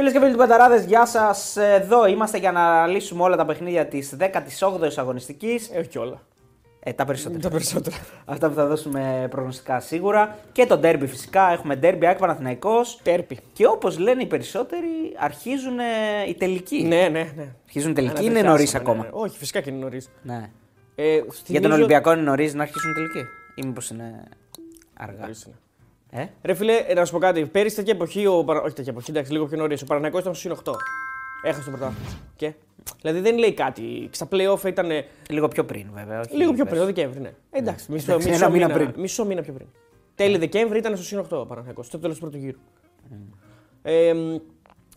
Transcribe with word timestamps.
Φίλες 0.00 0.14
και 0.14 0.20
φίλοι 0.20 0.32
του 0.32 0.38
Πενταράδες, 0.38 0.84
γεια 0.84 1.06
σας. 1.06 1.56
Εδώ 1.56 2.06
είμαστε 2.06 2.38
για 2.38 2.52
να 2.52 2.60
αναλύσουμε 2.60 3.22
όλα 3.22 3.36
τα 3.36 3.44
παιχνίδια 3.44 3.86
της 3.86 4.16
18η 4.18 4.92
αγωνιστικής. 4.96 5.68
Ε, 5.72 5.78
όχι 5.78 5.98
όλα. 5.98 6.20
Ε, 6.80 6.92
τα 6.92 7.04
περισσότερα. 7.04 7.40
Τα 7.40 7.48
περισσότερα. 7.50 7.96
Αυτά 8.24 8.48
που 8.48 8.54
θα 8.54 8.66
δώσουμε 8.66 9.26
προγνωστικά 9.30 9.80
σίγουρα. 9.80 10.38
Και 10.52 10.66
το 10.66 10.78
ντέρμπι 10.78 11.06
φυσικά. 11.06 11.50
Έχουμε 11.52 11.76
ντέρμπι 11.76 12.06
Άκη 12.06 12.20
Παναθηναϊκός. 12.20 13.00
Τέρπι. 13.02 13.38
Και 13.52 13.66
όπως 13.66 13.98
λένε 13.98 14.22
οι 14.22 14.26
περισσότεροι, 14.26 14.88
αρχίζουν 15.18 15.78
ε, 15.78 15.84
οι 16.28 16.34
τελικοί. 16.34 16.82
Ναι, 16.82 17.08
ναι, 17.08 17.32
ναι. 17.36 17.46
Αρχίζουν 17.64 17.90
οι 17.90 17.94
τελικοί, 17.94 18.24
Ένα 18.24 18.24
είναι 18.24 18.30
τριχιάσαμε, 18.30 18.48
νωρίς 18.50 18.72
ναι, 18.72 18.78
ακόμα. 18.78 19.02
ναι. 19.02 19.08
Όχι, 19.12 19.38
φυσικά 19.38 19.60
και 19.60 19.70
είναι 19.70 19.78
νωρίς. 19.78 20.10
Ναι. 20.22 20.50
Ε, 20.94 21.12
Για 21.14 21.22
τον 21.24 21.34
θυμίζω- 21.44 21.72
Ολυμπιακό 21.72 22.12
είναι 22.12 22.22
νωρίς 22.22 22.54
να 22.54 22.62
αρχίσουν 22.62 22.90
οι 22.90 22.94
τελικοί. 22.94 23.24
Ή 23.54 23.66
μήπως 23.66 23.90
είναι 23.90 24.22
αργά; 24.96 25.20
Νωρίς 25.20 25.42
είναι. 25.42 25.54
Ε; 26.10 26.26
Ρε 26.42 26.54
φίλε, 26.54 26.76
ε, 26.86 26.94
να 26.94 27.04
σου 27.04 27.12
πω 27.12 27.18
κάτι. 27.18 27.46
Πέρυσι 27.46 27.76
τέτοια 27.76 27.92
εποχή, 27.92 28.26
ο 28.26 28.44
Παρα... 28.44 28.60
όχι 28.62 28.74
τέτοια 28.74 28.92
εποχή, 28.92 29.10
εντάξει, 29.10 29.32
λίγο 29.32 29.46
πιο 29.46 29.56
νωρίς. 29.56 29.82
Ο 29.82 29.86
Παναγιακό 29.86 30.18
ήταν 30.18 30.34
στο 30.34 30.48
συν 30.48 30.58
8. 30.64 30.72
Έχασε 31.42 31.64
το 31.70 31.76
πρωτάθλημα. 31.76 32.08
Και; 32.36 32.52
Δηλαδή 33.00 33.20
δεν 33.20 33.38
λέει 33.38 33.52
κάτι. 33.54 34.08
Στα 34.12 34.28
playoff 34.32 34.64
ήταν 34.64 34.88
Λίγο 35.30 35.48
πιο 35.48 35.64
πριν, 35.64 35.86
βέβαια. 35.94 36.20
Όχι 36.20 36.36
λίγο 36.36 36.52
πιο 36.52 36.64
πες. 36.64 36.72
πριν, 36.72 36.80
το 36.80 36.86
Δεκέμβρη, 36.92 37.20
ναι. 37.20 37.30
Εντάξει, 37.50 37.92
μισό, 37.92 38.10
Εντάξει, 38.10 38.28
μισό, 38.28 38.44
ένα 38.44 38.52
μήνα 38.52 38.66
μήνα, 38.66 38.78
πριν. 38.78 39.00
μισό 39.00 39.24
μήνα 39.24 39.42
πιο 39.42 39.52
πριν. 39.52 39.66
Τέλη 40.14 40.38
Δεκέμβρη 40.38 40.78
ήταν 40.78 40.96
στο 40.96 41.04
συν 41.04 41.18
8 41.20 41.24
ο 41.30 41.46
Παναγιακό, 41.46 41.82
στο 41.82 41.98
τέλος 41.98 42.16
του 42.18 42.20
πρώτου 42.22 42.36
γύρου. 42.36 42.58
Ε, 43.82 44.12
μ, 44.14 44.36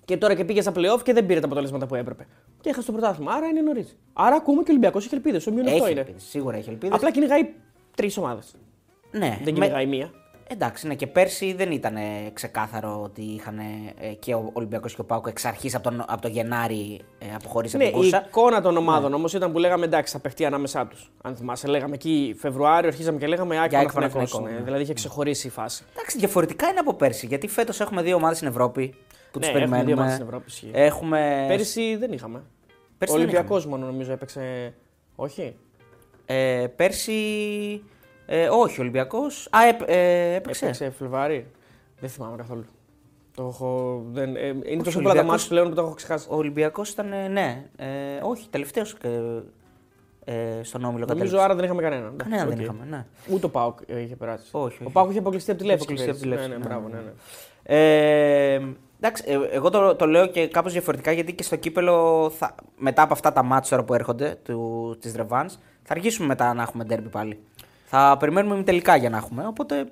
και 0.05 0.17
τώρα 0.17 0.33
και 0.35 0.43
πήγε 0.45 0.61
στα 0.61 0.71
playoff 0.75 1.01
και 1.03 1.13
δεν 1.13 1.25
πήρε 1.25 1.39
τα 1.39 1.45
αποτελέσματα 1.45 1.85
που 1.87 1.95
έπρεπε. 1.95 2.27
Και 2.61 2.69
έχασε 2.69 2.85
το 2.85 2.91
πρωτάθλημα. 2.91 3.31
Άρα 3.33 3.47
είναι 3.47 3.61
νωρίς. 3.61 3.97
Άρα 4.13 4.35
ακούμε 4.35 4.57
και 4.57 4.69
ο 4.69 4.71
Ολυμπιακός 4.71 5.05
έχει 5.05 5.15
ελπίδες. 5.15 5.47
Ο 5.47 5.51
μείον 5.51 5.65
8 5.65 5.69
Έχει 5.69 5.91
είναι. 5.91 5.99
ελπίδες, 5.99 6.23
Σίγουρα 6.23 6.57
έχει 6.57 6.69
ελπίδες. 6.69 6.95
Απλά 6.97 7.11
κυνηγάει 7.11 7.49
τρεις 7.95 8.17
ομάδες. 8.17 8.55
ναι, 9.11 9.19
Δεν 9.19 9.37
με- 9.43 9.51
κυνηγάει 9.51 9.85
μία. 9.85 10.11
Εντάξει, 10.47 10.87
ναι, 10.87 10.95
και 10.95 11.07
πέρσι 11.07 11.53
δεν 11.53 11.71
ήταν 11.71 11.95
ε, 11.95 12.01
ξεκάθαρο 12.33 13.01
ότι 13.03 13.21
είχαν 13.21 13.59
ε, 13.59 14.07
και 14.19 14.33
ο 14.33 14.49
Ολυμπιακός 14.53 14.95
και 14.95 15.01
ο 15.01 15.03
Πάουκ 15.03 15.27
εξ 15.27 15.45
αρχής 15.45 15.75
από, 15.75 15.83
τον, 15.89 16.03
από 16.07 16.21
το 16.21 16.27
Γενάρη 16.27 16.99
ε, 17.19 17.25
αποχωρήσει 17.35 17.77
Ναι, 17.77 17.83
από 17.83 17.91
την 17.93 18.01
η 18.01 18.03
κούρσα. 18.03 18.25
εικόνα 18.27 18.61
των 18.61 18.77
ομάδων 18.77 19.13
όμως 19.13 19.33
ήταν 19.33 19.51
που 19.51 19.57
λέγαμε 19.59 19.85
εντάξει, 19.85 20.13
θα 20.13 20.19
παιχτεί 20.19 20.45
ανάμεσά 20.45 20.87
τους. 20.87 21.11
Αν 21.21 21.35
θυμάσαι, 21.35 21.67
λέγαμε 21.67 21.93
εκεί 21.95 22.35
Φεβρουάριο, 22.39 22.87
αρχίζαμε 22.89 23.17
και 23.17 23.27
λέγαμε 23.27 23.59
Άκη 23.59 23.67
Για 23.69 23.79
ΑΕΚ 23.79 23.91
Παναθηναϊκός, 23.91 24.31
Παναθηναϊκό, 24.31 24.53
ναι, 24.53 24.59
ναι. 24.59 24.65
Δηλαδή 24.65 24.83
είχε 24.83 24.93
ξεχωρίσει 24.93 25.47
η 25.47 25.49
φάση. 25.49 25.83
Εντάξει, 25.95 26.17
διαφορετικά 26.17 26.67
είναι 26.67 26.79
από 26.79 26.93
πέρσι. 26.93 27.25
Γιατί 27.25 27.47
φέτος 27.47 27.79
έχουμε 27.79 28.01
δύο 28.01 28.15
ομάδες 28.15 28.37
στην 28.37 28.49
Ευρώπη 28.49 28.87
που 29.31 29.39
Ναι, 29.39 29.45
τι 29.45 29.51
έχουμε 29.51 29.53
περιμένουμε. 29.59 29.85
δύο 29.85 29.93
ομάδες 29.95 30.13
στην 30.13 30.25
Ευρώπη, 30.27 30.45
ισχύει. 30.47 30.69
Έχουμε. 30.73 31.45
Πέρυσι 31.47 31.95
δεν 31.95 32.11
είχαμε. 32.11 32.43
Πέρσι 32.97 33.13
ο 33.15 33.17
δεν 33.17 33.25
Ολυμπιακός 33.27 33.65
μόνο 33.65 33.85
νομίζω 33.85 34.11
έπαιξε. 34.11 34.73
Όχι; 35.15 35.55
Ε, 36.25 36.65
πέρσι. 36.75 37.13
Ε, 38.25 38.47
όχι, 38.51 38.79
ο 38.79 38.81
Ολυμπιακός. 38.81 39.47
Α, 39.51 39.67
έπ- 39.67 39.89
ε, 39.89 40.33
έπαιξε. 40.35 40.63
Έπαιξε 40.65 40.89
Φλεβάρι. 40.89 41.51
Δεν 41.99 42.09
θυμάμαι 42.09 42.35
καθόλου. 42.37 42.65
Το 43.35 43.43
έχω... 43.47 44.01
δεν... 44.11 44.35
ε, 44.35 44.47
είναι 44.47 44.83
τόσο 44.83 44.99
πολλά 44.99 45.13
τα 45.13 45.19
Ολυμπιακός- 45.19 45.25
ματς 45.25 45.47
πλέον 45.47 45.69
που 45.69 45.75
το 45.75 45.81
έχω 45.81 45.93
ξεχάσει. 45.93 46.27
Ο 46.29 46.35
Ολυμπιακός 46.35 46.89
ήταν. 46.89 47.11
ε, 47.13 47.27
ναι. 47.27 47.65
Ε, 47.75 47.85
όχι, 48.21 48.47
τελευταίος 48.49 48.95
ε, 50.25 50.63
στον 50.63 50.83
όμιλο 50.83 51.05
Νομίζω 51.05 51.07
κατέληξε. 51.07 51.41
άρα 51.43 51.55
δεν 51.55 51.63
είχαμε 51.63 51.81
κανέναν. 51.81 52.13
Κανένα 52.17 52.45
δεν 52.45 52.53
Οκ. 52.57 52.61
είχαμε. 52.63 52.85
Ναι. 52.89 53.05
Ούτε 53.33 53.45
ο 53.45 53.49
ΠΑΟΚ 53.49 53.79
ε, 53.85 53.99
είχε 54.01 54.15
περάσει. 54.15 54.45
Όχι, 54.51 54.77
Ο 54.79 54.83
όχι. 54.83 54.93
ΠΑΟΚ 54.93 55.09
είχε 55.09 55.19
αποκλειστεί 55.19 55.51
από 55.51 55.59
τη 55.59 55.65
Λέφσκι. 55.65 55.81
αποκλειστεί 55.83 56.09
από 56.09 56.19
τη 56.19 56.27
πέρυσι. 56.27 56.45
Λέφσκι, 56.47 56.59
Ναι, 56.59 56.65
ναι, 56.65 56.75
ναι, 56.75 56.75
μπράβο, 56.75 56.87
ναι. 56.87 56.95
ναι, 56.97 57.03
ναι. 57.03 57.11
Ε, 58.55 58.61
εντάξει, 58.99 59.23
ε, 59.27 59.55
εγώ 59.55 59.69
το, 59.69 59.95
το 59.95 60.05
λέω 60.05 60.25
και 60.27 60.47
κάπως 60.47 60.71
διαφορετικά 60.71 61.11
γιατί 61.11 61.33
και 61.33 61.43
στο 61.43 61.55
κύπελο 61.55 62.29
θα, 62.37 62.55
μετά 62.77 63.01
από 63.01 63.13
αυτά 63.13 63.33
τα 63.33 63.43
ματς 63.43 63.69
τώρα 63.69 63.83
που 63.83 63.93
έρχονται 63.93 64.35
του, 64.43 64.97
της 65.01 65.15
ρεβάνς 65.15 65.53
θα 65.83 65.93
αργήσουμε 65.93 66.27
μετά 66.27 66.53
να 66.53 66.61
έχουμε 66.61 66.83
ντέρμπι 66.83 67.09
πάλι. 67.09 67.39
Θα 67.95 68.15
περιμένουμε 68.19 68.63
τελικά 68.63 68.95
για 68.95 69.09
να 69.09 69.17
έχουμε, 69.17 69.45
οπότε 69.47 69.85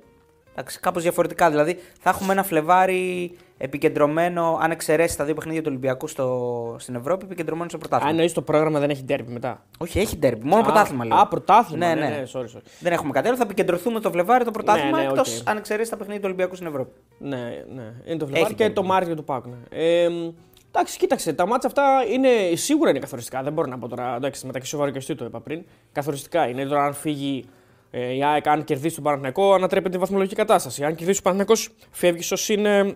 εντάξει, 0.51 0.79
κάπως 0.79 1.01
διαφορετικά. 1.01 1.49
Δηλαδή 1.49 1.79
θα 1.99 2.09
έχουμε 2.09 2.33
ένα 2.33 2.43
Φλεβάρι 2.43 3.31
επικεντρωμένο, 3.57 4.57
αν 4.61 4.71
εξαιρέσεις 4.71 5.15
τα 5.15 5.23
δύο 5.25 5.33
παιχνίδια 5.33 5.61
του 5.61 5.67
Ολυμπιακού 5.69 6.07
στο, 6.07 6.75
στην 6.79 6.95
Ευρώπη, 6.95 7.25
επικεντρωμένο 7.25 7.69
στο 7.69 7.77
Α, 7.77 7.79
πρωτάθλημα. 7.79 8.11
εννοείς 8.11 8.33
το 8.33 8.41
πρόγραμμα 8.41 8.79
δεν 8.79 8.89
έχει 8.89 9.03
ντέρμπι 9.03 9.31
μετά. 9.31 9.65
Όχι, 9.77 9.99
έχει 9.99 10.17
ντέρμπι, 10.17 10.45
μόνο 10.47 10.61
Α, 10.61 10.63
πρωτάθλημα 10.63 11.05
λέω. 11.05 11.17
Α, 11.17 11.27
πρωτάθλημα. 11.27 11.87
Ναι, 11.87 11.93
Ναι, 11.93 12.09
ναι. 12.09 12.15
ναι, 12.15 12.23
sorry, 12.33 12.57
sorry. 12.57 12.61
Δεν 12.79 12.93
έχουμε 12.93 13.11
κάτι 13.11 13.27
άλλο, 13.27 13.37
θα 13.37 13.43
επικεντρωθούμε 13.43 13.99
το 13.99 14.11
Φλεβάρι 14.11 14.43
το 14.43 14.51
πρωτάθλημα, 14.51 14.97
Ναι, 14.97 15.03
ναι, 15.03 15.09
οκ. 15.09 15.17
εκτός 15.17 15.43
αν 15.45 15.57
εξαιρέσεις 15.57 15.89
τα 15.89 15.97
παιχνίδια 15.97 16.21
του 16.21 16.27
Ολυμπιακού 16.27 16.55
στην 16.55 16.67
Ευρώπη. 16.67 16.91
Ναι, 17.17 17.37
ναι. 17.75 17.93
Είναι 18.05 18.17
το 18.17 18.25
Φλεβάρι 18.27 18.53
και 18.53 18.63
ντέρμπι. 18.63 18.73
το 18.73 18.83
Μάρτιο 18.83 19.15
του 19.15 19.23
Πάουκ. 19.23 19.45
Ναι. 19.45 19.55
Ε, 19.69 20.09
μ, 20.09 20.29
εντάξει, 20.71 20.97
κοίταξε, 20.97 21.33
τα 21.33 21.47
μάτσα 21.47 21.67
αυτά 21.67 21.83
είναι, 22.11 22.55
σίγουρα 22.55 22.89
είναι 22.89 22.99
καθοριστικά. 22.99 23.43
Δεν 23.43 23.53
μπορώ 23.53 23.67
να 23.67 23.77
πω 23.77 23.87
τώρα. 23.87 24.15
Εντάξει, 24.15 24.45
μεταξύ 24.45 24.69
σοβαρό 24.69 24.91
και 24.91 24.97
αστείο 24.97 25.15
το 25.15 25.25
είπα 25.25 25.39
πριν. 25.41 25.63
Καθοριστικά 25.91 26.47
είναι. 26.47 26.65
Τώρα, 26.65 26.85
αν 26.85 26.93
φύγει 26.93 27.45
ε, 27.91 28.13
η 28.13 28.23
ΑΕΚ, 28.23 28.47
αν 28.47 28.63
κερδίσει 28.63 28.95
τον 28.95 29.03
Παναθηναϊκό, 29.03 29.53
ανατρέπεται 29.53 29.97
η 29.97 29.99
βαθμολογική 29.99 30.35
κατάσταση. 30.35 30.83
Αν 30.83 30.95
κερδίσει 30.95 31.19
ο 31.19 31.21
Παναθηναϊκός, 31.23 31.69
φεύγει 31.91 32.21
στο 32.21 32.53
είναι 32.53 32.95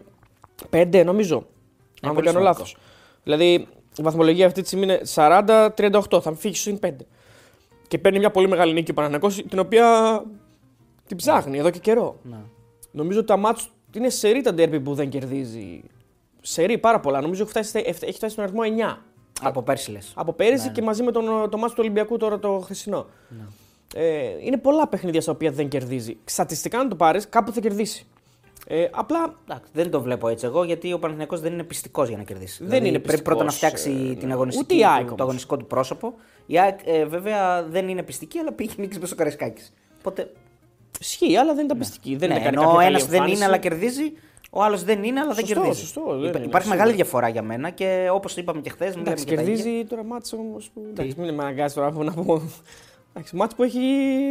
5, 0.70 1.02
νομίζω. 1.06 1.36
αν 1.36 1.46
δεν 2.02 2.14
πολύ 2.14 2.26
κάνω 2.26 2.40
σημαντικό. 2.40 2.40
λάθος. 2.40 2.78
Δηλαδή, 3.24 3.68
η 3.98 4.02
βαθμολογία 4.02 4.46
αυτή 4.46 4.62
τη 4.62 4.68
στιγμή 4.68 4.86
είναι 4.86 5.02
40-38. 5.14 6.22
Θα 6.22 6.36
φύγει 6.36 6.56
στο 6.56 6.78
5. 6.82 6.92
Και 7.88 7.98
παίρνει 7.98 8.20
μια 8.20 8.32
πολύ 8.32 8.48
μεγάλη 8.48 8.74
νίκη 8.74 8.92
ο 8.92 8.94
Παναθηναϊκός, 8.94 9.44
την 9.50 9.60
οποία 9.60 10.22
την 11.08 11.18
ψάχνει 11.18 11.58
εδώ 11.58 11.70
και 11.70 11.80
καιρό. 11.80 12.20
Ναι. 12.24 12.38
Νομίζω 12.92 13.20
ότι 13.20 13.28
τα 13.28 13.38
μάτς 13.38 13.70
είναι 13.96 14.10
σερή 14.10 14.42
τα 14.42 14.54
ντέρμπι 14.54 14.80
που 14.80 14.94
δεν 14.94 15.10
κερδίζει. 15.10 15.84
Σερή 16.42 16.78
πάρα 16.78 17.00
πολλά. 17.00 17.22
Νομίζω 17.22 17.42
έχει 17.42 17.52
φτάσει, 17.52 17.82
έχει 17.86 18.14
φτάσει 18.14 18.34
στον 18.34 18.44
αριθμό 18.44 18.62
9. 18.94 18.98
Από 19.42 19.62
πέρσι 19.62 19.92
λες. 19.92 20.12
Από 20.16 20.34
πέρυσι 20.34 20.66
Ναι, 20.66 20.72
και 20.72 20.82
μαζί 20.82 21.04
με 21.04 21.12
τον, 21.12 21.50
το 21.50 21.58
μάτς 21.58 21.74
του 21.74 21.80
Ολυμπιακού 21.82 22.18
τώρα 22.18 22.40
το 22.40 22.60
χρυσινό. 22.60 23.06
Ε, 23.98 24.30
είναι 24.40 24.58
πολλά 24.58 24.88
παιχνίδια 24.88 25.22
στα 25.22 25.32
οποία 25.32 25.52
δεν 25.52 25.68
κερδίζει. 25.68 26.18
Στατιστικά 26.26 26.80
αν 26.80 26.90
το 26.90 26.96
πάρεις, 26.96 27.30
κάπου 27.30 27.52
θα 27.52 27.60
κερδίσει. 27.60 28.06
Ε, 28.68 28.88
απλά 28.92 29.36
Εντάξει, 29.50 29.70
δεν 29.74 29.90
το 29.92 30.02
βλέπω 30.02 30.28
έτσι 30.28 30.46
εγώ 30.46 30.64
γιατί 30.64 30.94
ο 30.94 31.00
Παναθηναϊκός 31.00 31.40
δεν 31.40 31.54
είναι 31.54 31.64
πιστικός 31.64 32.08
για 32.08 32.18
να 32.18 32.24
κερδίσει. 32.24 32.58
Δεν 32.60 32.68
Δηλαδή, 32.70 32.88
είναι 32.88 33.00
Πρέπει 33.00 33.22
πρώτα 33.22 33.44
να 33.44 33.50
πιστικός, 33.50 33.80
φτιάξει 33.82 34.08
ε, 34.12 34.16
την 34.16 34.28
ναι. 34.28 34.34
αγωνιστική, 34.34 34.74
Ούτε 34.74 34.82
η 34.84 34.86
ΑΕΚ 34.86 34.98
του, 35.00 35.06
το 35.06 35.12
όμως. 35.12 35.22
αγωνιστικό 35.22 35.58
του 35.58 35.66
πρόσωπο. 35.68 36.14
Η 36.46 36.60
ΑΕΚ 36.60 36.80
ε, 36.86 37.06
βέβαια 37.06 37.64
δεν 37.64 37.88
είναι 37.90 38.04
πιστική, 38.04 38.40
αλλά 38.40 38.52
πήγε 38.52 38.74
νίκη 38.78 39.00
με 39.00 39.06
στο 39.06 39.16
Καραϊσκάκης. 39.16 39.74
Οπότε. 40.00 40.32
ισχύει, 41.00 41.38
αλλά 41.38 41.54
δεν 41.54 41.66
ήταν 41.66 41.78
πιστική. 41.78 42.16
Δεν 42.16 42.30
ναι, 42.30 42.36
είναι 42.36 42.44
κάνει 42.44 42.58
ενώ 42.58 42.70
ο 42.70 42.74
κάποια 42.74 42.88
ένας 42.88 43.02
καλή 43.02 43.12
δεν 43.12 43.22
είναι 43.24 43.32
εμφάνιση. 43.32 43.44
αλλά 43.44 43.58
κερδίζει, 43.58 44.14
ο 44.52 44.64
άλλος 44.64 44.84
δεν 44.84 45.04
είναι 45.04 45.20
αλλά 45.20 45.34
δεν 45.34 45.46
Σωστό, 45.46 45.60
κερδίζει. 45.62 45.80
σωστό, 45.82 46.02
δεν 46.02 46.20
Υπά- 46.20 46.36
είναι, 46.36 46.46
Υπάρχει 46.46 46.68
σίγουρα. 46.68 46.70
μεγάλη 46.76 46.94
διαφορά 46.94 47.28
για 47.28 47.42
μένα 47.42 47.70
και 47.70 48.08
όπως 48.12 48.38
είπαμε 48.38 48.62
και 48.62 48.70
χθες. 48.70 48.96
Εντάξει, 48.96 49.26
κερδίζει 49.26 49.86
τώρα 49.90 50.04
μάτς 50.04 50.34
όμως. 50.34 50.72
Εντάξει, 50.90 51.16
μην 51.20 51.34
με 51.34 51.44
αναγκάζει 51.44 51.74
τώρα 51.76 51.92
να 51.92 52.12
πω. 52.12 52.42
Εντάξει, 53.18 53.36
μάτς 53.36 53.56
που 53.56 53.64
έχει 53.64 53.80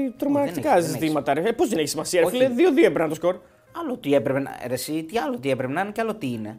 δεν 0.03 0.15
τρομακτικά 0.19 0.72
έχει, 0.77 0.81
δεν 0.81 0.91
ζητήματα. 0.91 1.34
ρε. 1.34 1.41
Ε, 1.49 1.53
Πώς 1.53 1.69
δεν 1.69 1.78
έχει 1.78 1.89
σημασία, 1.89 2.21
ρε 2.21 2.27
Όχι. 2.27 2.37
φίλε. 2.37 2.49
2-2 2.49 2.78
έπρεπε 2.78 2.99
να 3.03 3.09
το 3.09 3.15
σκορ. 3.15 3.37
Άλλο 3.83 3.97
τι 3.97 4.15
έπρεπε 4.15 4.39
να. 4.39 4.50
Ρε, 4.67 4.72
εσύ, 4.75 5.03
τι 5.05 5.19
άλλο 5.19 5.39
τι 5.39 5.50
έπρεπε 5.50 5.72
να 5.72 5.81
είναι 5.81 5.91
και 5.91 6.00
άλλο 6.00 6.15
τι 6.15 6.27
είναι. 6.33 6.59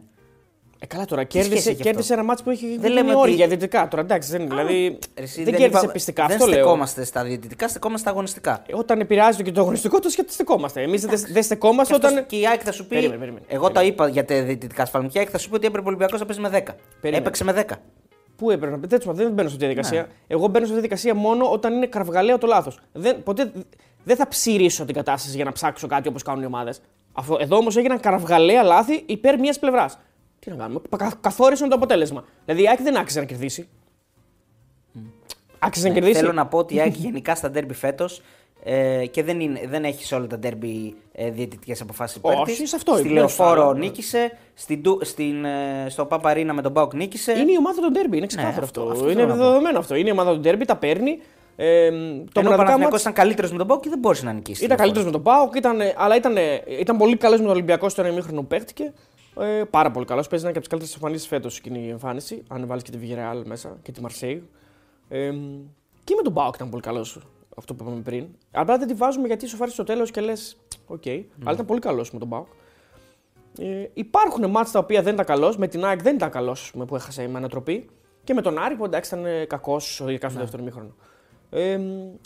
Ε, 0.78 0.86
καλά 0.86 1.04
τώρα, 1.04 1.22
σχέση 1.28 1.48
κέρδισε, 1.48 1.70
έχει 1.70 1.82
κέρδισε 1.82 2.12
ένα 2.12 2.22
μάτς 2.22 2.42
που 2.42 2.50
έχει 2.50 2.76
Δεν 2.80 2.92
λέμε 2.92 3.08
όρια 3.10 3.20
ότι- 3.22 3.30
για 3.30 3.48
δυτικά. 3.48 3.88
Τώρα 3.88 4.02
εντάξει, 4.02 4.30
δεν, 4.30 4.48
δηλαδή, 4.48 4.98
Ρε, 5.16 5.22
εσύ, 5.22 5.42
δεν, 5.44 5.54
κέρδισε 5.54 5.82
είπα- 5.84 5.92
πιστικά. 5.92 6.26
Δεν 6.26 6.36
αυτό 6.36 6.46
λέω. 6.48 6.54
στεκόμαστε 6.58 7.04
στα 7.04 7.24
διαιτητικά, 7.24 7.68
στεκόμαστε 7.68 8.02
στα 8.02 8.10
αγωνιστικά. 8.10 8.62
Ε, 8.66 8.74
Όταν 8.76 9.00
επηρεάζει 9.00 9.42
και 9.42 9.52
το 9.52 9.60
αγωνιστικό, 9.60 9.98
το 10.00 10.08
στεκόμαστε. 10.26 10.82
Εμείς 10.82 11.04
δεν 11.06 11.20
δεν 11.32 11.42
στεκόμαστε 11.42 11.92
Και, 11.94 11.98
αυτός- 12.06 12.12
όταν. 12.18 12.26
και 12.26 12.36
η 12.36 12.46
ΑΕΚ 12.46 12.60
θα 12.64 12.72
σου 12.72 12.86
πει. 12.86 12.94
Περίμενε, 12.94 13.18
περίμενε. 13.18 13.44
Εγώ 13.48 13.70
τα 13.70 13.82
είπα 13.82 14.08
για 14.08 14.24
τα 14.24 14.42
διαιτητικά 14.42 14.82
ασφαλμού. 14.82 15.08
Και 15.08 15.18
η 15.18 15.20
ΑΕΚ 15.20 15.28
θα 15.32 15.38
σου 15.38 15.48
πει 15.48 15.54
ότι 15.54 15.66
έπρεπε 15.66 15.84
ο 15.84 15.88
Ολυμπιακός 15.88 16.20
να 16.20 16.26
παίζει 16.26 16.40
με 16.42 16.48
10. 16.48 16.74
Περίμενε. 17.00 17.16
Έπαιξε 17.16 17.44
με 17.44 17.52
10. 17.52 17.74
Πού 18.36 18.50
έπρεπε 18.50 18.76
να 18.76 18.78
πει, 18.80 18.86
δεν, 18.86 19.00
δεν 19.14 19.32
μπαίνω 19.32 19.48
σε 19.48 19.54
αυτή 19.54 19.58
τη 19.58 19.64
διαδικασία. 19.64 20.00
Ναι. 20.00 20.08
Εγώ 20.26 20.46
μπαίνω 20.46 20.66
σε 20.66 20.72
αυτή 20.72 20.82
τη 20.82 20.88
διαδικασία 20.88 21.14
μόνο 21.14 21.50
όταν 21.52 21.72
είναι 21.72 21.86
κραυγαλαίο 21.86 22.38
το 22.38 22.46
λάθος. 22.46 22.80
Ποτέ 23.24 23.52
δεν 24.04 24.16
θα 24.16 24.28
ψηρίσω 24.28 24.84
την 24.84 24.94
κατάσταση 24.94 25.36
για 25.36 25.44
να 25.44 25.52
ψάξω 25.52 25.86
κάτι 25.86 26.08
όπως 26.08 26.22
κάνουν 26.22 26.42
οι 26.42 26.46
ομάδες. 26.46 26.80
Εδώ 27.38 27.56
όμως 27.56 27.76
έγιναν 27.76 28.00
κραυγαλαία 28.00 28.62
λάθη 28.62 29.02
υπέρ 29.06 29.38
μιας 29.38 29.58
πλευράς. 29.58 29.98
Τι 30.38 30.50
να 30.50 30.56
κάνουμε, 30.56 30.80
κα- 30.96 31.12
καθόρισαν 31.20 31.68
το 31.68 31.74
αποτέλεσμα. 31.74 32.24
Δηλαδή 32.44 32.64
η 32.64 32.68
ΑΕΚ 32.68 32.82
δεν 32.82 32.96
άξιζε 32.96 33.20
να 33.20 33.26
κερδίσει. 33.26 33.68
Άξιζε 35.58 35.86
να 35.88 35.92
Ναι, 35.94 35.98
κερδίσει. 36.00 36.20
θέλω 36.20 36.32
να 36.32 36.46
πω 36.46 36.58
ότι 36.58 36.74
η 36.74 36.80
ΑΕΚ 36.80 36.94
γενικά 36.94 37.34
στα 37.34 37.50
ντέρμπι 37.50 37.74
φέτος 37.74 38.22
ε, 38.68 39.06
και 39.06 39.22
δεν, 39.22 39.40
είναι, 39.40 39.60
δεν 39.68 39.84
έχει 39.84 40.04
σε 40.04 40.14
όλα 40.14 40.26
τα 40.26 40.38
ντέρμπι 40.38 40.96
ε, 41.12 41.30
διαιτητικές 41.30 41.80
αποφάσεις 41.80 42.16
υπέρ 42.16 42.32
Όχι, 42.38 42.56
της. 42.56 42.68
σε 42.68 42.76
αυτό 42.76 42.92
Στη 42.92 43.04
είπε, 43.04 43.12
Λεωφόρο 43.14 43.50
στο 43.50 43.62
άλλο, 43.62 43.72
ναι. 43.72 43.78
νίκησε, 43.78 44.38
στην, 44.54 44.80
Ντου- 44.80 45.04
στην, 45.04 45.44
ε, 45.44 45.86
στο 45.88 46.04
Παπαρίνα 46.06 46.52
με 46.52 46.62
τον 46.62 46.72
Μπάουκ 46.72 46.94
νίκησε. 46.94 47.32
Είναι 47.32 47.52
η 47.52 47.56
ομάδα 47.58 47.80
του 47.82 47.90
Ντέρμπι, 47.90 48.16
είναι 48.16 48.26
ξεκάθαρο 48.26 48.56
Ναι, 48.56 48.62
αυτό- 48.64 48.80
αυτό. 48.80 48.92
αυτό 48.92 49.04
είναι 49.10 49.14
θέλω 49.20 49.26
να 49.34 49.34
πω. 49.36 49.46
δεδομένο 49.48 49.78
αυτό. 49.78 49.94
Είναι 49.94 50.08
η 50.08 50.12
ομάδα 50.12 50.32
του 50.32 50.40
Ντέρμπι, 50.40 50.64
τα 50.64 50.76
παίρνει. 50.76 51.18
Ε, 51.56 51.90
το 51.90 51.96
Ενώ 51.96 52.00
ο 52.04 52.22
μοναδικά 52.34 52.56
Παναθηναϊκός 52.56 52.90
μάτς 52.90 53.00
ήταν 53.00 53.12
καλύτερος 53.12 53.50
με 53.52 53.58
τον 53.58 53.66
ΠΑΟΚ 53.66 53.82
και 53.82 53.88
δεν 53.88 53.98
μπορούσε 53.98 54.24
να 54.24 54.32
νικήσει. 54.32 54.64
ήταν 54.64 54.76
τη 54.76 54.82
καλύτερος 54.82 55.06
με 55.06 55.12
τον 55.12 55.22
ΠΑΟΚ, 55.22 55.54
ήταν, 55.54 55.78
αλλά 55.96 56.16
ήταν, 56.16 56.34
ήταν 56.80 56.96
πολύ 56.96 57.16
καλός 57.16 57.38
με 57.38 57.44
τον 57.44 57.52
Ολυμπιακό 57.54 57.88
στο 57.88 58.00
ένα 58.02 58.10
ημίχρονο 58.10 58.40
που 58.40 58.46
παίχτηκε. 58.46 58.92
Ε, 59.40 59.62
πάρα 59.70 59.90
πολύ 59.90 60.06
καλός. 60.06 60.28
Παίζει 60.28 60.44
ένα 60.44 60.52
και 60.52 60.58
από 60.58 60.68
τις 60.68 60.76
καλύτερες 60.76 60.94
εμφανίσεις 60.94 61.28
φέτος 61.28 61.58
εκείνη 61.58 61.86
η 61.86 61.88
εμφάνιση. 61.90 62.42
Αν 62.48 62.66
βάλεις 62.66 62.82
και 62.82 62.90
τη 62.90 62.98
Villarreal 63.02 63.42
μέσα 63.44 63.76
και 63.82 63.92
τη 63.92 64.00
Marseille. 64.06 64.40
Ε, 65.08 65.30
και 66.04 66.14
με 66.16 66.22
τον 66.22 66.32
ΠΑΟΚ 66.32 66.54
ήταν 66.54 66.70
πολύ 66.70 66.82
καλός. 66.82 67.18
Αυτό 67.58 67.74
που 67.74 67.84
είπαμε 67.84 68.00
πριν. 68.00 68.26
Απλά 68.50 68.78
δεν 68.78 68.88
τη 68.88 68.94
βάζουμε 68.94 69.26
γιατί 69.26 69.46
σοφάρει 69.46 69.70
στο 69.70 69.84
τέλος 69.84 70.10
και 70.10 70.20
λες: 70.20 70.56
Οκ, 70.86 71.06
αλλά 71.06 71.52
ήταν 71.52 71.66
πολύ 71.66 71.80
καλός 71.80 72.12
με 72.12 72.18
τον 72.18 72.28
ΠΑΟΚ. 72.28 72.46
Ε, 73.58 73.88
υπάρχουν 73.94 74.50
ματς 74.50 74.70
τα 74.70 74.78
οποία 74.78 75.02
δεν 75.02 75.14
ήταν 75.14 75.26
καλός. 75.26 75.56
Με 75.56 75.68
την 75.68 75.84
ΑΕΚ 75.84 76.02
δεν 76.02 76.14
ήταν 76.14 76.30
καλός 76.30 76.72
που 76.86 76.94
έχασε 76.94 77.28
με 77.28 77.38
ανατροπή. 77.38 77.88
Και 78.24 78.34
με 78.34 78.42
τον 78.42 78.58
Άρη 78.58 78.74
που 78.74 78.84
εντάξει 78.84 79.14
ήταν 79.14 79.46
κακός, 79.46 80.00
ειδικά 80.00 80.28
στο 80.28 80.38
δεύτερο 80.38 80.62
μήχρονο. 80.62 80.94
Ε, 81.50 81.80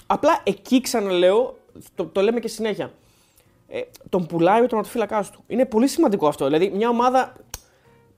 απλά 0.06 0.40
εκεί 0.44 0.80
ξαναλέω, 0.80 1.58
το, 1.94 2.06
το 2.06 2.20
λέμε 2.20 2.40
και 2.40 2.48
συνέχεια. 2.48 2.92
Ε, 3.68 3.80
τον 4.08 4.26
πουλάει 4.26 4.60
με 4.60 4.66
τον 4.66 4.78
ματοφύλακά 4.78 5.24
του. 5.32 5.44
Είναι 5.46 5.64
πολύ 5.64 5.86
σημαντικό 5.86 6.28
αυτό. 6.28 6.44
Δηλαδή, 6.44 6.70
μια 6.70 6.88
ομάδα 6.88 7.32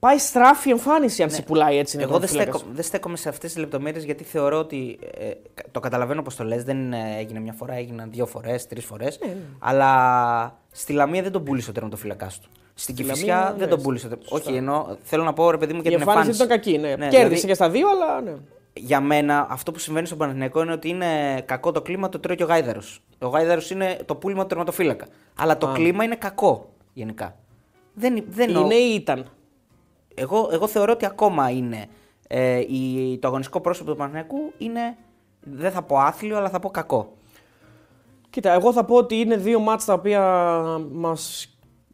πάει 0.07 0.17
στράφη 0.17 0.69
εμφάνιση 0.69 1.23
αν 1.23 1.29
σε 1.29 1.41
πουλάει 1.41 1.77
έτσι. 1.77 1.97
Ναι. 1.97 2.03
Εγώ 2.03 2.11
δεν, 2.11 2.21
τερματοφύλακας. 2.21 2.59
στέκω, 2.61 2.75
δεν 2.75 2.83
στέκομαι 2.83 3.17
σε 3.17 3.29
αυτές 3.29 3.51
τις 3.53 3.59
λεπτομέρειες 3.61 4.03
γιατί 4.03 4.23
θεωρώ 4.23 4.57
ότι. 4.59 4.99
Ε, 5.17 5.31
το 5.71 5.79
καταλαβαίνω 5.79 6.21
πώ 6.21 6.33
το 6.33 6.43
λες. 6.43 6.63
Δεν 6.63 6.93
ε, 6.93 7.17
έγινε 7.17 7.39
μια 7.39 7.53
φορά, 7.53 7.73
έγιναν 7.73 8.09
δύο 8.11 8.25
φορές, 8.25 8.67
τρεις 8.67 8.85
φορές. 8.85 9.19
Ναι, 9.25 9.35
Αλλά 9.59 10.59
στη 10.71 10.93
Λαμία 10.93 11.21
δεν 11.21 11.31
τον 11.31 11.43
πούλησε 11.43 11.69
ο 11.69 11.73
τερματοφύλακα 11.73 12.25
του. 12.25 12.49
Στην 12.73 12.95
Στη 12.95 13.03
Κυφυσιά 13.03 13.35
Λαμία, 13.35 13.49
δεν 13.51 13.59
ναι, 13.59 13.67
τον 13.75 13.81
πούλησε. 13.81 14.09
σωστά. 14.09 14.35
Όχι, 14.49 14.57
ενώ 14.57 14.97
θέλω 15.03 15.23
να 15.23 15.33
πω 15.33 15.51
ρε 15.51 15.57
παιδί 15.57 15.73
μου 15.73 15.81
για 15.81 15.91
Η 15.91 15.93
την 15.93 16.01
εμφάνιση 16.07 16.29
εμφάνιση. 16.41 16.43
ήταν 16.43 16.81
κακή, 16.81 16.97
ναι. 16.97 17.05
Ναι, 17.05 17.09
Κέρδισε 17.11 17.17
δηλαδή- 17.19 17.47
και 17.47 17.53
στα 17.53 17.69
δύο, 17.69 17.87
αλλά 17.89 18.21
ναι. 18.21 18.33
Για 18.75 19.01
μένα, 19.01 19.47
αυτό 19.49 19.71
που 19.71 19.79
συμβαίνει 19.79 20.05
στον 20.05 20.17
Παναθηναϊκό 20.17 20.61
είναι 20.61 20.71
ότι 20.71 20.89
είναι 20.89 21.41
κακό 21.45 21.71
το 21.71 21.81
κλίμα, 21.81 22.09
το 22.09 22.19
τρώει 22.19 22.35
και 22.35 22.43
ο 22.43 22.45
Γάιδαρος. 22.47 23.03
Ο 23.19 23.27
Γάιδαρος 23.27 23.69
είναι 23.69 23.97
το 24.05 24.15
πούλημα 24.15 24.41
του 24.41 24.47
τερματοφύλακα. 24.47 25.05
Αλλά 25.35 25.57
το 25.57 25.67
κλίμα 25.67 26.03
είναι 26.03 26.15
κακό 26.15 26.69
γενικά. 26.93 27.35
Δεν, 27.93 28.23
δεν 28.29 28.47
εννοώ- 28.47 28.63
Είναι 28.65 28.75
ή 28.75 28.93
ήταν. 28.93 29.25
Εγώ, 30.15 30.49
εγώ 30.51 30.67
θεωρώ 30.67 30.91
ότι 30.91 31.05
ακόμα 31.05 31.49
είναι. 31.49 31.85
Ε, 32.27 32.57
η, 32.59 33.17
το 33.21 33.27
αγωνιστικό 33.27 33.59
πρόσωπο 33.61 33.91
του 33.91 33.97
Παναθηναϊκού 33.97 34.37
είναι. 34.57 34.95
Δεν 35.41 35.71
θα 35.71 35.81
πω 35.81 35.97
άθλιο, 35.97 36.37
αλλά 36.37 36.49
θα 36.49 36.59
πω 36.59 36.69
κακό. 36.69 37.13
Κοίτα, 38.29 38.51
εγώ 38.53 38.73
θα 38.73 38.85
πω 38.85 38.95
ότι 38.95 39.15
είναι 39.15 39.35
δύο 39.37 39.59
μάτς 39.59 39.85
τα 39.85 39.93
οποία 39.93 40.21
μας, 40.91 41.47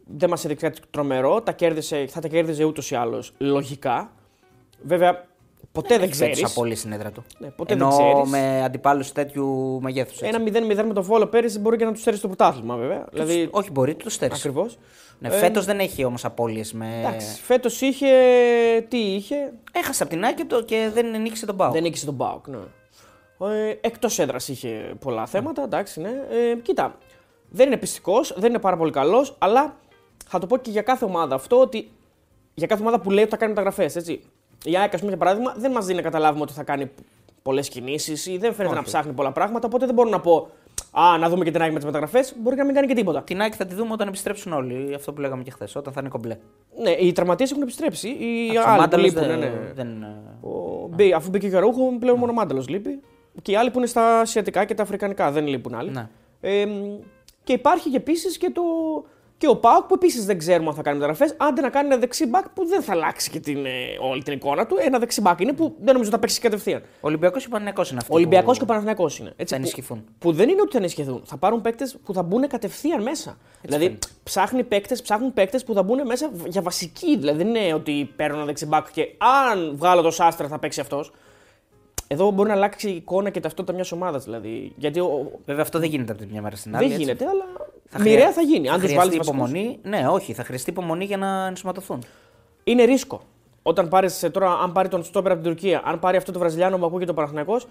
δεν 0.05 0.29
μας 0.29 0.45
έδειξε 0.45 0.65
κάτι 0.69 0.79
τρομερό. 0.89 1.41
Τα 1.41 1.51
κέρδισε, 1.51 2.05
θα 2.09 2.19
τα 2.21 2.27
κέρδιζε 2.27 2.63
ούτως 2.63 2.91
ή 2.91 2.95
άλλως 2.95 3.33
λογικά. 3.37 4.11
Βέβαια, 4.81 5.25
ποτέ 5.71 5.97
δεν 5.97 6.03
Έχει 6.03 6.13
φέτος 6.13 6.33
ξέρεις. 6.33 6.51
απόλυτη 6.51 6.79
στην 6.79 6.91
έδρα 6.91 7.11
του. 7.11 7.23
Ναι, 7.39 7.47
ποτέ 7.49 7.73
Ενώ 7.73 7.89
δεν 7.89 7.97
ξέρεις. 7.97 8.29
με 8.29 8.63
αντιπάλους 8.63 9.11
τέτοιου 9.11 9.79
μεγέθους. 9.81 10.21
Ένα 10.21 10.39
0-0 10.39 10.83
με 10.87 10.93
το 10.93 11.03
Βόλο 11.03 11.27
πέρυσι 11.27 11.59
μπορεί 11.59 11.77
και 11.77 11.85
να 11.85 11.91
τους 11.91 12.01
στέρει 12.01 12.17
στο 12.17 12.27
πρωτάθλημα, 12.27 12.75
βέβαια. 12.75 13.05
Δηλαδή, 13.11 13.47
Όχι, 13.51 13.71
μπορεί, 13.71 13.93
τους 13.95 14.03
το 14.03 14.09
στέρισε. 14.09 14.47
ακριβώς. 14.47 14.77
Ναι, 15.19 15.29
Φέτος 15.29 15.65
δεν 15.65 15.79
έχει 15.79 16.03
όμως 16.03 16.25
απώλειες. 16.25 16.73
Με... 16.73 16.99
Εντάξει, 16.99 17.41
φέτος 17.41 17.81
είχε. 17.81 18.07
Τι 18.87 18.97
είχε; 18.97 19.53
Έχασε 19.71 20.03
από 20.03 20.11
την 20.11 20.25
άκρη 20.25 20.45
το 20.45 20.63
και 20.63 20.89
δεν 20.93 21.21
νίκησε 21.21 21.45
τον 21.45 21.55
Πάο. 21.55 21.71
Δεν 21.71 21.81
νίκησε 21.81 22.05
τον 22.05 22.13
Μπάουκ, 22.13 22.47
ναι. 22.47 22.57
Ε, 23.41 23.77
Εκτός 23.81 24.19
έδρας 24.19 24.47
είχε 24.47 24.95
πολλά 24.99 25.25
θέματα, 25.25 25.63
εντάξει, 25.63 26.01
ναι. 26.01 26.09
Ε, 26.09 26.55
κοίτα, 26.61 26.97
δεν 27.49 27.67
είναι 27.67 27.77
πιστικός, 27.77 28.33
δεν 28.37 28.49
είναι 28.49 28.59
πάρα 28.59 28.77
πολύ 28.77 28.91
καλός, 28.91 29.35
αλλά 29.37 29.75
θα 30.27 30.39
το 30.39 30.47
πω 30.47 30.57
και 30.57 30.71
για 30.71 30.81
κάθε 30.81 31.05
ομάδα 31.05 31.35
αυτό 31.35 31.59
ότι. 31.59 31.91
Για 32.53 32.67
κάθε 32.67 32.81
ομάδα 32.81 32.99
που 32.99 33.11
λέει 33.11 33.21
ότι 33.21 33.31
θα 33.31 33.37
κάνει 33.37 33.51
μεταγραφές, 33.51 33.95
έτσι. 33.95 34.21
Η 34.63 34.77
ΑΕΚ, 34.77 34.93
ας 34.93 34.99
πούμε, 34.99 35.11
για 35.11 35.19
παράδειγμα, 35.19 35.53
δεν 35.57 35.71
μας 35.71 35.85
δίνει 35.85 35.97
να 35.97 36.03
καταλάβουμε 36.03 36.41
ότι 36.43 36.53
θα 36.53 36.63
κάνει 36.63 36.91
πολλές 37.41 37.69
κινήσεις 37.69 38.25
ή 38.25 38.37
δεν 38.37 38.53
φαίνεται 38.53 38.75
να 38.75 38.83
ψάχνει 38.83 39.13
πολλά 39.13 39.31
πράγματα. 39.31 39.67
Οπότε 39.67 39.85
δεν 39.85 39.95
μπορώ 39.95 40.09
να 40.09 40.19
πω. 40.19 40.49
Α, 40.91 41.17
να 41.17 41.29
δούμε 41.29 41.43
και 41.43 41.51
την 41.51 41.61
ΑΕΚ 41.61 41.71
με 41.71 41.75
τις 41.77 41.85
μεταγραφές. 41.85 42.33
Μπορεί 42.41 42.55
να 42.55 42.65
μην 42.65 42.73
κάνει 42.75 42.87
και 42.87 42.93
τίποτα. 42.93 43.21
Την 43.21 43.41
άκρη 43.41 43.57
θα 43.57 43.65
τη 43.65 43.75
δούμε 43.75 43.91
όταν 43.93 44.07
επιστρέψουν 44.07 44.53
όλοι. 44.53 44.93
Αυτό 44.95 45.13
που 45.13 45.21
λέγαμε 45.21 45.43
και 45.43 45.51
χθες, 45.51 45.75
όταν 45.75 45.93
θα 45.93 45.99
είναι 45.99 46.09
κομπλέ. 46.09 46.37
Ναι, 46.81 46.89
οι 46.91 47.11
τραυματίες 47.11 47.51
έχουν 47.51 47.63
επιστρέψει. 47.63 48.07
Οι 48.07 48.57
Ο 48.57 48.61
άλλοι 48.61 48.75
που 48.75 48.81
Μάνταλος 48.81 49.05
λείπουν, 49.05 49.27
δεν, 49.27 49.39
ναι, 49.39 49.45
ναι. 49.45 49.71
δεν, 49.73 49.87
ε, 50.03 50.47
Ο... 50.47 50.87
μπή- 50.95 51.13
Αφού 51.13 51.29
μπήκε 51.29 51.49
και 51.49 51.55
ο 51.55 51.59
Ραούχο, 51.59 51.97
πλέον 51.99 52.17
μόνο 52.17 52.31
ο 52.31 52.35
Μάνταλος 52.35 52.67
λείπει. 52.67 52.99
Και 53.41 53.51
οι 53.51 53.55
άλλοι 53.55 53.71
που 53.71 53.77
είναι 53.77 53.87
στα 53.87 54.19
ασιατικά 54.19 54.65
και 54.65 54.73
τα 54.73 54.83
αφρικανικά 54.83 55.31
δεν 55.31 55.47
λείπουν 55.47 55.75
άλλοι. 55.75 55.89
Ναι. 55.91 56.07
Ε, 56.41 56.65
και 57.43 57.53
υπάρχει 57.53 57.89
και 57.89 57.97
επίσης 57.97 58.37
και, 58.37 58.49
το... 58.53 58.61
και 59.39 59.47
ο 59.47 59.55
Πάοκ 59.55 59.85
που 59.85 59.93
επίσης 59.93 60.25
δεν 60.25 60.37
ξέρουμε 60.37 60.69
αν 60.69 60.75
θα 60.75 60.81
κάνει 60.81 60.97
μεταγραφές. 60.97 61.35
Άντε 61.37 61.61
να 61.61 61.69
κάνει 61.69 61.87
ένα 61.87 61.97
δεξί 61.97 62.25
μπακ 62.25 62.49
που 62.49 62.65
δεν 62.65 62.81
θα 62.81 62.91
αλλάξει 62.91 63.29
και 63.29 63.39
την, 63.39 63.65
ε, 63.65 63.69
όλη 64.01 64.23
την 64.23 64.33
εικόνα 64.33 64.65
του. 64.65 64.75
Ένα 64.79 64.99
δεξί 64.99 65.21
μπακ 65.21 65.39
είναι 65.39 65.53
που 65.53 65.63
δεν 65.63 65.93
νομίζω 65.93 66.01
ότι 66.01 66.09
θα 66.09 66.19
παίξει 66.19 66.39
κατευθείαν. 66.39 66.81
Ο 66.81 66.85
Ολυμπιακός 67.01 67.43
ή 67.43 67.45
ο 67.45 67.49
Παναθηναϊκός 67.49 67.89
είναι 67.89 67.99
αυτό. 68.01 68.13
Ο 68.13 68.15
Ολυμπιακός 68.15 68.57
και 68.57 68.63
ο 68.63 68.65
Παναθηναϊκός 68.65 69.19
είναι. 69.19 69.33
Έτσι, 69.35 69.53
θα 69.53 69.59
που, 69.59 69.65
ενισχυθούν. 69.65 70.03
που 70.19 70.31
δεν 70.31 70.49
είναι 70.49 70.61
ότι 70.61 70.71
θα 70.71 70.77
ενισχυθούν. 70.77 71.21
Θα 71.25 71.37
πάρουν 71.37 71.61
παίκτες 71.61 71.97
που 72.05 72.13
θα 72.13 72.23
μπουν 72.23 72.47
κατευθείαν 72.47 73.01
μέσα. 73.01 73.37
δηλαδή 73.61 73.83
φαίνεται. 73.85 74.07
ψάχνει 74.23 74.63
παίκτες, 74.63 75.01
ψάχνουν 75.01 75.33
παίκτες 75.33 75.63
που 75.63 75.73
θα 75.73 75.83
μπουν 75.83 76.05
μέσα 76.05 76.31
για 76.45 76.61
βασική. 76.61 77.17
Δηλαδή 77.17 77.43
δεν 77.43 77.55
είναι 77.55 77.73
ότι 77.73 78.13
παίρνω 78.15 78.35
ένα 78.35 78.45
δεξιμπάκ 78.45 78.91
και 78.91 79.07
αν 79.49 79.75
βγάλω 79.77 80.01
το 80.01 80.11
Σάστρα 80.11 80.47
θα 80.47 80.59
παίξει 80.59 80.79
αυτός. 80.79 81.11
Εδώ 82.11 82.31
μπορεί 82.31 82.49
να 82.49 82.55
αλλάξει 82.55 82.89
η 82.89 82.95
εικόνα 82.95 83.29
και 83.29 83.39
ταυτότητα 83.39 83.73
μιας 83.73 83.91
ομάδας. 83.91 84.23
Δηλαδή. 84.23 84.73
Γιατί 84.75 84.99
ο... 84.99 85.31
Βέβαια 85.45 85.61
αυτό 85.63 85.79
δεν 85.79 85.89
γίνεται 85.89 86.11
από 86.11 86.21
τη 86.21 86.27
μια 86.31 86.41
μέρα 86.41 86.55
στην 86.55 86.75
άλλη. 86.75 86.83
δεν 86.83 86.93
έτσι. 86.93 87.03
γίνεται, 87.03 87.25
αλλά 87.27 87.45
Θα 87.89 87.99
μοιραία 87.99 88.15
χρειά- 88.15 88.31
θα 88.33 88.41
γίνει. 88.41 88.69
Αν 88.69 88.79
θα 88.79 88.87
του 88.87 88.93
βάλεις 88.93 89.09
χρειαστεί 89.11 89.31
υπομονή. 89.31 89.79
Ναι, 89.83 90.07
όχι, 90.07 90.33
θα 90.33 90.43
χρειαστεί 90.43 90.69
υπομονή 90.69 91.05
για 91.05 91.17
να 91.17 91.45
ενσωματωθούν. 91.45 92.03
Είναι 92.63 92.83
ρίσκο. 92.83 93.21
Όταν 93.63 93.87
πάρεις 93.87 94.29
τώρα, 94.31 94.51
αν 94.51 94.71
πάρει 94.71 94.87
τον 94.87 95.03
Στόπερ 95.03 95.31
από 95.31 95.41
την 95.41 95.51
Τουρκία, 95.51 95.81
αν 95.85 95.99
πάρει 95.99 96.17
αυτό 96.17 96.31
το 96.31 96.39
Βραζιλιάνο 96.39 96.77
που 96.77 96.85
ακούγεται 96.85 97.11
ο 97.11 97.13
Παναθηναϊκός 97.13 97.67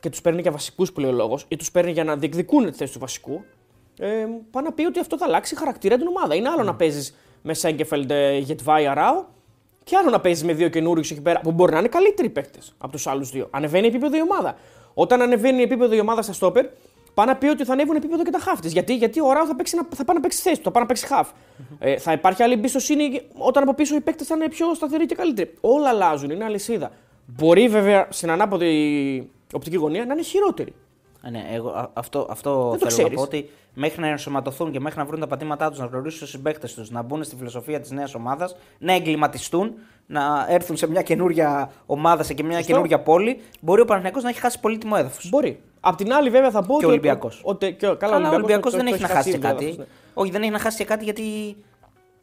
και 0.00 0.10
τους 0.10 0.20
παίρνει 0.20 0.40
για 0.40 0.50
βασικούς 0.50 0.92
που 0.92 1.00
λέει 1.00 1.10
ο 1.10 1.14
λόγος, 1.14 1.44
ή 1.48 1.56
τους 1.56 1.70
παίρνει 1.70 1.90
για 1.90 2.04
να 2.04 2.16
διεκδικούν 2.16 2.66
τη 2.66 2.72
θέση 2.72 2.92
του 2.92 2.98
βασικού, 2.98 3.44
ε, 3.98 4.06
πάει 4.50 4.64
να 4.64 4.72
πει 4.72 4.84
ότι 4.84 4.98
αυτό 5.00 5.18
θα 5.18 5.24
αλλάξει 5.26 5.56
χαρακτήρα 5.56 5.96
την 5.96 6.06
ομάδα. 6.06 6.34
Είναι 6.34 6.48
άλλο 6.48 6.62
να 6.62 6.74
παίζεις 6.74 7.14
με 7.42 7.54
Σέγκεφελντ, 7.54 8.10
ε, 8.10 8.36
Γετβάη, 8.38 8.86
Αράου, 8.86 9.26
και 9.88 9.96
άλλο 9.96 10.10
να 10.10 10.20
παίζεις 10.20 10.44
με 10.44 10.52
δύο 10.52 10.68
καινούριους 10.68 11.10
εκεί 11.10 11.20
πέρα 11.20 11.40
που 11.40 11.52
μπορεί 11.52 11.72
να 11.72 11.78
είναι 11.78 11.88
καλύτεροι 11.88 12.28
παίκτες 12.28 12.74
από 12.78 12.92
τους 12.92 13.06
άλλους 13.06 13.30
δύο. 13.30 13.48
Ανεβαίνει 13.50 13.86
επίπεδο 13.86 14.16
η 14.16 14.20
ομάδα. 14.20 14.56
Όταν 14.94 15.22
ανεβαίνει 15.22 15.62
επίπεδο 15.62 15.94
η 15.94 16.00
ομάδα 16.00 16.22
στα 16.22 16.32
Στόπερ, 16.32 16.66
πάει 17.14 17.26
να 17.26 17.36
πει 17.36 17.46
ότι 17.46 17.64
θα 17.64 17.72
ανέβουν 17.72 17.96
επίπεδο 17.96 18.22
και 18.22 18.30
τα 18.30 18.38
χάφ 18.38 18.60
της. 18.60 18.72
Γιατί, 18.72 18.96
γιατί 18.96 19.20
ο 19.20 19.30
Αράου 19.30 19.46
θα, 19.46 19.56
παίξει, 19.56 19.76
να- 19.76 19.86
θα 19.94 20.04
πάει 20.04 20.16
να 20.16 20.22
παίξει 20.22 20.40
θέση 20.40 20.56
του, 20.56 20.62
θα 20.62 20.70
πάει 20.70 20.82
να 20.82 20.88
παίξει 20.88 21.06
χάφ. 21.06 21.28
Ε, 21.78 21.98
θα 21.98 22.12
υπάρχει 22.12 22.42
άλλη 22.42 22.52
εμπιστοσύνη 22.52 23.20
όταν 23.38 23.62
από 23.62 23.74
πίσω 23.74 23.94
οι 23.96 24.00
παίκτες 24.00 24.26
θα 24.26 24.34
είναι 24.34 24.48
πιο 24.48 24.74
σταθεροί 24.74 25.06
και 25.06 25.14
καλύτεροι. 25.14 25.54
Όλα 25.60 25.88
αλλάζουν, 25.88 26.30
είναι 26.30 26.44
αλυσίδα. 26.44 26.90
Μπορεί 27.26 27.68
βέβαια 27.68 28.06
στην 28.10 28.30
ανάποδη 28.30 29.30
οπτική 29.52 29.76
γωνία 29.76 30.04
να 30.04 30.12
είναι 30.12 30.22
χειρότερη. 30.22 30.74
Ε, 31.22 31.30
Ναι, 31.30 31.44
εγώ, 31.52 31.68
α- 31.68 31.90
αυτό, 31.92 32.26
αυτό 32.30 32.50
Δεν 32.50 32.60
το 32.60 32.76
θέλω 32.78 32.80
να 32.84 32.86
ξέρεις. 32.88 33.14
πω 33.14 33.22
ότι 33.22 33.50
μέχρι 33.74 34.00
να 34.00 34.06
ενσωματωθούν 34.08 34.72
και 34.72 34.80
μέχρι 34.80 34.98
να 34.98 35.04
βρουν 35.04 35.20
τα 35.20 35.26
πατήματά 35.26 35.70
τους, 35.70 35.78
να 35.78 35.84
γνωρίσουν 35.86 36.20
τους 36.20 36.30
συμπαίκτες 36.30 36.74
τους, 36.74 36.90
να 36.90 37.02
μπουν 37.02 37.24
στη 37.24 37.36
φιλοσοφία 37.36 37.80
της 37.80 37.90
νέας 37.90 38.14
ομάδας, 38.14 38.56
να 38.78 38.92
εγκληματιστούν, 38.92 39.74
να 40.06 40.46
έρθουν 40.48 40.76
σε 40.76 40.88
μια 40.90 41.02
καινούρια 41.02 41.70
ομάδα, 41.86 42.22
σε 42.22 42.34
και 42.34 42.42
μια 42.44 42.56
Σωστό. 42.56 42.72
καινούρια 42.72 43.00
πόλη, 43.00 43.40
μπορεί 43.60 43.80
ο 43.80 43.84
Παναθηναϊκός 43.84 44.22
να 44.22 44.28
έχει 44.28 44.40
χάσει 44.40 44.60
πολύτιμο 44.60 44.94
έδαφος. 44.98 45.28
Μπορεί. 45.28 45.60
Απ' 45.80 45.96
την 45.96 46.12
άλλη, 46.12 46.30
βέβαια, 46.30 46.50
θα 46.50 46.62
πω 46.62 46.74
ότι. 46.74 46.84
ο 46.84 46.88
Ολυμπιακός. 46.88 47.40
Ότι, 47.44 47.72
και, 47.74 47.86
καλά, 47.98 48.14
Αλλά 48.14 48.30
ο 48.30 48.34
Ολυμπιακός 48.34 48.70
το- 48.70 48.76
δεν 48.76 48.86
το 48.86 48.94
έχει 48.94 49.02
να 49.02 49.08
χάσει 49.08 49.30
και 49.30 49.36
ήδη 49.36 49.46
κάτι. 49.46 49.64
έδαφος, 49.64 49.78
ναι. 49.78 49.92
Όχι, 50.14 50.30
δεν 50.30 50.42
έχει 50.42 50.50
να 50.50 50.58
χάσει 50.58 50.76
και 50.76 50.84
κάτι 50.84 51.04
γιατί 51.04 51.22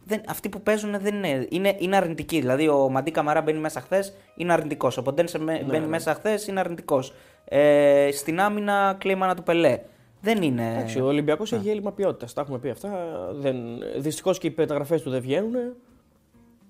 δεν, 0.04 0.22
αυτοί 0.28 0.50
που 0.50 0.62
παίζουν 0.62 0.96
δεν 1.00 1.16
είναι, 1.16 1.48
είναι, 1.50 1.76
είναι 1.80 1.96
αρνητικοί. 1.96 2.40
Δηλαδή 2.40 2.68
ο 2.68 2.90
Μαντί 2.90 3.12
Καμαρά 3.12 3.42
μπαίνει 3.42 3.60
μέσα 3.60 3.82
χθες, 3.82 4.14
είναι 4.36 4.54
αρνητικός. 4.54 4.98
Ο 4.98 5.02
Ποντένσε 5.02 5.40
με- 5.40 5.64
μπαίνει 5.66 5.80
ναι. 5.84 5.88
μέσα 5.90 6.14
χθες, 6.14 6.48
είναι 6.48 6.60
αρνητικός. 6.60 7.14
Ε, 7.46 8.10
στην 8.12 8.40
άμυνα 8.40 8.96
κλαίει 9.00 9.16
η 9.16 9.18
μάνα 9.18 9.36
του 9.36 9.44
Πελέ. 9.44 9.80
Δεν 10.22 10.42
είναι. 10.42 10.72
Εντάξει, 10.74 11.00
ο 11.02 11.06
Ολυμπιακός 11.06 11.54
έχει 11.54 11.70
έλλειμμα 11.70 11.92
ποιότητας. 11.92 12.34
Τα 12.34 12.42
έχουμε 12.42 12.58
πει 12.58 12.70
αυτά. 12.70 12.90
Δεν... 13.34 13.56
Δυστυχώς 13.98 14.38
και 14.38 14.48
οι 14.48 14.54
μεταγραφές 14.58 15.00
του 15.00 15.10
δεν 15.10 15.22
βγαίνουν. 15.22 15.54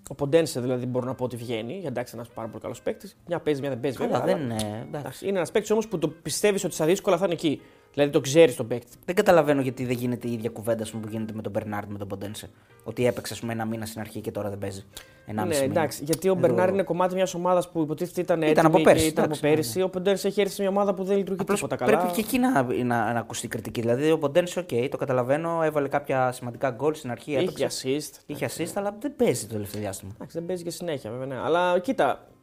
Ο 0.09 0.15
Ποντένσε 0.15 0.59
δηλαδή 0.59 0.85
μπορώ 0.85 1.05
να 1.05 1.13
πω 1.13 1.23
ότι 1.23 1.35
βγαίνει. 1.35 1.71
γιατί 1.71 1.87
Εντάξει, 1.87 2.13
ένας 2.15 2.27
πάρα 2.29 2.47
πολύ 2.47 2.61
καλός 2.61 2.81
παίκτης. 2.81 3.17
Μια 3.27 3.39
παίζει, 3.39 3.61
μια 3.61 3.69
δεν 3.69 3.79
παίζει. 3.79 3.97
Καλά, 3.97 4.19
βέβαια, 4.19 4.35
δεν 4.35 4.45
αλλά- 4.45 4.53
είναι. 4.53 4.63
εντάξει. 4.63 4.97
Εντάξει, 4.99 5.27
είναι 5.27 5.37
ένας 5.37 5.51
παίκτης 5.51 5.71
όμως 5.71 5.87
που 5.87 5.97
το 5.99 6.07
πιστεύεις 6.07 6.63
ότι 6.63 6.73
στα 6.73 6.85
δύσκολα 6.85 7.17
θα 7.17 7.25
είναι 7.25 7.33
εκεί. 7.33 7.61
Δηλαδή 7.95 8.11
το 8.13 8.19
ξέρεις 8.19 8.55
τον 8.55 8.67
παίκτη. 8.67 8.97
Δεν 9.05 9.15
καταλαβαίνω 9.15 9.61
γιατί 9.61 9.85
δεν 9.85 9.95
γίνεται 9.95 10.27
η 10.27 10.31
ίδια 10.33 10.49
κουβέντα 10.49 10.83
ας 10.83 10.91
πούμε, 10.91 11.03
που 11.03 11.09
γίνεται 11.11 11.33
με 11.33 11.41
τον 11.41 11.51
Μπερνάρντ 11.51 11.91
με 11.91 11.97
τον 11.97 12.07
Ποντένσε. 12.07 12.49
Ότι 12.83 13.05
έπαιξε 13.05 13.33
ας 13.33 13.39
πούμε, 13.39 13.53
ένα 13.53 13.65
μήνα 13.65 13.85
στην 13.85 14.01
αρχή 14.01 14.19
και 14.21 14.31
τώρα 14.31 14.49
δεν 14.49 14.57
παίζει. 14.57 14.85
Ένα 15.25 15.45
Ναι, 15.45 15.55
εντάξει, 15.55 16.03
γιατί 16.03 16.29
ο 16.29 16.35
Μπερνάρ 16.35 16.69
είναι 16.69 16.83
κομμάτι 16.83 17.15
μιας 17.15 17.33
ομάδας 17.33 17.71
που 17.71 17.81
υποτίθεται 17.81 18.21
ήταν 18.21 18.37
έτοιμη 18.37 18.51
Ήταν 18.51 18.65
από 18.65 18.81
πέρσι, 18.81 19.03
και 19.03 19.09
ήταν 19.09 19.23
από 19.23 19.33
εντάξει, 19.33 19.45
ναι, 19.45 19.49
πέρυσι. 19.49 19.81
Ο 19.81 19.89
Ποντένσε 19.89 20.27
έχει 20.27 20.41
έρθει 20.41 20.53
σε 20.53 20.61
μια 20.61 20.71
ομάδα 20.71 20.93
που 20.93 21.03
δεν 21.03 21.17
λειτουργεί 21.17 21.41
Απλώς 21.41 21.61
τίποτα 21.61 21.75
καλά. 21.85 21.97
πρέπει 21.97 22.13
και 22.13 22.19
εκεί 22.19 22.39
να, 22.39 22.61
να, 22.83 23.13
να 23.13 23.19
ακουστεί 23.19 23.47
κριτική. 23.47 23.81
Δηλαδή 23.81 24.11
ο 24.11 24.17
Ποντένσε, 24.17 24.59
οκ, 24.59 24.89
το 24.89 24.97
καταλαβαίνω, 24.97 25.61
έβαλε 25.63 25.87
κάποια 25.87 26.31
σημαντικά 26.31 26.69
γκολ 26.69 26.93
στην 26.93 27.11
αρχή. 27.11 27.31
Είχε 27.31 27.39
έπαιξε. 27.41 27.67
assist. 27.69 28.19
Είχε 28.25 28.49
assist, 28.57 28.71
αλλά 28.73 28.95
δεν 28.99 29.15
παίζει 29.15 29.45
το 29.45 29.53
τελευταίο 29.53 29.81
διάστημα. 29.81 30.11
Εντάξει, 30.15 30.37
δεν 30.37 30.47
παίζει 30.47 30.63
και 30.63 30.69
συνέχεια 30.69 31.11
βέβαια. 31.11 31.25
Ναι. 31.25 31.37
Αλλά 31.43 31.79
κοίτα, 31.79 32.11
ε, 32.11 32.34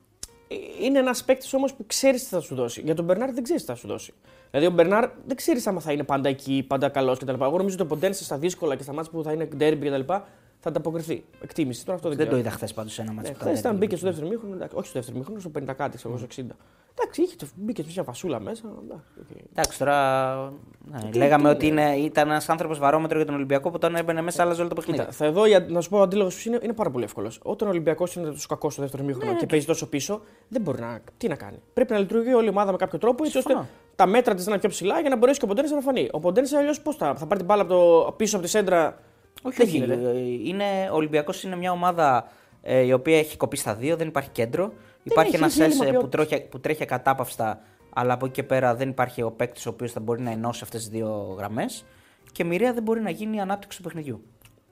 είναι 0.81 0.99
ένας 0.99 1.25
παίκτης 1.25 1.55
όμως 1.55 1.75
που 1.75 1.87
ξέρεις 1.87 2.23
τι 2.23 2.29
θα 2.29 2.41
σου 2.41 2.55
δώσει. 2.55 2.81
Για 2.81 2.95
τον 2.95 3.05
Μπερνάρ 3.05 3.33
δεν 3.33 3.43
ξέρεις 3.43 3.63
τι 3.63 3.69
θα 3.69 3.75
σου 3.75 3.87
δώσει. 3.87 4.13
Δηλαδή 4.51 4.69
ο 4.69 4.73
Μπερνάρ 4.75 5.11
δεν 5.27 5.37
ξέρεις 5.37 5.67
άμα 5.67 5.81
θα 5.81 5.93
είναι 5.93 6.05
πάντα 6.05 6.29
εκεί, 6.29 6.65
πάντα 6.69 6.89
καλός 6.89 7.19
κτλ. 7.19 7.33
Εγώ 7.33 7.57
νομίζω 7.57 7.75
ότι 7.75 7.83
ο 7.83 7.87
Ποντένσε 7.87 8.25
στα 8.25 8.39
δύσκολα 8.39 8.77
και 8.77 8.83
στα 8.83 8.93
ματς 8.93 9.11
που 9.11 9.23
θα 9.23 9.33
είναι 9.33 9.45
ντέρμπι 9.45 9.89
κτλ. 9.89 10.13
Θα 10.63 10.69
ανταποκριθεί. 10.69 11.25
Εκτίμηση. 11.43 11.85
Τώρα 11.85 11.97
αυτό 11.97 12.09
δεν, 12.09 12.17
Δεν 12.19 12.27
το 12.27 12.33
ξέρω. 12.33 12.47
είδα 12.49 12.57
χθες 12.57 12.73
πάντως 12.75 12.93
σε 12.93 13.03
ένα 13.03 13.13
ματς. 13.13 13.31
Ναι, 13.31 13.37
που 13.37 13.43
χθες 13.45 13.53
τα 13.55 13.59
ήταν 13.59 13.71
έδινε. 13.71 13.87
μπήκε 13.87 13.97
στο 13.97 14.07
δεύτερο 14.07 14.29
ημίχρονο, 14.29 14.55
εντάξει, 14.55 14.77
όχι 14.77 14.87
στο 14.87 14.99
δεύτερο 14.99 15.19
ημίχρονο, 15.19 15.41
στο 15.41 15.51
50 15.59 15.75
κάτι, 15.77 15.97
ξέρω 15.97 16.15
εγώ, 16.15 16.19
στο 16.19 16.43
60. 16.43 16.57
Εντάξει, 16.99 17.23
είχε, 17.23 17.37
μπήκε 17.55 17.85
μια 17.95 18.03
φασούλα 18.03 18.41
μέσα. 18.41 18.63
εντάξει, 18.85 19.05
οκ. 19.21 19.39
Εντάξει, 19.53 19.79
τώρα. 19.79 20.53
Ναι, 20.91 21.11
λέγαμε 21.15 21.49
ότι 21.49 21.67
είναι, 21.67 21.97
ήταν 21.97 22.29
ένας 22.31 22.49
άνθρωπος 22.49 22.79
βαρόμετρο 22.79 23.17
για 23.17 23.27
τον 23.27 23.35
Ολυμπιακό 23.35 23.69
που 23.69 23.75
όταν 23.77 23.95
έμπαινε 23.95 24.23
μέσα, 24.23 24.43
άλλαζε 24.43 24.61
όλο 24.61 24.69
το 24.69 24.75
παιχνίδι. 24.75 24.99
Κοίτα, 24.99 25.13
θα 25.13 25.25
εδώ 25.25 25.47
για, 25.47 25.67
να 25.69 25.81
σου 25.81 25.89
πω 25.89 25.99
ο 25.99 26.03
αντίλογος 26.03 26.37
του 26.37 26.49
είναι, 26.49 26.59
είναι 26.63 26.73
πάρα 26.73 26.91
πολύ 26.91 27.05
εύκολος. 27.05 27.41
Όταν 27.43 27.69
ο 27.69 27.71
Ολυμπιακός 27.71 28.15
είναι 28.15 28.27
τόσο 28.27 28.47
κακός 28.49 28.73
στο 28.73 28.83
δεύτερο 28.83 29.03
μήχρονο 29.05 29.37
και 29.37 29.47
παίζει 29.47 29.67
τόσο 29.67 29.89
πίσω, 29.89 30.21
δεν 30.49 30.63
μπορεί 30.63 30.81
να. 30.81 31.01
Τι 31.17 31.29
να 31.29 31.35
κάνει. 31.35 31.59
Πρέπει 31.75 31.93
να 31.93 31.99
λειτουργεί 31.99 32.35
όλη 32.35 32.47
η 32.47 32.49
ομάδα 32.49 32.71
με 32.71 32.77
κάποιο 32.77 32.99
τρόπο 32.99 33.25
έτσι 33.25 33.39
ώστε 33.39 33.51
Συμφωνώ. 33.51 33.71
τα 33.97 34.07
μέτρα 34.07 34.35
της 34.35 34.45
να 34.45 34.51
είναι 34.51 34.61
πιο 34.61 34.69
ψηλά 34.71 35.01
για 35.01 35.11
να 35.11 35.17
μπορέσει 35.17 35.39
και 35.39 35.45
ο 35.45 35.49
Ποντένσε 35.49 35.75
να 35.75 35.81
φανεί. 35.81 36.09
Ο 36.13 36.19
Ποντένσε 36.21 36.57
αλλιώς 36.57 36.81
πώς 36.81 36.97
θα, 36.97 37.15
θα 37.15 37.27
πάρει 37.27 37.37
την 37.37 37.45
μπάλα 37.47 37.63
από 37.63 37.73
το, 38.05 38.13
πίσω 38.13 38.37
από 38.37 38.45
τη 38.45 38.51
σέντρα. 38.51 38.99
Όχι, 39.43 39.57
δεν 39.57 39.67
όχι. 39.67 39.77
γίνεται. 39.77 40.11
ε, 40.11 40.19
Είναι, 40.49 40.65
ο 40.93 40.95
Ολυμπιακός 40.95 41.43
είναι 41.43 41.57
μια 41.57 41.73
ομάδα 41.73 42.29
ε, 42.63 42.81
η 42.81 42.93
οποία 42.93 43.19
έχει 43.19 43.37
κοπεί 43.37 43.57
στα 43.57 43.75
δύο, 43.75 43.97
δεν 43.97 44.09
υπάρχει 44.09 44.31
κέντρο. 44.31 44.73
υπάρχει 45.03 45.29
έχει, 45.35 45.43
ένας 45.43 45.53
έχει 45.53 45.63
έλλειμμα 45.63 45.85
σες 45.85 45.93
ε, 45.95 45.99
που, 45.99 46.09
ποιότητας. 46.09 46.29
τρέχει, 46.29 46.49
που 46.49 46.61
τρέχει 46.61 46.83
ακατάπαυστα, 46.83 47.61
αλλά 47.93 48.13
από 48.13 48.25
εκεί 48.25 48.35
και 48.35 48.43
πέρα 48.43 48.75
δεν 48.75 48.89
υπάρχει 48.89 49.23
ο 49.23 49.31
παίκτης 49.31 49.67
ο 49.67 49.69
οποίος 49.69 49.93
θα 49.93 50.01
μπορεί 50.01 50.23
να 50.23 50.31
ενώσει 50.31 50.61
αυτές 50.65 50.81
τις 50.81 50.91
δύο 50.91 51.35
γραμμές. 51.39 51.85
Και 52.33 52.45
μοιραία 52.45 52.73
δεν 52.73 52.83
μπορεί 52.83 53.01
να 53.01 53.11
γίνει 53.11 53.37
η 53.37 53.41
ανάπτυξη 53.41 53.79
του 53.79 53.85
παιχνιδιού. 53.85 54.23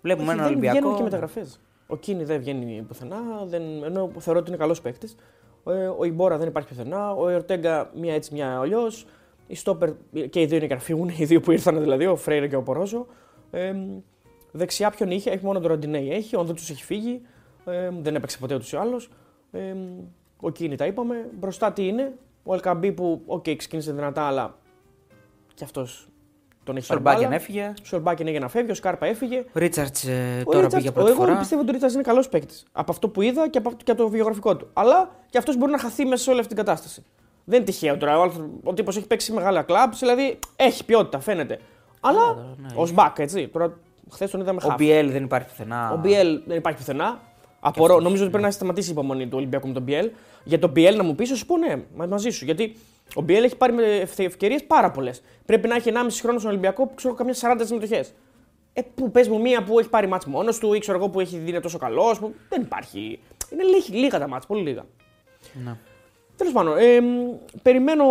Βλέπουμε 0.02 0.28
Όχι, 0.28 0.38
έναν 0.38 0.50
δεν 0.50 0.58
βγαίνουν 0.58 0.74
και 0.74 0.86
Ολυμπιακό. 0.86 1.02
μεταγραφές. 1.04 1.60
Ο 1.86 1.96
Κίνη 1.96 2.24
δεν 2.24 2.38
βγαίνει 2.40 2.84
πουθενά, 2.88 3.16
δεν, 3.44 3.62
ενώ 3.84 4.10
θεωρώ 4.18 4.38
ότι 4.38 4.48
είναι 4.48 4.58
καλός 4.58 4.80
παίκτης. 4.80 5.16
Ε, 5.66 5.86
ο 5.98 6.04
Ιμπόρα 6.04 6.38
δεν 6.38 6.48
υπάρχει 6.48 6.68
πουθενά. 6.68 7.12
Ο 7.12 7.28
Ορτέγκα 7.28 7.90
μία 7.94 8.14
έτσι, 8.14 8.34
μία 8.34 8.58
αλλιώς. 8.58 9.06
Οι 9.46 9.54
στόπερ 9.54 9.90
και 10.30 10.40
οι 10.40 10.46
δύο 10.46 10.56
είναι 10.56 10.66
για 10.66 10.74
να 10.74 10.80
φύγουν, 10.80 11.08
οι 11.16 11.24
δύο 11.24 11.40
που 11.40 11.50
ήρθαν 11.50 11.80
δηλαδή, 11.80 12.06
ο 12.06 12.16
Φρέιρε 12.16 12.48
και 12.48 12.56
ο 12.56 12.62
Πορόζο. 12.62 13.06
Ε, 13.50 13.74
δεξιά 14.50 14.90
ποιον 14.90 15.10
είχε, 15.10 15.30
έχει 15.30 15.44
μόνο 15.44 15.60
τον 15.60 15.68
Ροντινέι 15.68 16.12
έχει, 16.12 16.36
ο 16.36 16.44
του 16.44 16.54
έχει 16.70 16.84
φύγει. 16.84 17.22
Ε, 17.64 17.90
δεν 18.00 18.14
έπαιξε 18.14 18.38
ποτέ 18.38 18.54
ούτως 18.54 18.72
ή 18.72 18.76
άλλως. 18.76 19.10
Ε, 19.50 19.74
ο 20.40 20.50
Κίνη 20.50 20.76
τα 20.76 20.86
είπαμε. 20.86 21.28
Μπροστά 21.38 21.72
τι 21.72 21.86
είναι, 21.86 22.12
ο 22.42 22.54
Ελ 22.54 22.64
Κααμπί 22.64 22.92
που, 22.92 23.22
OK, 23.26 23.44
okay, 23.46 23.56
ξεκίνησε 23.56 23.92
δυνατά, 23.92 24.22
αλλά 24.22 24.58
και 25.54 25.64
αυτός 25.64 26.08
τον 26.64 26.76
έχει 26.76 26.86
Σορμπάκεν 26.86 27.32
έφυγε. 27.32 27.72
Σορμπάκεν 27.82 28.26
έγινε 28.26 28.42
να 28.42 28.50
φεύγει, 28.50 28.70
ο 28.70 28.74
Σκάρπα 28.74 29.06
έφυγε. 29.06 29.44
Ο 29.52 29.58
Ρίτσαρτς 29.58 30.04
ε, 30.04 30.42
τώρα 30.44 30.66
Richards, 30.66 30.74
πήγε 30.74 30.90
πρώτη 30.90 31.08
εγώ 31.08 31.18
φορά. 31.18 31.30
Εγώ 31.30 31.38
πιστεύω 31.38 31.60
ότι 31.60 31.70
ο 31.70 31.72
Ρίτσαρτς 31.72 31.94
είναι 31.94 32.04
καλός 32.04 32.28
παίκτης. 32.28 32.64
Από 32.72 32.92
αυτό 32.92 33.08
που 33.08 33.22
είδα 33.22 33.48
και 33.48 33.58
από, 33.58 33.72
και 33.84 33.90
από 33.90 34.02
το 34.02 34.08
βιογραφικό 34.08 34.56
του. 34.56 34.68
Αλλά 34.72 35.10
και 35.30 35.38
αυτός 35.38 35.56
μπορεί 35.56 35.72
να 35.72 35.78
χαθεί 35.78 36.04
μέσα 36.04 36.22
σε 36.22 36.30
όλη 36.30 36.40
αυτή 36.40 36.54
την 36.54 36.64
κατάσταση. 36.64 37.04
Δεν 37.44 37.56
είναι 37.56 37.64
τυχαίο 37.64 37.96
τώρα. 37.96 38.20
Ο, 38.20 38.32
ο 38.64 38.74
τύπος 38.74 38.96
έχει 38.96 39.06
παίξει 39.06 39.32
μεγάλα 39.32 39.62
κλαμπ, 39.62 39.92
δηλαδή 39.92 40.38
έχει 40.56 40.84
ποιότητα, 40.84 41.20
φαίνεται. 41.20 41.58
Αλλά 42.00 42.34
ναι, 42.34 42.68
ως 42.74 42.92
μπακ, 42.92 43.18
έτσι. 43.18 43.48
Τώρα 43.48 43.78
χθες 44.12 44.30
τον 44.30 44.40
είδαμε 44.40 44.60
χάφη. 44.60 44.72
Ο 44.72 44.76
Μπιέλ 44.76 45.10
δεν 45.10 45.24
υπάρχει 45.24 45.48
πουθενά. 45.48 45.92
Ο 45.92 45.96
Μπιέλ 45.96 46.40
δεν 46.46 46.56
υπάρχει 46.56 46.78
πουθενά. 46.78 47.20
Απορώ. 47.60 48.00
Νομίζω 48.00 48.22
ότι 48.22 48.30
πρέπει 48.30 48.46
να 48.46 48.50
σταματήσει 48.50 48.88
η 48.88 48.92
υπομονή 48.92 49.24
του 49.24 49.36
Ολυμπιακού 49.36 49.66
με 49.66 49.72
τον 49.72 49.82
Μπιέλ. 49.82 50.10
Για 50.44 50.58
τον 50.58 50.70
Μπιέλ 50.70 50.96
να 50.96 51.02
μου 51.02 51.14
πεις, 51.14 51.36
σου 51.38 51.46
πω 51.46 51.56
ναι, 51.56 52.06
μαζί 52.06 52.30
σου. 52.30 52.44
Γιατί 52.44 52.76
ο 53.14 53.20
Μπιέλ 53.20 53.44
έχει 53.44 53.56
πάρει 53.56 53.74
ευκαιρίες 54.16 54.64
πάρα 54.64 54.90
πολλές. 54.90 55.22
Πρέπει 55.46 55.68
να 55.68 55.74
έχει 55.74 55.90
1,5 55.94 56.06
χρόνο 56.20 56.38
στον 56.38 56.50
Ολυμπιακό 56.50 56.86
που 56.86 56.94
ξέρω 56.94 57.14
καμιά 57.14 57.34
40 57.40 57.60
συμμετοχές. 57.64 58.14
Ε, 58.72 58.82
που 58.94 59.10
πες 59.10 59.28
μου 59.28 59.40
μία 59.40 59.62
που 59.62 59.78
έχει 59.78 59.88
πάρει 59.88 60.06
μάτς 60.06 60.26
μόνος 60.26 60.58
του 60.58 60.74
ή 60.74 60.78
ξέρω 60.78 60.98
εγώ 60.98 61.08
που 61.08 61.20
έχει 61.20 61.38
δει 61.38 61.60
τόσο 61.60 61.78
καλό. 61.78 62.16
Που... 62.20 62.34
Δεν 62.48 62.62
υπάρχει. 62.62 63.18
Είναι 63.52 63.62
λίγα, 63.62 64.00
λίγα 64.00 64.18
τα 64.18 64.28
μάτς, 64.28 64.46
πολύ 64.46 64.62
λίγα. 64.62 64.84
Ναι. 65.64 65.76
Τέλος 66.36 66.52
πάντων, 66.52 66.78
ε, 66.78 67.00
περιμένω 67.62 68.04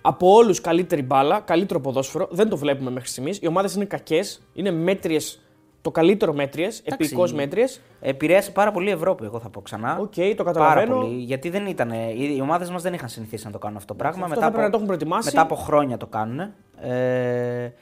από 0.00 0.32
όλους 0.32 0.60
καλύτερη 0.60 1.02
μπάλα, 1.02 1.40
καλύτερο 1.40 1.80
ποδόσφαιρο. 1.80 2.28
Δεν 2.30 2.48
το 2.48 2.56
βλέπουμε 2.56 2.90
μέχρι 2.90 3.08
στιγμής. 3.08 3.38
Οι 3.42 3.46
ομάδες 3.46 3.74
είναι 3.74 3.84
κακές, 3.84 4.42
είναι 4.52 4.70
μέτριες 4.70 5.42
το 5.82 5.90
καλύτερο 5.90 6.32
μέτριες, 6.32 6.82
επικό 6.84 7.28
μέτριες. 7.34 7.80
Επηρέασε 8.00 8.50
πάρα 8.50 8.72
πολύ 8.72 8.88
η 8.88 8.92
Ευρώπη, 8.92 9.24
εγώ 9.24 9.40
θα 9.40 9.48
πω 9.48 9.60
ξανά. 9.60 9.98
OK, 10.00 10.12
okay, 10.16 10.34
το 10.36 10.44
καταλαβαίνω. 10.44 10.94
Πάρα 10.94 11.00
πολύ, 11.00 11.16
γιατί 11.16 11.50
δεν 11.50 11.66
ήταν, 11.66 11.90
οι 12.16 12.38
ομάδες 12.42 12.70
μας 12.70 12.82
δεν 12.82 12.92
είχαν 12.92 13.08
συνηθίσει 13.08 13.46
να 13.46 13.52
το 13.52 13.58
κάνουν 13.58 13.76
αυτό 13.76 13.92
το 13.92 13.98
πράγμα. 13.98 14.24
Αυτό 14.24 14.34
μετά, 14.34 14.46
από, 14.46 14.60
να 14.60 14.70
το 14.70 14.74
έχουν 14.74 14.86
προετοιμάσει. 14.86 15.28
μετά 15.28 15.40
από 15.40 15.54
χρόνια 15.54 15.96
το 15.96 16.06
κάνουν. 16.06 16.40
Ε, 16.80 17.72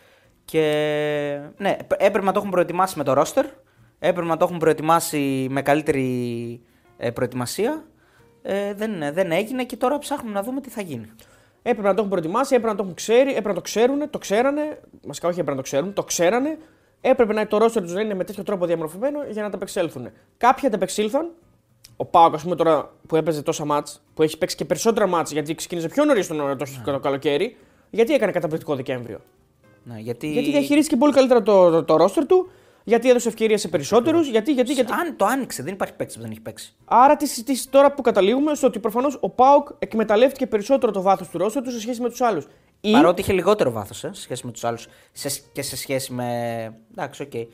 και 0.44 0.61
ναι, 1.56 1.76
έπρεπε 1.96 2.26
να 2.26 2.32
το 2.32 2.38
έχουν 2.38 2.50
προετοιμάσει 2.50 2.99
με 2.99 3.04
το 3.04 3.12
ρόστερ. 3.12 3.44
Έπρεπε 3.99 4.28
να 4.28 4.37
το 4.37 4.44
έχουν 4.44 4.58
προετοιμάσει 4.58 5.46
με 5.50 5.62
καλύτερη 5.62 6.61
ε, 6.96 7.11
προετοιμασία. 7.11 7.85
Ε, 8.42 8.75
δεν, 8.75 8.92
δεν 9.12 9.32
έγινε 9.32 9.64
και 9.64 9.76
τώρα 9.76 9.99
ψάχνουμε 9.99 10.35
να 10.35 10.42
δούμε 10.42 10.61
τι 10.61 10.70
θα 10.70 10.80
γίνει. 10.80 11.11
Έπρεπε 11.68 11.88
να 11.88 11.94
το 11.94 11.99
έχουν 11.99 12.08
προετοιμάσει, 12.08 12.54
έπρεπε 12.54 12.70
να 12.73 12.78
το 12.78 12.82
έχουν 12.82 12.94
ξέρει, 12.94 13.30
έπρεπε 13.30 13.49
να 13.49 13.54
το 13.54 13.61
ξέρουν, 13.61 14.11
το 14.11 14.18
ξέρανε. 14.18 14.80
Μασικά 15.06 15.28
όχι 15.28 15.40
έπρεπε 15.40 15.50
να 15.50 15.56
το 15.56 15.62
ξέρουν, 15.62 15.92
το 15.92 16.02
ξέρανε 16.04 16.58
έπρεπε 17.00 17.32
να 17.32 17.46
το 17.46 17.58
ρόστερ 17.58 17.82
τους 17.82 17.92
να 17.92 18.00
είναι 18.00 18.14
με 18.14 18.25
τέτοιο 18.25 18.42
τρόπο 18.42 18.66
διαμορφωμένο 18.66 19.18
για 19.30 19.42
να 19.42 19.50
τα 19.50 19.56
απεξέλθουν. 19.56 20.08
Κάποιοι 20.37 20.66
ανταπεξήλθαν. 20.66 21.30
Ο 21.96 22.04
Πάοκ, 22.04 22.35
ας 22.35 22.42
πούμε 22.42 22.56
τώρα 22.56 22.90
που 23.06 23.16
έπαιζε 23.16 23.42
τόσα 23.42 23.64
μάτς, 23.64 24.02
που 24.14 24.23
έχει 24.23 24.38
παίξει 24.38 24.56
και 24.56 24.64
περισσότερα 24.64 25.06
μάτς 25.06 25.32
γιατί 25.32 25.54
ξεκίνησε 25.54 25.88
πιο 25.88 26.04
νωρίς 26.04 26.26
τον, 26.26 26.37
το, 26.37 26.56
το, 26.85 26.92
το 26.92 26.99
καλοκαίρι, 26.99 27.56
γιατί 27.90 28.14
έκανε 28.14 28.32
καταπληκτικό 28.32 28.75
Δεκέμβριο; 28.75 29.20
Ναι, 29.85 29.99
γιατί... 29.99 30.32
γιατί 30.32 30.50
διαχειρίστηκε 30.50 30.96
πολύ 30.96 31.12
καλύτερα 31.12 31.42
το, 31.42 31.70
το, 31.70 31.85
το 31.85 31.96
ρόστερ 31.96 32.26
του, 32.26 32.49
γιατί 32.88 33.11
έδωσε 33.11 33.28
ευκαιρία 33.28 33.59
σε 33.59 33.69
περισσότερους. 33.69 34.28
Γιατί, 34.28 34.52
γιατί, 34.52 34.73
γιατί... 34.73 34.93
Αν 34.93 35.16
το 35.16 35.25
άνοιξε, 35.25 35.62
δεν 35.62 35.73
υπάρχει 35.73 35.95
παίκτης 35.95 36.16
που 36.16 36.23
δεν 36.23 36.31
έχει 36.31 36.40
παίξει. 36.40 36.75
Άρα 36.85 37.16
τις 37.16 37.28
συζητήσει 37.28 37.69
τώρα 37.69 37.93
που 37.93 38.02
καταλήγουμε 38.02 38.55
στο 38.55 38.66
ότι 38.66 38.78
προφανώς 38.78 39.19
ο 39.21 39.28
Πάοκ 39.31 39.69
εκμεταλλεύτηκε 39.78 40.47
περισσότερο 40.47 40.93
το 40.93 41.02
βάθος 41.02 41.28
του 41.28 41.38
ρόστερ 41.38 41.62
του 41.62 41.71
σε 41.71 41.81
σχέση 41.81 42.00
με 42.00 42.09
τους 42.09 42.21
άλλους. 42.21 42.47
Ή... 42.81 42.90
Παρότι 42.90 43.21
είχε 43.21 43.33
λιγότερο 43.33 43.71
βάθος 43.71 44.05
ε, 44.05 44.11
σε 44.12 44.23
σχέση 44.23 44.47
με 44.47 44.52
τους 44.52 44.64
άλλους 44.64 44.87
και 45.52 45.62
σε 45.62 45.76
σχέση 45.76 46.12
με. 46.12 46.26
Εντάξει, 46.90 47.23
OK. 47.23 47.31
Okay. 47.35 47.47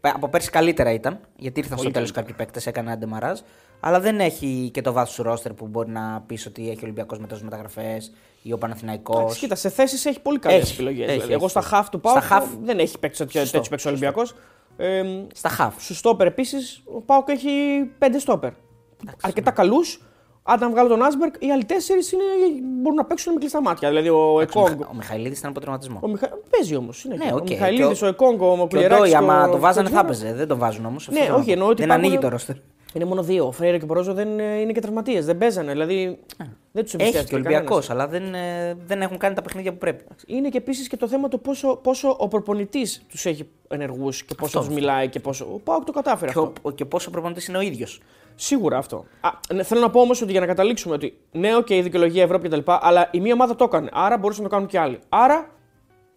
Από 0.00 0.28
πέρσι 0.28 0.50
καλύτερα 0.50 0.92
ήταν, 0.92 1.20
γιατί 1.36 1.60
ήρθαν 1.60 1.78
στο 1.78 1.90
τέλος 1.90 2.10
κάποιοι 2.10 2.34
παίκτες, 2.34 2.66
έκανε 2.66 2.88
ένα 2.88 2.98
ντεμαράζ. 2.98 3.38
Αλλά 3.80 4.00
δεν 4.00 4.20
έχει 4.20 4.70
και 4.72 4.80
το 4.80 4.92
βάθος 4.92 5.14
του 5.14 5.22
ρόστερ 5.22 5.52
που 5.52 5.66
μπορεί 5.66 5.90
να 5.90 6.22
πεις 6.26 6.46
ότι 6.46 6.62
έχει 6.62 6.78
ο 6.78 6.82
Ολυμπιακός 6.82 7.18
με 7.18 7.26
τόσες 7.26 7.44
μεταγραφές 7.44 8.12
ή 8.42 8.52
ο 8.52 8.58
Παναθηναϊκός. 8.58 9.38
Κοίτα, 9.38 9.54
σε 9.54 9.68
θέσεις 9.68 10.04
έχει 10.04 10.20
πολύ 10.20 10.38
καλές 10.38 10.72
επιλογές. 10.72 11.12
Δηλαδή. 11.12 11.32
Εγώ 11.32 11.48
στα 11.48 11.60
χαφ 11.60 11.88
του 11.88 12.00
ΠΑΟΚ. 12.00 12.14
Χαφ... 12.30 12.46
Δεν 12.62 12.78
έχει 12.78 12.98
παίξει 12.98 13.26
τέτοιο 13.26 13.62
παίξει 13.70 13.86
ο 13.86 13.90
Ολυμπιακός. 13.90 14.34
Ε, 14.76 15.02
στα 15.34 15.48
χαφ. 15.48 15.82
Στους 15.84 15.98
στόπερ 15.98 16.26
επίσης, 16.26 16.82
ο 16.84 17.00
ΠΑΟΚ 17.00 17.28
έχει 17.28 17.50
πέντε 17.98 18.18
στόπερ. 18.18 18.52
Αρκετά 19.22 19.50
καλούς 19.50 20.00
αν 20.48 20.58
τα 20.58 20.70
βγάλω 20.70 20.88
τον 20.88 21.02
Άσμπερκ, 21.02 21.34
οι 21.38 21.50
άλλοι 21.50 21.64
τέσσερις 21.64 22.14
μπορούν 22.62 22.96
να 22.96 23.04
παίξουν 23.04 23.32
με 23.32 23.38
κλειστά 23.38 23.62
μάτια. 23.62 23.88
Δηλαδή 23.88 24.08
ο 24.08 24.40
Εκόγκ. 24.40 24.80
Ο 24.80 24.94
Μιχαηλίδης 24.94 25.38
ήταν 25.38 25.50
από 25.50 25.60
τερματισμό. 25.60 25.98
Ο 26.02 26.08
Μιχα... 26.08 26.28
Παίζει 26.50 26.76
όμως. 26.76 27.06
Ναι, 27.08 27.30
okay. 27.32 27.40
Ο 27.40 27.44
Μιχαηλίδης, 27.48 28.02
ο 28.02 28.06
Εκόγκ, 28.06 28.40
ο 28.40 28.66
Κουλιεράκη. 28.68 29.10
Και 29.10 29.14
ο 29.14 29.18
άμα 29.18 29.48
το 29.48 29.58
βάζανε 29.58 29.88
θα 29.88 30.04
παίζε. 30.04 30.32
Δεν 30.32 30.48
το 30.48 30.56
βάζουν 30.56 30.86
όμως. 30.86 31.08
Ναι, 31.12 31.28
όχι, 31.36 31.50
εννοώ 31.50 31.68
ότι. 31.68 31.82
Δεν 31.82 31.92
ανοίγει 31.92 32.18
το 32.18 32.28
ρόστερ. 32.28 32.56
Είναι 32.92 33.04
μόνο 33.04 33.22
δύο. 33.22 33.46
Ο 33.46 33.52
Φρέιρε 33.52 33.78
και 33.78 33.84
ο 33.84 33.86
Πορόζο 33.86 34.12
δεν 34.12 34.38
ε, 34.38 34.60
είναι 34.60 34.72
και 34.72 34.80
τραυματίες. 34.80 35.24
Δεν 35.24 35.38
παίζανε. 35.38 35.72
Δηλαδή 35.72 36.18
δεν 36.76 36.84
τους 36.84 36.94
Έχει 36.94 37.24
και 37.24 37.34
ο 37.34 37.36
Ολυμπιακός, 37.38 37.90
αλλά 37.90 38.08
δεν, 38.08 38.34
ε, 38.34 38.76
δεν 38.86 39.02
έχουν 39.02 39.18
κάνει 39.18 39.34
τα 39.34 39.42
παιχνίδια 39.42 39.72
που 39.72 39.78
πρέπει. 39.78 40.04
Είναι 40.26 40.48
και 40.48 40.58
επίσης 40.58 40.88
και 40.88 40.96
το 40.96 41.08
θέμα 41.08 41.28
του 41.28 41.40
πόσο, 41.40 41.76
πόσο 41.76 42.16
ο 42.18 42.28
προπονητής 42.28 43.02
τους 43.08 43.26
έχει 43.26 43.48
ενεργούς 43.68 44.24
και 44.24 44.34
πόσο 44.34 44.58
τους 44.58 44.68
μιλάει 44.68 45.08
και 45.08 45.20
πόσο. 45.20 45.44
Ο 45.52 45.58
Πάοκ 45.58 45.84
το 45.84 45.92
κατάφερε 45.92 46.32
και 46.32 46.38
αυτό. 46.38 46.52
Ο, 46.62 46.70
και 46.70 46.84
πόσο 46.84 47.08
ο 47.08 47.12
προπονητής 47.12 47.46
είναι 47.46 47.58
ο 47.58 47.60
ίδιος. 47.60 48.00
Σίγουρα 48.34 48.78
αυτό. 48.78 49.04
Α, 49.20 49.30
ναι, 49.54 49.62
θέλω 49.62 49.80
να 49.80 49.90
πω 49.90 50.00
όμως 50.00 50.22
ότι 50.22 50.30
για 50.30 50.40
να 50.40 50.46
καταλήξουμε 50.46 50.94
ότι 50.94 51.18
ναι, 51.32 51.56
OK, 51.56 51.66
okay, 51.66 51.80
δικαιολογία 51.82 52.22
Ευρώπη 52.22 52.48
κτλ. 52.48 52.60
Αλλά 52.64 53.08
η 53.10 53.20
μία 53.20 53.32
ομάδα 53.32 53.56
το 53.56 53.64
έκανε. 53.64 53.88
Άρα 53.92 54.18
μπορούσαν 54.18 54.42
να 54.42 54.48
το 54.48 54.54
κάνουν 54.54 54.70
και 54.70 54.78
άλλοι. 54.78 54.98
Άρα. 55.08 55.50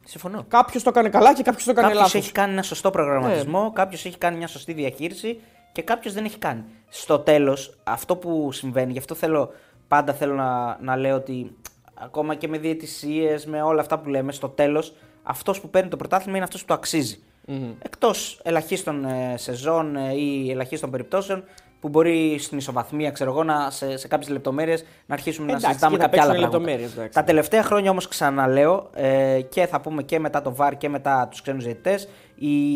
Συμφωνώ. 0.06 0.46
Κάποιος 0.48 0.84
το 0.84 0.90
έκανε 0.90 1.10
καλά 1.10 1.34
και 1.34 1.44
κάποιος 1.44 1.64
το 1.64 1.72
έκανε 1.72 1.88
λάθος. 1.88 2.04
Κάποιο 2.04 2.20
έχει 2.20 2.32
κάνει 2.32 2.52
ένα 2.52 2.64
σωστό 2.64 2.90
προγραμματισμό, 2.90 3.64
ναι. 3.64 3.70
κάποιος 3.74 4.06
έχει 4.06 4.18
κάνει 4.18 4.38
μια 4.38 4.48
σωστή 4.48 4.74
διαχείριση 4.74 5.40
και 5.72 5.82
κάποιος 5.82 6.14
δεν 6.14 6.26
έχει 6.26 6.38
κάνει. 6.38 6.64
Στο 6.90 7.20
τέλος, 7.20 7.80
αυτό 7.84 8.16
που 8.16 8.52
συμβαίνει, 8.52 8.92
γι' 8.92 8.98
αυτό 8.98 9.16
θέλω, 9.16 9.52
πάντα 9.90 10.14
θέλω 10.14 10.34
να, 10.34 10.78
να 10.82 10.96
λέω 10.96 11.16
ότι 11.16 11.56
ακόμα 11.94 12.36
και 12.36 12.48
με 12.48 12.58
διαιτησίες, 12.58 13.46
με 13.46 13.62
όλα 13.62 13.82
αυτά 13.82 14.00
που 14.00 14.10
λέμε, 14.10 14.32
στο 14.32 14.50
τέλος, 14.50 14.94
αυτός 15.24 15.62
που 15.62 15.70
παίρνει 15.70 15.90
το 15.90 15.98
πρωτάθλημα 15.98 16.36
είναι 16.36 16.46
αυτός 16.46 16.62
που 16.62 16.68
το 16.68 16.74
αξίζει. 16.74 17.20
Mm-hmm. 17.48 17.74
Εκτός 17.82 18.40
ελαχίστων 18.44 19.06
ε, 19.06 19.38
σεζόν 19.38 19.96
ε, 19.96 20.14
ή 20.14 20.52
ελαχίστων 20.52 20.92
περιπτώσεων 20.92 21.44
που 21.80 21.90
μπορεί 21.90 22.38
στην 22.40 22.58
ισοβαθμία, 22.58 23.12
ξέρω 23.12 23.32
εγώ, 23.32 23.44
να, 23.44 23.70
σε, 23.70 23.98
σε 23.98 24.08
κάποιες 24.08 24.30
λεπτομέρειες 24.30 24.86
να 25.06 25.14
αρχίσουμε 25.14 25.48
εντάξει, 25.48 25.66
να 25.66 25.72
συζητάμε 25.72 25.98
κάποια 25.98 26.24
άλλα 26.24 26.50
πράγματα. 26.50 27.10
Τα 27.12 27.24
τελευταία 27.24 27.64
χρόνια 27.64 27.92
όμως 27.92 28.08
ξαναλέω 28.08 28.90
ε, 28.94 29.42
και 29.50 29.66
θα 29.66 29.82
πούμε 29.82 30.04
και 30.04 30.20
μετά 30.20 30.42
το 30.42 30.56
VAR 30.58 30.72
και 30.78 30.90
μετά 30.90 31.28
τους 31.32 31.42
ξένους 31.42 31.64
διαιτητές, 31.64 32.08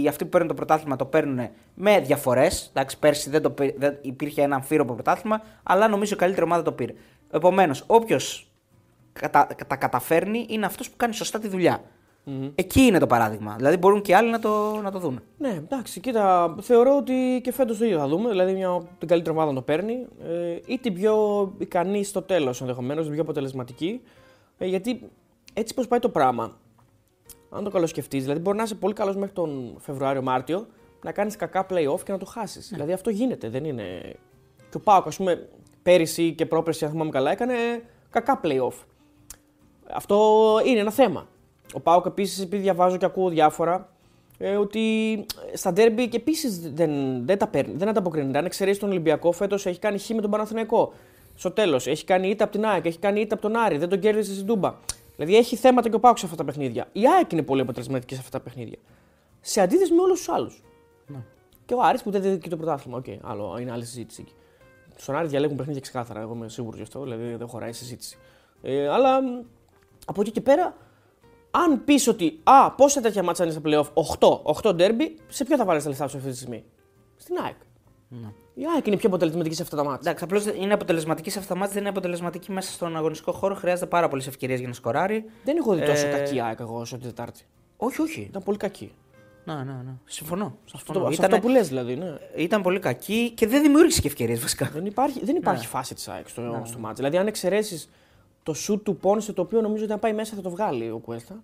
αυτοί 0.10 0.24
που 0.24 0.30
παίρνουν 0.30 0.50
το 0.50 0.54
πρωτάθλημα 0.54 0.96
το 0.96 1.06
παίρνουν 1.06 1.50
με 1.74 2.00
διαφορές. 2.00 2.72
Πέρσι 3.00 3.30
δεν, 3.30 3.42
το, 3.42 3.54
δεν 3.78 3.98
υπήρχε 4.02 4.42
ένα 4.42 4.56
αμφίροπο 4.56 4.94
πρωτάθλημα, 4.94 5.42
αλλά 5.64 5.88
νομίζω 5.88 6.14
η 6.14 6.18
καλύτερη 6.18 6.46
ομάδα 6.46 6.62
το 6.62 6.72
πήρε. 6.72 6.94
Επομένως, 7.32 7.84
όποιος 7.88 8.52
κατα, 9.14 9.48
τα 9.68 9.76
καταφέρνει 9.76 10.46
είναι 10.50 10.66
αυτός 10.66 10.90
που 10.90 10.98
κάνει 10.98 11.14
σωστά 11.14 11.40
τη 11.40 11.48
δουλειά. 11.48 11.82
Mm-hmm. 12.25 12.51
Εκεί 12.56 12.82
είναι 12.82 13.00
το 13.00 13.08
παράδειγμα. 13.08 13.56
Δηλαδή 13.58 13.77
μπορούν 13.77 14.01
και 14.01 14.15
άλλοι 14.15 14.30
να 14.30 14.39
το, 14.39 14.80
να 14.82 14.92
το 14.92 15.00
δουν. 15.00 15.20
Ναι, 15.38 15.50
εντάξει, 15.50 16.00
κοίτα, 16.00 16.56
θεωρώ 16.62 16.98
ότι 16.98 17.42
και 17.44 17.51
φέτος 17.51 17.77
το 17.77 17.86
ίδιο 17.86 17.98
θα 17.98 18.08
δούμε. 18.08 18.30
Δηλαδή 18.30 18.53
μια, 18.53 18.82
την 18.98 19.08
καλύτερη 19.08 19.36
ομάδα 19.36 19.50
να 19.50 19.56
το 19.56 19.62
παίρνει 19.62 20.06
ε, 20.24 20.60
ή 20.65 20.80
την 20.80 20.94
πιο 20.94 21.15
ικανή 21.58 22.03
στο 22.03 22.22
τέλος 22.22 22.62
ενδεχομένως, 22.62 23.03
την 23.03 23.13
πιο 23.13 23.22
αποτελεσματική. 23.22 24.01
Ε, 24.58 24.65
γιατί 24.65 25.10
έτσι 25.53 25.74
πώ 25.74 25.84
πάει 25.89 26.00
το 26.00 26.10
πράγμα, 26.10 26.58
αν 27.50 27.63
το 27.63 27.70
καλοσκεφτείς, 27.70 28.24
δηλαδή 28.24 28.42
μπορεί 28.42 28.58
να 28.58 28.63
είσαι 28.63 28.75
πολύ 28.75 28.94
καλός 28.94 29.15
μέχρι 29.15 29.34
τον 29.34 29.75
Φεβρουάριο-Μάρτιο, 29.80 30.68
να 31.03 31.12
κάνεις 31.12 31.36
κακά 31.36 31.65
playoff 31.70 32.01
και 32.03 32.12
να 32.12 32.18
το 32.18 32.25
χάσεις. 32.25 32.72
Ναι. 32.72 32.77
Δηλαδή 32.77 32.94
αυτό 32.94 33.10
γίνεται, 33.10 33.50
δεν 33.50 33.65
είναι. 33.65 34.15
Και 34.70 34.77
ο 34.77 34.80
Πάοκ, 34.80 35.08
ας 35.08 35.18
πούμε, 35.18 35.50
πέρυσι 35.84 36.34
και 36.34 36.46
πρόπερσι, 36.46 36.86
αν 36.86 36.92
θυμάμαι 36.92 37.10
καλά, 37.10 37.32
έκανε 37.32 37.53
κακά 38.10 38.39
playoff. 38.44 38.74
Αυτό 39.94 40.60
είναι 40.65 40.80
ένα 40.80 40.92
θέμα. 40.92 41.27
Ο 41.74 41.80
ΠΑΟΚ 41.80 42.06
επίσης, 42.06 42.42
επειδή 42.42 42.62
διαβάζω 42.62 42.98
και 42.98 43.06
ακούω 43.06 43.30
διάφορα, 43.30 43.89
ε, 44.38 44.56
ότι 44.56 45.25
στα 45.53 45.74
ντέρμπι 45.74 46.08
και 46.08 46.18
επίσης 46.18 46.74
δεν, 46.74 47.25
δεν 47.25 47.38
τα 47.38 47.48
παίρνει, 47.48 47.74
δεν 47.75 47.88
ανταποκρίνεται. 47.88 48.38
Αν 48.38 48.46
εξαιρέσεις 48.46 48.80
τον 48.80 48.89
Ολυμπιακό, 48.89 49.32
φέτος 49.32 49.65
έχει 49.65 49.80
κάνει 49.80 50.00
χ 50.00 50.10
με 50.10 50.22
τον 50.22 50.32
Παναθηναϊκό. 50.32 50.94
Στο 51.36 51.51
τέλος, 51.51 51.88
έχει 51.88 52.06
κάνει 52.06 52.30
ήττα 52.30 52.44
από 52.44 52.53
την 52.53 52.65
ΑΕΚ, 52.65 52.86
έχει 52.86 53.00
κάνει 53.00 53.22
ήττα 53.22 53.34
από 53.34 53.44
τον 53.44 53.56
Άρη, 53.56 53.77
δεν 53.77 53.89
τον 53.89 54.00
κέρδισε 54.00 54.34
στην 54.34 54.46
Τούμπα. 54.46 54.75
Δηλαδή 55.15 55.38
έχει 55.38 55.56
θέματα 55.56 55.89
και 55.89 55.96
ο 55.96 56.00
ΠΑΟΚ 56.00 56.18
σε 56.18 56.25
αυτά 56.25 56.38
τα 56.38 56.44
παιχνίδια. 56.44 56.88
Η 56.92 57.01
ΑΕΚ 57.18 57.32
είναι 57.32 57.42
πολύ 57.42 57.62
αποτελεσματική 57.62 58.13
σε 58.13 58.20
αυτά 58.20 58.38
τα 58.38 58.44
παιχνίδια. 58.44 58.77
Σε 59.42 59.62
αντίθεση 59.62 59.94
με 59.94 60.01
όλους 60.01 60.18
τους 60.18 60.30
άλλους. 60.30 60.63
Ναι. 61.08 61.24
Και 61.65 61.74
ο 61.74 61.82
Άρης 61.82 62.03
που 62.03 62.12
δεν 62.12 62.22
δίνει 62.22 62.38
και 62.38 62.50
το 62.50 62.58
πρωτάθλημα. 62.58 62.98
OK, 62.98 63.06
okay, 63.08 63.18
άλλο, 63.22 63.58
είναι 63.60 63.72
άλλη 63.72 63.86
συζήτηση. 63.86 64.25
Στον 64.96 65.15
Άρη 65.15 65.27
διαλέγουν 65.27 65.56
παιχνίδια 65.56 65.82
ξεκάθαρα. 65.82 66.20
Εγώ 66.20 66.34
είμαι 66.34 66.50
σίγουρος 66.50 66.75
γι' 66.75 66.84
αυτό, 66.84 67.03
δηλαδή 67.03 67.36
δεν 67.36 67.48
χωράει 67.48 67.72
συζήτηση. 67.72 68.18
Ε, 68.62 68.88
αλλά 68.88 69.20
από 70.06 70.22
εκεί 70.22 70.32
και 70.32 70.42
πέρα 70.42 70.75
αν 71.56 71.84
πεις 71.84 72.08
ότι 72.08 72.40
α, 72.44 72.72
πόσα 72.72 73.02
τέτοια 73.02 73.24
μάτσα 73.24 73.44
είναι 73.44 73.54
στα 73.54 73.62
playoff, 73.66 73.88
8, 74.20 74.42
8 74.64 74.76
derby, 74.82 75.08
σε 75.28 75.44
ποιο 75.46 75.58
θα 75.58 75.66
βάλεις 75.66 75.84
τα 75.84 75.90
λεφτά 75.90 76.08
σου 76.08 76.18
αυτή 76.18 76.30
τη 76.30 76.36
στιγμή; 76.36 76.64
Στην 77.18 77.36
ΑΕΚ. 77.44 77.56
Η 78.56 78.62
ΑΕΚ 78.76 78.88
είναι 78.88 78.98
πιο 78.98 79.08
αποτελεσματική 79.10 79.56
σε 79.56 79.62
αυτά 79.62 79.76
τα 79.76 79.84
μάτια. 79.84 80.00
Εντάξει, 80.02 80.24
απλώς 80.24 80.46
είναι 80.62 80.74
αποτελεσματική 80.74 81.30
σε 81.30 81.40
αυτά 81.40 81.54
τα 81.54 81.60
μάτια, 81.60 81.74
δεν 81.74 81.82
είναι 81.82 81.92
αποτελεσματική 81.92 82.52
μέσα 82.52 82.72
στον 82.72 82.96
αγωνιστικό 82.98 83.32
χώρο. 83.32 83.56
Χρειάζεται 83.56 83.86
πάρα 83.88 84.08
πολλές 84.08 84.28
ευκαιρίες 84.28 84.60
για 84.60 84.68
να 84.68 84.74
σκοράρει. 84.74 85.26
Δεν 85.44 85.58
έχω 85.58 85.74
δει 85.74 85.86
τόσο 85.86 86.08
Ε, 86.08 86.10
κακή 86.10 86.42
ΑΕΚ 86.42 86.60
εγώ 86.60 86.80
όσο 86.80 86.98
την 86.98 87.06
Τετάρτη. 87.08 87.42
Όχι, 87.78 88.02
όχι. 88.02 88.22
Ήταν 88.22 88.44
πολύ 88.44 88.58
κακή. 88.58 88.92
Ναι, 89.46 89.54
ναι, 89.54 89.62
ναι. 89.64 89.92
Συμφωνώ. 90.06 90.58
Αυτό, 90.66 90.78
Συμφωνώ. 90.94 91.06
σε 91.08 91.14
Ήτανε- 91.14 91.34
αυτό 91.34 91.48
που 91.48 91.54
λες 91.54 91.68
δηλαδή. 91.68 91.96
Ναι. 91.96 92.14
Ήταν 92.36 92.62
πολύ 92.62 92.80
κακή 92.80 93.32
και 93.36 93.48
δεν 93.48 93.62
δημιούργησε 93.62 94.02
και 94.02 94.08
ευκαιρίες 94.08 94.40
βασικά. 94.42 94.70
Δεν 94.74 94.86
υπάρχει, 94.86 95.20
δεν 95.26 95.36
υπάρχει 95.36 95.62
Ναι. 95.62 95.68
φάση 95.68 95.94
της 95.94 96.08
ΑΕΚ 96.08 96.30
στο, 96.30 96.62
στο 96.66 96.80
μάτς. 96.80 96.98
Δηλαδή, 96.98 97.18
αν 97.18 97.28
εξαιρέσεις 97.28 97.90
το 98.44 98.54
σουτ 98.54 98.84
του 98.84 98.96
Πόνσε, 98.98 99.34
το 99.34 99.42
οποίο 99.42 99.62
νομίζω 99.62 99.84
ότι 99.84 99.94
αν 99.94 100.00
πάει 100.00 100.14
μέσα 100.14 100.36
θα 100.36 100.42
το 100.42 100.50
βγάλει 100.50 100.90
ο 100.90 100.98
Κουέστα. 100.98 101.44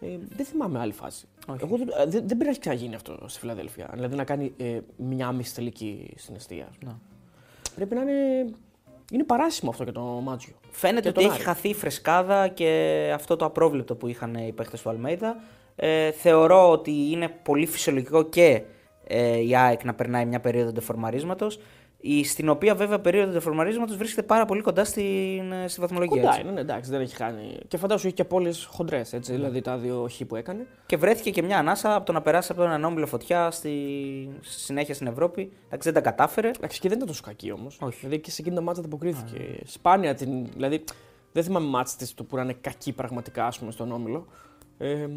Ε, 0.00 0.06
δεν 0.36 0.46
θυμάμαι 0.46 0.78
άλλη 0.78 0.92
φάση. 0.92 1.26
Όχι. 1.48 1.64
Εγώ 1.64 1.76
δεν, 1.76 1.88
ε, 1.88 2.04
δεν, 2.04 2.10
δεν 2.10 2.26
πρέπει 2.26 2.44
να 2.44 2.50
έχει 2.50 2.60
ξαναγίνει 2.60 2.94
αυτό 2.94 3.18
στη 3.26 3.38
Φιλαδέλφια. 3.38 3.90
Δηλαδή 3.92 4.16
να 4.16 4.24
κάνει 4.24 4.52
ε, 4.56 4.80
μια 4.96 5.32
μισή 5.32 5.54
τελική 5.54 6.10
στην 6.16 6.34
αιστεία. 6.34 6.68
Ναι. 6.84 6.92
Πρέπει 7.74 7.94
να 7.94 8.00
είναι. 8.00 8.44
Είναι 9.12 9.24
παράσιμο 9.24 9.70
αυτό 9.70 9.82
για 9.82 9.92
το 9.92 10.00
Μάτζιο. 10.00 10.54
Φαίνεται 10.70 11.00
Και 11.00 11.08
ότι 11.08 11.16
τον 11.16 11.26
έχει 11.26 11.34
Άρη. 11.34 11.42
χαθεί 11.42 11.68
η 11.68 11.74
φρεσκάδα 11.74 12.48
και 12.48 13.10
αυτό 13.14 13.36
το 13.36 13.44
απρόβλεπτο 13.44 13.94
που 13.94 14.06
είχαν 14.06 14.34
οι 14.34 14.52
παίχτες 14.52 14.82
του 14.82 14.88
Αλμέιδα. 14.88 15.36
Ε, 15.76 16.10
θεωρώ 16.10 16.70
ότι 16.70 17.10
είναι 17.10 17.28
πολύ 17.28 17.66
φυσιολογικό 17.66 18.22
και 18.22 18.62
ε, 19.04 19.38
η 19.38 19.56
ΑΕΚ 19.56 19.84
να 19.84 19.94
περνάει 19.94 20.26
μια 20.26 20.40
περίοδο 20.40 20.72
ντεφορμαρίσματο. 22.02 22.24
Στην 22.24 22.48
οποία 22.48 22.74
βέβαια 22.74 22.98
περίοδο 22.98 23.32
ντεφορμαρίσματο 23.32 23.96
βρίσκεται 23.96 24.26
πάρα 24.26 24.44
πολύ 24.44 24.62
κοντά 24.62 24.84
στην, 24.84 25.52
ε, 25.52 25.68
στη 25.68 25.80
βαθμολογία. 25.80 26.16
Κοντά 26.16 26.28
έτσι. 26.28 26.40
είναι, 26.40 26.50
ναι, 26.50 26.60
εντάξει, 26.60 26.90
δεν 26.90 27.00
έχει 27.00 27.14
χάνει. 27.14 27.58
Και 27.68 27.76
φαντάζομαι 27.76 28.06
έχει 28.08 28.16
και 28.16 28.24
πόλει 28.24 28.54
χοντρές, 28.66 29.12
έτσι. 29.12 29.32
Δηλαδή 29.32 29.60
τα 29.60 29.76
δύο 29.76 30.08
χ 30.10 30.24
που 30.24 30.36
έκανε. 30.36 30.66
Και 30.86 30.96
βρέθηκε 30.96 31.30
και 31.30 31.42
μια 31.42 31.58
ανάσα 31.58 31.94
από 31.94 32.06
το 32.06 32.12
να 32.12 32.22
περάσει 32.22 32.52
από 32.52 32.62
έναν 32.62 32.84
όμιλο 32.84 33.06
φωτιά 33.06 33.50
στη 33.50 33.72
στη 34.40 34.60
συνέχεια 34.60 34.94
στην 34.94 35.06
Ευρώπη. 35.06 35.52
Εντάξει, 35.66 35.90
δεν 35.90 36.02
τα 36.02 36.10
κατάφερε. 36.10 36.50
Εντάξει, 36.56 36.80
και 36.80 36.88
δεν 36.88 36.96
ήταν 36.96 37.08
τόσο 37.08 37.22
κακή 37.24 37.52
όμως. 37.52 37.78
Όχι. 37.80 37.98
Δηλαδή 37.98 38.18
και 38.18 38.30
σε 38.30 38.36
εκείνη 38.40 38.56
το 38.56 38.62
μάτσα 38.62 38.80
ανταποκρίθηκε. 38.80 39.58
Σπάνια 39.64 40.14
την. 40.14 40.46
Δηλαδή 40.46 40.84
δεν 41.32 41.44
θυμάμαι 41.44 41.66
μάτς 41.66 41.96
της 41.96 42.14
του 42.14 42.26
που 42.26 42.36
να 42.36 42.42
είναι 42.42 42.56
κακή 42.60 42.92
πραγματικά 42.92 43.46
ας 43.46 43.58
πούμε, 43.58 43.70
στον 43.70 43.92
όμιλο. 43.92 44.26
Ε, 44.78 45.08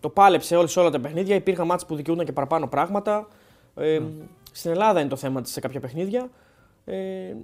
το 0.00 0.08
πάλεψε 0.08 0.56
όλες, 0.56 0.76
όλα 0.76 0.90
τα 0.90 1.00
παιχνίδια. 1.00 1.34
Υπήρχαν 1.34 1.66
μάτς 1.66 1.86
που 1.86 1.94
δικαιούνταν 1.94 2.26
και 2.26 2.32
παραπάνω 2.32 2.66
πράγματα. 2.66 3.28
Ε, 3.74 4.00
Στην 4.52 4.70
Ελλάδα 4.70 5.00
είναι 5.00 5.08
το 5.08 5.16
θέμα 5.16 5.40
της 5.40 5.52
σε 5.52 5.60
κάποια 5.60 5.80
παιχνίδια. 5.80 6.30
Ε, 6.84 6.96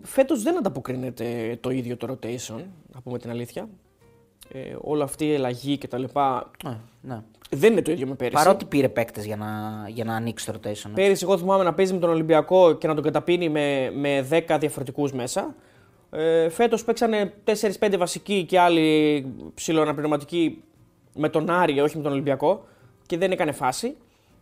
Φέτος 0.03 0.43
δεν 0.43 0.57
ανταποκρίνεται 0.57 1.59
το 1.61 1.71
ίδιο 1.71 1.97
το 1.97 2.07
rotation, 2.11 2.65
να 2.95 3.00
πούμε 3.00 3.19
την 3.19 3.31
αλήθεια. 3.31 3.69
Ε, 4.53 4.77
όλη 4.81 5.03
αυτή 5.03 5.25
η 5.25 5.33
ελλαγή 5.33 5.79
κτλ. 5.79 6.05
Ναι, 6.65 6.79
ναι. 7.00 7.23
Δεν 7.50 7.73
είναι 7.73 7.83
το 7.83 7.93
ίδιο 7.93 8.07
με 8.07 8.15
πέρυσι. 8.15 8.45
Παρότι 8.45 8.65
πήρε 8.65 8.88
παίκτες 8.88 9.25
για 9.25 9.37
να, 9.37 9.49
για 9.88 10.05
να 10.05 10.15
ανοίξει 10.15 10.47
το 10.47 10.53
rotation. 10.53 10.91
Πέρυσι, 10.95 11.25
εγώ 11.25 11.38
θυμάμαι 11.38 11.65
να 11.65 11.75
παίζει 11.75 11.93
με 11.93 11.99
τον 11.99 12.11
Ολυμπιακό 12.11 12.73
και 12.73 12.87
να 12.87 12.95
τον 12.95 13.03
καταπίνει 13.03 13.49
με, 13.49 13.91
με 13.95 14.29
10 14.49 14.57
διαφορετικούς 14.61 15.12
μέσα. 15.12 15.55
Ε, 16.11 16.49
Φέτος 16.49 16.85
παίξανε 16.85 17.35
4-5 17.81 17.95
βασικοί 17.99 18.45
και 18.45 18.59
άλλοι 18.59 19.27
ψιλοαναπληρωματικοί 19.54 20.62
με 21.15 21.29
τον 21.29 21.50
Άρη, 21.50 21.81
όχι 21.81 21.97
με 21.97 22.03
τον 22.03 22.12
Ολυμπιακό 22.12 22.67
και 23.07 23.19
δεν 23.19 23.31
έκανε 23.33 23.53
φάση. 23.53 23.97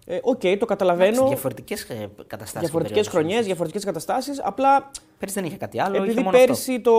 Ε, 0.08 0.18
Οκ, 0.22 0.40
το 0.58 0.66
καταλαβαίνω. 0.66 1.26
Διαφορετικές 1.26 1.86
καταστάσεις. 2.26 2.60
Διαφορετικές 2.60 3.08
χρονιές, 3.08 3.44
διαφορετικές 3.44 3.84
καταστάσεις. 3.84 4.40
Απλά 4.44 4.90
Πέρυσι 5.18 5.40
δεν 5.40 5.48
είχε 5.48 5.56
κάτι 5.56 5.80
άλλο. 5.80 5.94
είχε 5.94 6.04
επειδή 6.04 6.16
μόνο 6.16 6.28
αυτό. 6.28 6.40
πέρυσι 6.40 6.80
το... 6.80 6.92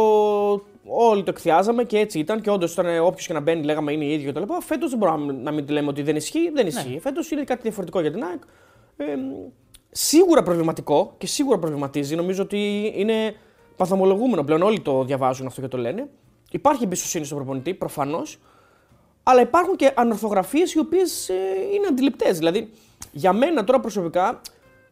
όλοι 0.86 1.24
το 1.24 1.30
εκθιάζαμε 1.30 1.84
και 1.84 1.98
έτσι 1.98 2.20
ήταν 2.20 2.42
και 2.42 2.50
όντως 2.50 2.74
ήταν 2.74 3.00
όποιος 3.00 3.28
και 3.28 3.34
να 3.34 3.40
μπαίνει, 3.40 3.64
λέγαμε 3.64 3.92
είναι 3.92 4.06
ίδιο 4.06 4.32
κτλ. 4.32 4.54
Φέτος 4.60 4.90
δεν 4.90 5.00
μπορούμε 5.00 5.34
να 5.34 5.52
μην 5.52 5.68
λέμε 5.70 5.88
ότι 5.88 6.02
δεν 6.02 6.16
ισχύει. 6.16 6.52
Δεν 6.54 6.68
ισχύει. 6.68 6.94
Ναι. 6.94 7.00
Φέτος 7.00 7.32
είναι 7.32 7.44
κάτι 7.44 7.62
διαφορετικό 7.62 8.02
για 8.02 8.12
την 8.12 8.24
ΑΕΚ. 8.24 8.42
Ε, 8.98 9.06
σίγουρα 9.92 10.44
προβληματικό 10.44 11.14
και 11.18 11.28
σίγουρα 11.28 11.58
προβληματίζει. 11.60 12.16
Νομίζω 12.16 12.44
ότι 12.44 12.92
είναι 12.96 13.36
παθομολογούμενο 13.76 14.44
πλέον. 14.44 14.62
Όλοι 14.62 14.79
το 14.79 15.03
διαβάζουν 15.03 15.48
αυτό 15.48 15.62
και 15.62 15.68
το 15.68 15.77
λένε. 15.77 16.08
Υπάρχει 16.51 16.84
εμπιστοσύνη 16.84 17.25
στον 17.25 17.38
προπονητή, 17.38 17.74
προφανώς. 17.74 18.40
Αλλά 19.24 19.42
υπάρχουν 19.42 19.75
και 19.75 19.92
ανορθογραφίες 19.96 20.74
οι 20.74 20.79
οποίες 20.79 21.27
είναι 21.74 21.88
αντιληπτές. 21.90 22.38
Δηλαδή, 22.38 22.70
για 23.11 23.33
μένα 23.33 23.63
τώρα 23.63 23.79
προσωπικά 23.79 24.41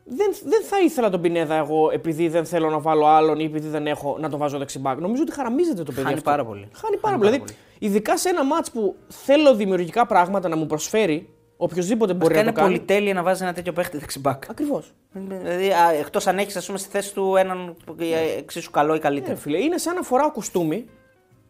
δεν, 0.04 0.34
δεν 0.43 0.63
θα 0.63 0.80
ήθελα 0.80 1.10
τον 1.10 1.21
Πινέδα 1.21 1.56
εγώ 1.56 1.89
επειδή 1.93 2.28
δεν 2.28 2.45
θέλω 2.45 2.69
να 2.69 2.80
βάλω 2.80 3.06
άλλον 3.06 3.39
ή 3.39 3.43
επειδή 3.43 3.67
δεν 3.67 3.88
έχω 3.88 4.17
να 4.19 4.30
τον 4.30 4.39
βάζω 4.39 4.58
δεξιμπάκ. 4.58 4.99
Νομίζω 4.99 5.21
ότι 5.21 5.32
χαραμίζεται 5.32 5.84
το 5.84 5.91
παιδί 5.91 6.01
Χάνει 6.01 6.13
αυτό. 6.13 6.30
πάρα 6.30 6.45
πολύ. 6.45 6.67
Χάνει 6.73 6.97
πάρα 6.97 7.13
Χάνει 7.17 7.17
πολύ. 7.17 7.30
πάρα 7.39 7.45
Δηλαδή, 7.45 7.62
ειδικά 7.80 8.17
σε 8.17 8.30
ένα 8.30 8.43
μάτς 8.45 8.71
που 8.71 8.95
θέλω 9.08 9.56
δημιουργικά 9.56 10.06
πράγματα 10.06 10.49
να 10.49 10.56
μου 10.56 10.65
προσφέρει, 10.65 11.30
οποιοδήποτε 11.58 12.13
μπορεί 12.13 12.34
Βασικά 12.34 12.43
να 12.43 12.49
είναι 12.49 12.51
το 12.58 12.62
κάνει. 12.62 12.73
πολυτέλεια 12.75 13.13
να 13.13 13.23
βάζει 13.23 13.43
ένα 13.43 13.54
τέτοιο 13.54 13.73
παίχτη 13.73 13.97
δεξί 13.98 14.21
μπακ. 14.21 14.50
Ακριβώς. 14.49 14.93
Δηλαδή, 15.13 15.71
εκτός 15.99 16.28
αν 16.28 16.38
έχεις 16.38 16.63
στη 16.63 16.89
θέση 16.89 17.13
του 17.13 17.36
έναν 17.36 17.75
που 17.86 17.95
ε, 17.99 18.38
εξίσου 18.38 18.71
καλό 18.71 18.91
ή 18.91 18.95
Ναι, 18.95 19.01
καλύτερο. 19.01 19.36
φίλε, 19.38 19.58
είναι 19.58 19.78
σαν 19.78 19.95
να 19.95 20.01
φοράω 20.01 20.32
κουστούμι 20.32 20.86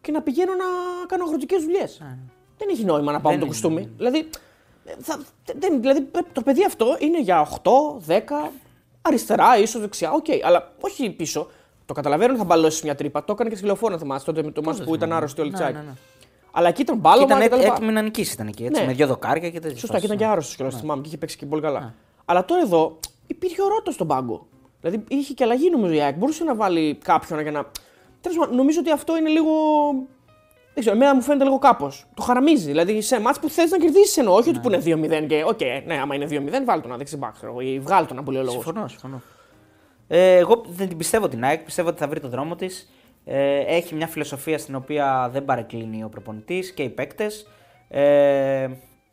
και 0.01 0.11
να 0.11 0.21
πηγαίνω 0.21 0.51
να 0.51 0.65
κάνω 1.07 1.23
αγροτικές 1.23 1.63
δουλειές. 1.63 2.01
Δεν 2.57 2.67
έχει 2.71 2.83
νόημα 2.85 3.11
να 3.11 3.19
πάω 3.21 3.31
με 3.31 3.37
Δεν 3.37 3.47
το 3.47 3.51
έχει 3.53 3.61
κουστούμι. 3.61 3.89
Δηλαδή, 3.97 4.17
ε, 4.17 4.23
θα, 4.99 5.19
δεν, 5.55 5.81
δηλαδή, 5.81 6.07
το 6.33 6.41
παιδί 6.41 6.63
αυτό 6.65 6.95
είναι 6.99 7.21
για 7.21 7.47
8, 7.63 7.71
10, 8.07 8.19
αριστερά, 9.01 9.57
ίσως 9.57 9.81
δεξιά. 9.81 10.11
Οκ, 10.11 10.25
αλλά 10.43 10.71
όχι 10.81 11.09
πίσω. 11.09 11.47
Το 11.85 11.93
καταλαβαίνω 11.93 12.29
ότι 12.31 12.39
θα 12.39 12.45
μπαλώσει 12.45 12.81
μια 12.83 12.95
τρύπα. 12.95 13.23
Το 13.23 13.31
έκανε 13.33 13.49
και 13.49 13.55
στη 13.55 13.65
λεωφόρο, 13.65 13.93
να 13.93 13.99
θυμάσαι 13.99 14.25
τότε 14.25 14.43
με 14.43 14.51
το 14.51 14.61
μάτι 14.61 14.83
που 14.83 14.95
ήταν 14.95 15.13
άρρωστοι 15.13 15.41
όλοι 15.41 15.49
Ναι, 15.49 15.55
τσάκι. 15.57 15.73
ναι, 15.73 15.79
ναι. 15.81 15.93
Αλλά 16.51 16.67
εκεί 16.67 16.81
ήταν 16.81 16.95
Και 16.95 17.01
μπάλωμα 17.01 17.25
ήταν 17.25 17.41
και 17.41 17.49
τα 17.49 17.55
έτ- 17.55 17.63
λοιπά. 17.63 17.75
έτοιμη 17.75 17.91
να 17.91 18.01
νικήσει 18.01 18.33
ήταν 18.33 18.47
εκεί. 18.47 18.63
Έτσι, 18.65 18.81
Ναι. 18.81 18.87
Με 18.87 18.93
δύο 18.93 19.07
δοκάρια 19.07 19.49
και 19.49 19.59
τέτοια. 19.59 19.77
Σωστά, 19.77 19.99
και 19.99 20.05
ήταν 20.05 20.17
και 20.17 20.25
άρρωστος 20.25 20.55
κιόλας. 20.55 20.75
Θυμάμαι 20.79 21.01
και 21.01 21.07
είχε 21.07 21.17
παίξει 21.17 21.37
και 21.37 21.45
πολύ 21.45 21.61
καλά. 21.61 21.93
Αλλά 22.25 22.45
τώρα 22.45 22.61
εδώ 22.61 22.99
υπήρχε 23.27 23.61
ο 23.61 23.67
Ρότα 23.67 23.93
στον 23.93 24.07
πάγκο. 24.07 24.47
Δηλαδή 24.81 25.03
είχε 25.07 25.33
και 25.33 25.43
αλλαγή 25.43 25.69
νομίζω 25.69 25.93
η 25.93 26.01
ΑΕΚ. 26.01 26.15
Μπορούσε 26.15 26.43
να 26.43 26.55
βάλει 26.55 26.95
κάποιον 27.03 27.39
για 27.41 27.51
να. 27.51 27.65
Τέλος 28.21 28.37
πάντων, 28.37 28.55
νομίζω 28.55 28.79
ότι 28.79 28.91
αυτό 28.91 29.17
είναι 29.17 29.29
λίγο. 29.29 29.51
Δεν 30.75 30.83
ξέρω, 30.83 30.95
εμένα 30.95 31.15
μου 31.15 31.21
φαίνεται 31.21 31.43
λίγο 31.43 31.59
κάπως. 31.59 32.05
Το 32.13 32.21
χαραμίζει. 32.21 32.65
Δηλαδή 32.65 33.01
σε 33.01 33.19
μάτς 33.19 33.39
που 33.39 33.49
θες 33.49 33.71
να 33.71 33.77
κερδίσεις 33.77 34.17
εννοώ. 34.17 34.35
Όχι 34.35 34.49
ότι 34.49 34.59
που 34.59 34.71
είναι 34.71 35.21
2-0 35.23 35.27
και. 35.27 35.43
Οκ, 35.47 35.59
ναι, 35.85 35.99
άμα 36.01 36.15
είναι 36.15 36.25
2-0, 36.29 36.65
βάλε 36.65 36.81
τον 36.81 36.97
δεξί 36.97 37.17
μπακ. 37.17 37.33
ξέρω 37.33 37.51
εγώ, 37.51 37.61
Ή 37.61 37.79
βγάλε 37.79 38.07
τον 38.07 38.15
να 38.15 38.23
πολύ 38.23 38.37
ο 38.37 38.43
λόγος. 38.43 38.63
Συμφωνώ, 38.63 38.87
συμφωνώ. 38.87 39.21
Ε, 40.07 40.35
εγώ 40.35 40.63
δεν 40.67 40.87
την 40.87 40.97
πιστεύω 40.97 41.27
την 41.27 41.43
ΑΕΚ, 41.43 41.63
πιστεύω 41.63 41.89
ότι 41.89 41.99
θα 41.99 42.07
βρει 42.07 42.19
τον 42.19 42.29
δρόμο 42.29 42.55
της. 42.55 42.91
Ε, 43.25 43.59
έχει 43.59 43.95
μια 43.95 44.07
φιλοσοφία 44.07 44.57
στην 44.57 44.75
οποία 44.75 45.29
δεν 45.31 45.45
παρεκκλίνει 45.45 46.03
ο 46.03 46.09
προπονητής 46.09 46.71
και 46.71 46.83
οι 46.83 46.89
παίκτες. 46.89 47.47
Ε, 47.87 48.69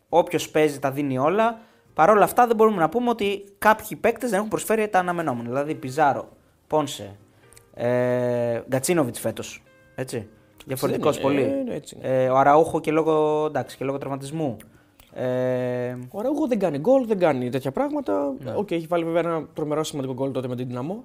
Όποιος 0.09 0.51
παίζει 0.51 0.79
τα 0.79 0.90
δίνει 0.90 1.18
όλα. 1.18 1.61
Παρ' 1.94 2.11
όλα 2.11 2.25
αυτά 2.25 2.46
δεν 2.46 2.57
μπορούμε 2.57 2.77
να 2.77 2.88
πούμε 2.88 3.11
ότι 3.11 3.44
κάποιοι 3.59 3.96
παίκτες 3.96 4.29
δεν 4.31 4.38
έχουν 4.38 4.51
προσφέρει 4.51 4.88
τα 4.88 4.98
αναμενόμενα. 4.98 5.48
Δηλαδή 5.48 5.75
Πιζάρο, 5.75 6.29
Πόνσε, 6.66 7.16
ε, 7.75 8.61
Γκατσίνοβιτς 8.68 9.20
φέτος. 9.20 9.62
Έτσι. 9.94 10.29
Διαφορετικός 10.66 11.14
είναι, 11.14 11.22
πολύ. 11.25 11.42
ε, 11.42 11.46
ναι, 11.46 11.75
έτσι 11.75 11.96
είναι. 11.98 12.22
Ε, 12.25 12.29
ο 12.29 12.37
Αραούχο 12.37 12.81
και 12.81 12.90
λόγω, 12.90 13.44
εντάξει, 13.46 13.77
και 13.77 13.85
λόγω 13.85 13.98
τραυματισμού. 13.98 14.57
Ε, 15.14 15.96
Ο 16.11 16.18
Αραούχο 16.18 16.46
δεν 16.46 16.59
κάνει 16.59 16.79
γκολ, 16.79 17.07
δεν 17.07 17.18
κάνει 17.18 17.51
τέτοια 17.51 17.70
πράγματα. 17.72 18.35
Ναι. 18.44 18.53
Οκ, 18.57 18.70
έχει 18.70 18.87
βάλει 18.87 19.05
βέβαια 19.05 19.20
ένα 19.33 19.46
τρομερό 19.55 19.85
σημαντικό 19.85 20.14
γκολ 20.14 20.31
τότε 20.33 20.48
με 20.48 20.57
την 20.57 20.66
Δυναμό. 20.66 21.05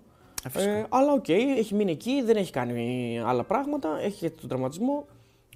φυσικά. 0.49 0.71
Ε, 0.71 0.85
αλλά 0.89 1.11
οκ, 1.11 1.29
έχει 1.29 1.75
μείνει 1.75 1.91
εκεί, 1.91 2.21
δεν 2.25 2.35
έχει 2.35 2.51
κάνει 2.51 3.19
άλλα 3.25 3.43
πράγματα. 3.43 3.99
Έχει 4.03 4.19
και 4.19 4.29
τον 4.29 4.49
τραυματισμό. 4.49 5.05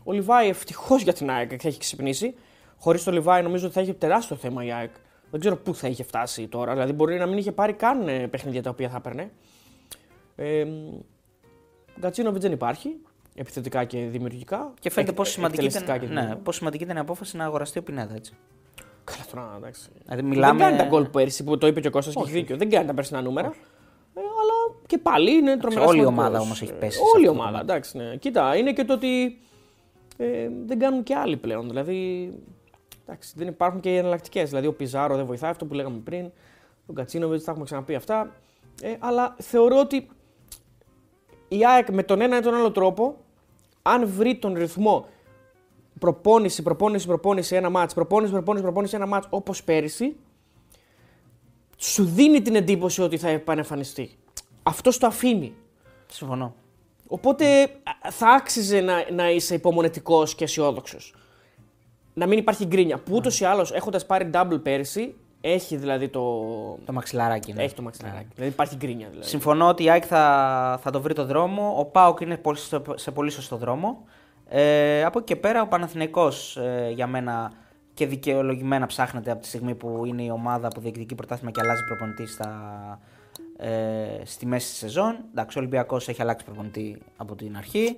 Ο 0.04 0.12
Λιβάι 0.12 0.48
ευτυχώς 0.50 1.02
για 1.02 1.14
την 1.14 1.30
ΑΕΚ 1.30 1.52
έχει 1.64 1.80
ξυπνήσει. 1.80 2.34
Χωρίς 2.78 3.04
το 3.04 3.12
Λιβάι 3.12 3.42
νομίζω 3.44 3.66
ότι 3.66 3.74
θα 3.74 3.82
είχε 3.82 3.94
τεράστιο 3.94 4.36
θέμα 4.36 4.66
η 4.66 4.72
ΑΕΚ. 4.72 4.92
Δεν 5.32 5.40
ξέρω 5.40 5.58
πού 5.58 5.76
θα 5.76 5.88
είχε 5.88 6.04
φτάσει 6.04 6.48
τώρα. 6.48 6.72
Δηλαδή 6.74 6.94
μπορεί 6.94 7.18
να 7.18 7.26
μην 7.26 7.38
είχε 7.38 7.52
πάρει 7.52 7.74
καν 7.74 8.08
ε, 8.08 8.28
παιχνίδια 8.28 8.62
τα 8.62 8.70
οποία 8.70 8.90
θα 8.90 8.98
έπαιρνε. 8.98 9.32
Ε, 10.36 10.66
Γκατσίνοβιτς 12.00 12.44
δεν 12.44 12.52
υπάρχει. 12.52 12.96
Επιθετικά 13.36 13.84
και 13.84 13.98
δημιουργικά. 14.06 14.74
και 14.80 14.90
φαίνεται 14.90 15.12
Εκ- 15.12 15.20
πόσο 15.20 15.32
σημαντική, 15.32 15.66
εκτελεστικά 15.66 15.96
ήταν, 15.96 16.00
και 16.08 16.14
ναι, 16.14 16.20
δημιουργικά. 16.20 16.44
πόσο 16.44 16.58
σημαντική 16.58 16.84
ήταν 16.84 16.96
η 16.96 17.00
απόφαση 17.00 17.38
να 17.38 17.46
αγοραστεί 17.46 17.80
ο 17.80 17.84
Πινέδα. 17.84 18.16
Έτσι. 18.16 18.34
Καλά 19.04 19.26
τώρα, 19.34 19.54
εντάξει. 19.58 19.90
Δηλαδή, 20.04 20.22
Δεν 20.22 20.26
μιλάμε... 20.30 20.60
κάνει 20.60 20.78
τα 20.78 20.84
γκολ 20.86 21.06
πέρσι 21.08 21.44
που 21.44 21.58
το 21.58 21.68
είπε 21.68 21.80
και 21.82 21.88
ο 21.88 21.92
Κώστας 21.92 22.14
και 22.16 22.22
έχει 22.22 22.32
δίκιο. 22.32 22.58
Δεν 22.58 22.70
κάνει 22.70 22.86
τα 22.88 22.94
περσινά 22.94 23.22
νούμερα. 23.22 23.48
Ε, 24.14 24.20
αλλά 24.20 24.78
και 24.88 24.98
πάλι 24.98 25.32
είναι 25.32 25.58
τρομερά 25.58 25.82
όλη 25.86 25.98
η 25.98 26.00
σημαντικός. 26.00 26.26
ομάδα 26.26 26.40
όμως 26.40 26.62
έχει 26.62 26.74
πέσει 26.74 26.98
σε 26.98 27.04
Όλη 27.16 27.24
η 27.24 27.28
αυτό 27.28 27.34
το 27.38 27.40
ομάδα, 27.42 27.50
κομμάτι. 27.60 27.72
εντάξει. 27.72 27.98
Ναι. 27.98 28.16
Κοίτα, 28.16 28.56
είναι 28.56 28.74
και 28.74 28.84
το 28.84 28.94
ότι 28.94 29.40
ε, 30.18 30.50
δεν 30.66 30.80
κάνουν 30.80 31.04
και 31.04 31.16
άλλοι 31.16 31.38
πλέον. 31.38 31.68
Δηλαδή, 31.68 32.32
εντάξει, 33.06 33.34
δεν 33.36 33.48
υπάρχουν 33.48 33.80
και 33.80 33.90
οι 33.94 33.96
εναλλακτικές. 33.98 34.50
Δηλαδή, 34.50 34.68
ο 34.68 34.74
Πιζάρο 34.74 35.16
δεν 35.16 35.26
βοηθάει 35.26 35.52
αυτό 35.52 35.66
που 35.66 35.74
λέγαμε 35.74 35.98
πριν. 36.04 36.26
Ο 36.86 36.94
Γκατσίνοβιτ, 36.94 37.44
τα 37.44 37.52
έχουμε 37.52 37.66
ξαναπεί 37.66 37.96
αυτά. 37.96 38.36
Ε, 38.82 38.96
αλλά 39.00 39.36
θεωρώ 39.40 39.80
ότι 39.80 40.08
η 41.54 41.66
ΑΕΚ 41.66 41.90
με 41.92 42.04
τον 42.04 42.22
ένα 42.22 42.38
ή 42.38 42.42
τον 42.42 42.54
άλλο 42.54 42.72
τρόπο, 42.72 43.18
αν 43.82 44.08
βρει 44.08 44.36
τον 44.36 44.54
ρυθμό 44.54 45.06
προπόνηση, 46.00 46.62
προπόνηση, 46.62 47.08
προπόνηση, 47.08 47.56
ένα 47.56 47.70
μάτς, 47.70 47.94
προπόνηση, 47.94 48.32
προπόνηση, 48.32 48.64
προπόνηση, 48.64 48.96
ένα 48.96 49.06
μάτς, 49.06 49.28
όπως 49.30 49.64
πέρυσι, 49.64 50.16
σου 51.78 52.06
δίνει 52.06 52.42
την 52.42 52.56
εντύπωση 52.56 53.02
ότι 53.02 53.18
θα 53.18 53.30
επανεμφανιστεί. 53.30 54.10
Αυτό 54.64 54.98
το 55.00 55.08
αφήνει. 55.08 55.54
Συμφωνώ. 56.08 56.56
Οπότε 57.08 57.62
α, 57.62 58.12
θα 58.12 58.28
άξιζε 58.30 58.82
να, 58.82 59.12
να 59.12 59.32
είσαι 59.32 59.56
υπομονετικός 59.56 60.36
και 60.36 60.44
αισιόδοξος. 60.44 61.16
Να 62.14 62.28
μην 62.28 62.38
υπάρχει 62.38 62.66
γκρίνια. 62.66 62.98
Που 62.98 63.16
ούτως 63.16 63.40
ή 63.40 63.46
άλλως 63.46 63.72
έχοντας 63.72 64.06
πάρει 64.06 64.30
double 64.34 64.60
πέρυσι, 64.64 65.16
Έχει 65.42 65.76
δηλαδή 65.76 66.08
το. 66.10 66.22
Το 66.86 66.94
μαξιλαράκι. 66.94 67.54
Ναι. 67.54 67.64
Έχει 67.64 67.74
το 67.76 67.82
μαξιλαράκι. 67.82 68.28
Δηλαδή 68.36 68.52
υπάρχει 68.54 68.76
γκρίνια. 68.76 69.08
Δηλαδή. 69.10 69.28
Συμφωνώ 69.28 69.68
ότι 69.68 69.84
η 69.84 69.90
ΑΕΚ 69.90 70.04
θα, 70.08 70.80
θα 70.84 70.92
το 70.92 71.02
βρει 71.02 71.14
το 71.14 71.26
δρόμο. 71.26 71.76
Ο 71.78 71.86
Πάοκ 71.86 72.20
είναι 72.20 72.38
πολύ- 72.38 72.58
σε, 72.58 72.82
σε 72.96 73.12
πολύ 73.12 73.30
σωστό 73.32 73.56
δρόμο. 73.58 74.04
Ε, 74.50 75.04
από 75.04 75.18
εκεί 75.20 75.28
και 75.28 75.36
πέρα 75.40 75.62
ο 75.62 75.68
Παναθηναϊκός 75.68 76.58
ε, 76.58 76.92
για 76.94 77.08
μένα 77.08 77.52
και 77.94 78.06
δικαιολογημένα 78.08 78.86
ψάχνεται 78.86 79.32
από 79.32 79.42
τη 79.42 79.48
στιγμή 79.48 79.76
που 79.76 80.02
είναι 80.06 80.24
η 80.24 80.30
ομάδα 80.30 80.68
που 80.68 80.80
διεκδικεί 80.80 81.16
πρωτάθλημα 81.16 81.52
και 81.52 81.60
αλλάζει 81.64 81.84
προπονητή 81.86 82.26
στα, 82.28 82.50
ε, 83.58 83.70
στη 84.24 84.46
μέση 84.46 84.68
της 84.70 84.78
σεζόν. 84.78 85.16
Εντάξει, 85.32 85.58
ο 85.58 85.62
Ολυμπιακός 85.62 86.08
έχει 86.08 86.22
αλλάξει 86.22 86.46
προπονητή 86.46 86.98
από 87.18 87.36
την 87.36 87.58
αρχή. 87.58 87.98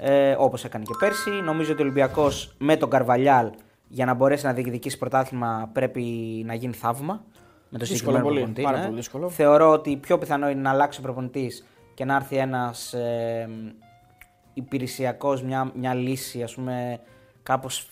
Ε, 0.00 0.34
Όπως 0.38 0.64
έκανε 0.64 0.84
και 0.84 0.94
πέρσι. 0.98 1.30
Νομίζω 1.30 1.72
ότι 1.72 1.80
ο 1.80 1.84
Ολυμπιακός 1.84 2.54
με 2.58 2.76
τον 2.76 2.90
Καρβαλιάλ 2.90 3.50
για 3.92 4.04
να 4.04 4.14
μπορέσει 4.14 4.46
να 4.46 4.52
διεκδικήσει 4.52 4.98
πρωτάθλημα 4.98 5.70
πρέπει 5.72 6.02
να 6.46 6.54
γίνει 6.54 6.72
θαύμα. 6.72 7.24
Με 7.68 7.78
το 7.78 7.84
Δύσκολο 7.84 7.98
συγκεκριμένο 7.98 8.24
πολύ, 8.24 8.36
προπονητή. 8.36 8.62
πάρα 8.62 8.78
ναι. 8.78 8.84
πολύ 8.84 8.96
δύσκολο. 8.96 9.28
Θεωρώ 9.28 9.70
ότι 9.70 9.96
πιο 9.96 10.18
πιθανό 10.18 10.50
είναι 10.50 10.60
να 10.60 10.70
αλλάξει 10.70 10.98
ο 10.98 11.02
προπονητής 11.02 11.66
και 11.94 12.04
να 12.04 12.14
έρθει 12.14 12.36
ένας 12.36 12.92
ε, 12.92 13.48
υπηρεσιακός, 14.54 15.42
μια, 15.42 15.70
μια 15.74 15.94
λύση, 15.94 16.42
ας 16.42 16.54
πούμε, 16.54 17.00
κάπως 17.42 17.88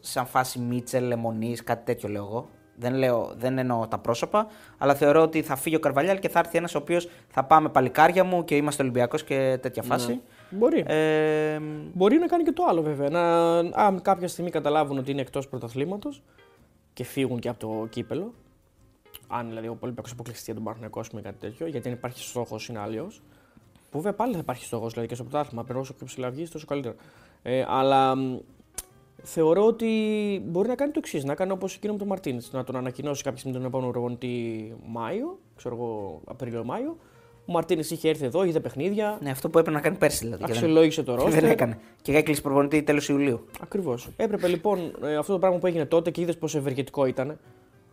σαν 0.00 0.26
φάση 0.26 0.58
Μίτσελ, 0.58 1.06
Λεμονής, 1.06 1.62
κάτι 1.62 1.84
τέτοιο 1.84 2.08
λέω 2.08 2.24
εγώ. 2.24 2.48
Δεν, 2.78 2.94
λέω, 2.94 3.32
δεν 3.36 3.58
εννοώ 3.58 3.86
τα 3.86 3.98
πρόσωπα, 3.98 4.46
αλλά 4.78 4.94
θεωρώ 4.94 5.22
ότι 5.22 5.42
θα 5.42 5.56
φύγει 5.56 5.76
ο 5.76 5.80
Καρβαλιάλ 5.80 6.18
και 6.18 6.28
θα 6.28 6.38
έρθει 6.38 6.58
ένας 6.58 6.74
ο 6.74 6.78
οποίος 6.78 7.08
θα 7.28 7.44
πάμε 7.44 7.68
παλικάρια 7.68 8.24
μου 8.24 8.44
και 8.44 8.56
είμαστε 8.56 8.82
Ολυμπιακός 8.82 9.24
και 9.24 9.58
τέτοια 9.62 9.82
φάση. 9.82 10.20
Μπορεί. 10.50 10.84
Ε, 10.86 11.60
Μπορεί 11.94 12.18
να 12.18 12.26
κάνει 12.26 12.42
και 12.42 12.52
το 12.52 12.64
άλλο 12.68 12.82
βέβαια. 12.82 13.10
Να, 13.10 13.58
αν 13.58 14.02
κάποια 14.02 14.28
στιγμή 14.28 14.50
καταλάβουν 14.50 14.98
ότι 14.98 15.10
είναι 15.10 15.20
εκτός 15.20 15.48
πρωταθλήματος 15.48 16.22
και 16.92 17.04
φύγουν 17.04 17.38
και 17.38 17.48
από 17.48 17.58
το 17.58 17.86
κύπελο. 17.90 18.32
Αν 19.28 19.48
δηλαδή 19.48 19.68
ο 19.68 19.76
Ολυμπιακός 19.80 20.12
αποκλειστεί 20.12 20.44
για 20.44 20.54
τον 20.54 20.62
Παναθηναϊκό 20.62 21.00
ή 21.18 21.20
κάτι 21.20 21.38
τέτοιο, 21.38 21.66
γιατί 21.66 21.88
αν 21.88 21.94
υπάρχει 21.94 22.22
στόχος 22.22 22.68
είναι 22.68 22.78
άλλο. 22.78 23.12
Που 23.90 23.98
βέβαια 23.98 24.12
πάλι 24.12 24.32
θα 24.32 24.38
υπάρχει 24.38 24.64
στόχος 24.64 24.90
δηλαδή 24.90 25.08
και 25.08 25.14
στο 25.14 25.24
πρωτάθλημα. 25.24 25.64
Pero 25.68 25.74
όσο 25.76 25.94
πιο 25.94 26.06
ψηλά 26.06 26.30
βγει, 26.30 26.48
τόσο 26.48 26.66
καλύτερο. 26.66 26.94
Ε, 27.42 27.64
αλλά 27.68 28.16
μ, 28.16 28.38
θεωρώ 29.22 29.66
ότι 29.66 29.88
μπορεί 30.46 30.68
να 30.68 30.74
κάνει 30.74 30.92
το 30.92 30.98
εξής: 30.98 31.24
να 31.24 31.34
κάνει 31.34 31.50
όπως 31.52 31.74
εκείνο 31.74 31.92
με 31.92 31.98
τον 31.98 32.08
Μαρτίν. 32.08 32.40
Να 32.50 32.64
τον 32.64 32.76
ανακοινώσει 32.76 33.22
κάποια 33.22 33.38
στιγμή 33.38 33.56
τον 33.56 33.66
επόμενο 33.66 33.90
προπονητή 33.90 34.74
Μάιο, 34.86 35.38
ξέρω 35.56 35.74
εγώ, 35.74 36.20
Απρίλιο-Μάιο. 36.24 36.96
Ο 37.48 37.52
Μαρτίνες 37.52 37.90
είχε 37.90 38.08
έρθει 38.08 38.24
εδώ, 38.24 38.44
είδε 38.44 38.60
παιχνίδια, 38.60 39.18
ναι, 39.22 39.30
αυτό 39.30 39.50
που 39.50 39.58
έπρεπε 39.58 39.76
να 39.76 39.82
κάνει 39.82 39.96
πέρσι 39.96 40.18
δηλαδή. 40.24 40.40
και 40.42 40.46
δεν- 40.46 40.56
αξιολόγησε 40.56 41.02
το 41.02 41.14
και 41.16 41.22
ρόστερ. 41.22 41.40
δεν 41.42 41.50
έκανε. 41.50 41.78
Και 42.02 42.16
έκλεισε 42.16 42.40
προπονητή 42.40 42.82
τέλος 42.82 43.08
Ιουλίου. 43.08 43.46
Ακριβώς. 43.60 44.08
Έπρεπε 44.16 44.48
λοιπόν 44.48 44.92
ε, 45.02 45.16
αυτό 45.16 45.32
το 45.32 45.38
πράγμα 45.38 45.58
που 45.58 45.66
έγινε 45.66 45.84
τότε 45.86 46.10
και 46.10 46.20
είδες 46.20 46.36
πόσο 46.38 46.58
ευεργετικό 46.58 47.06
ήταν. 47.06 47.38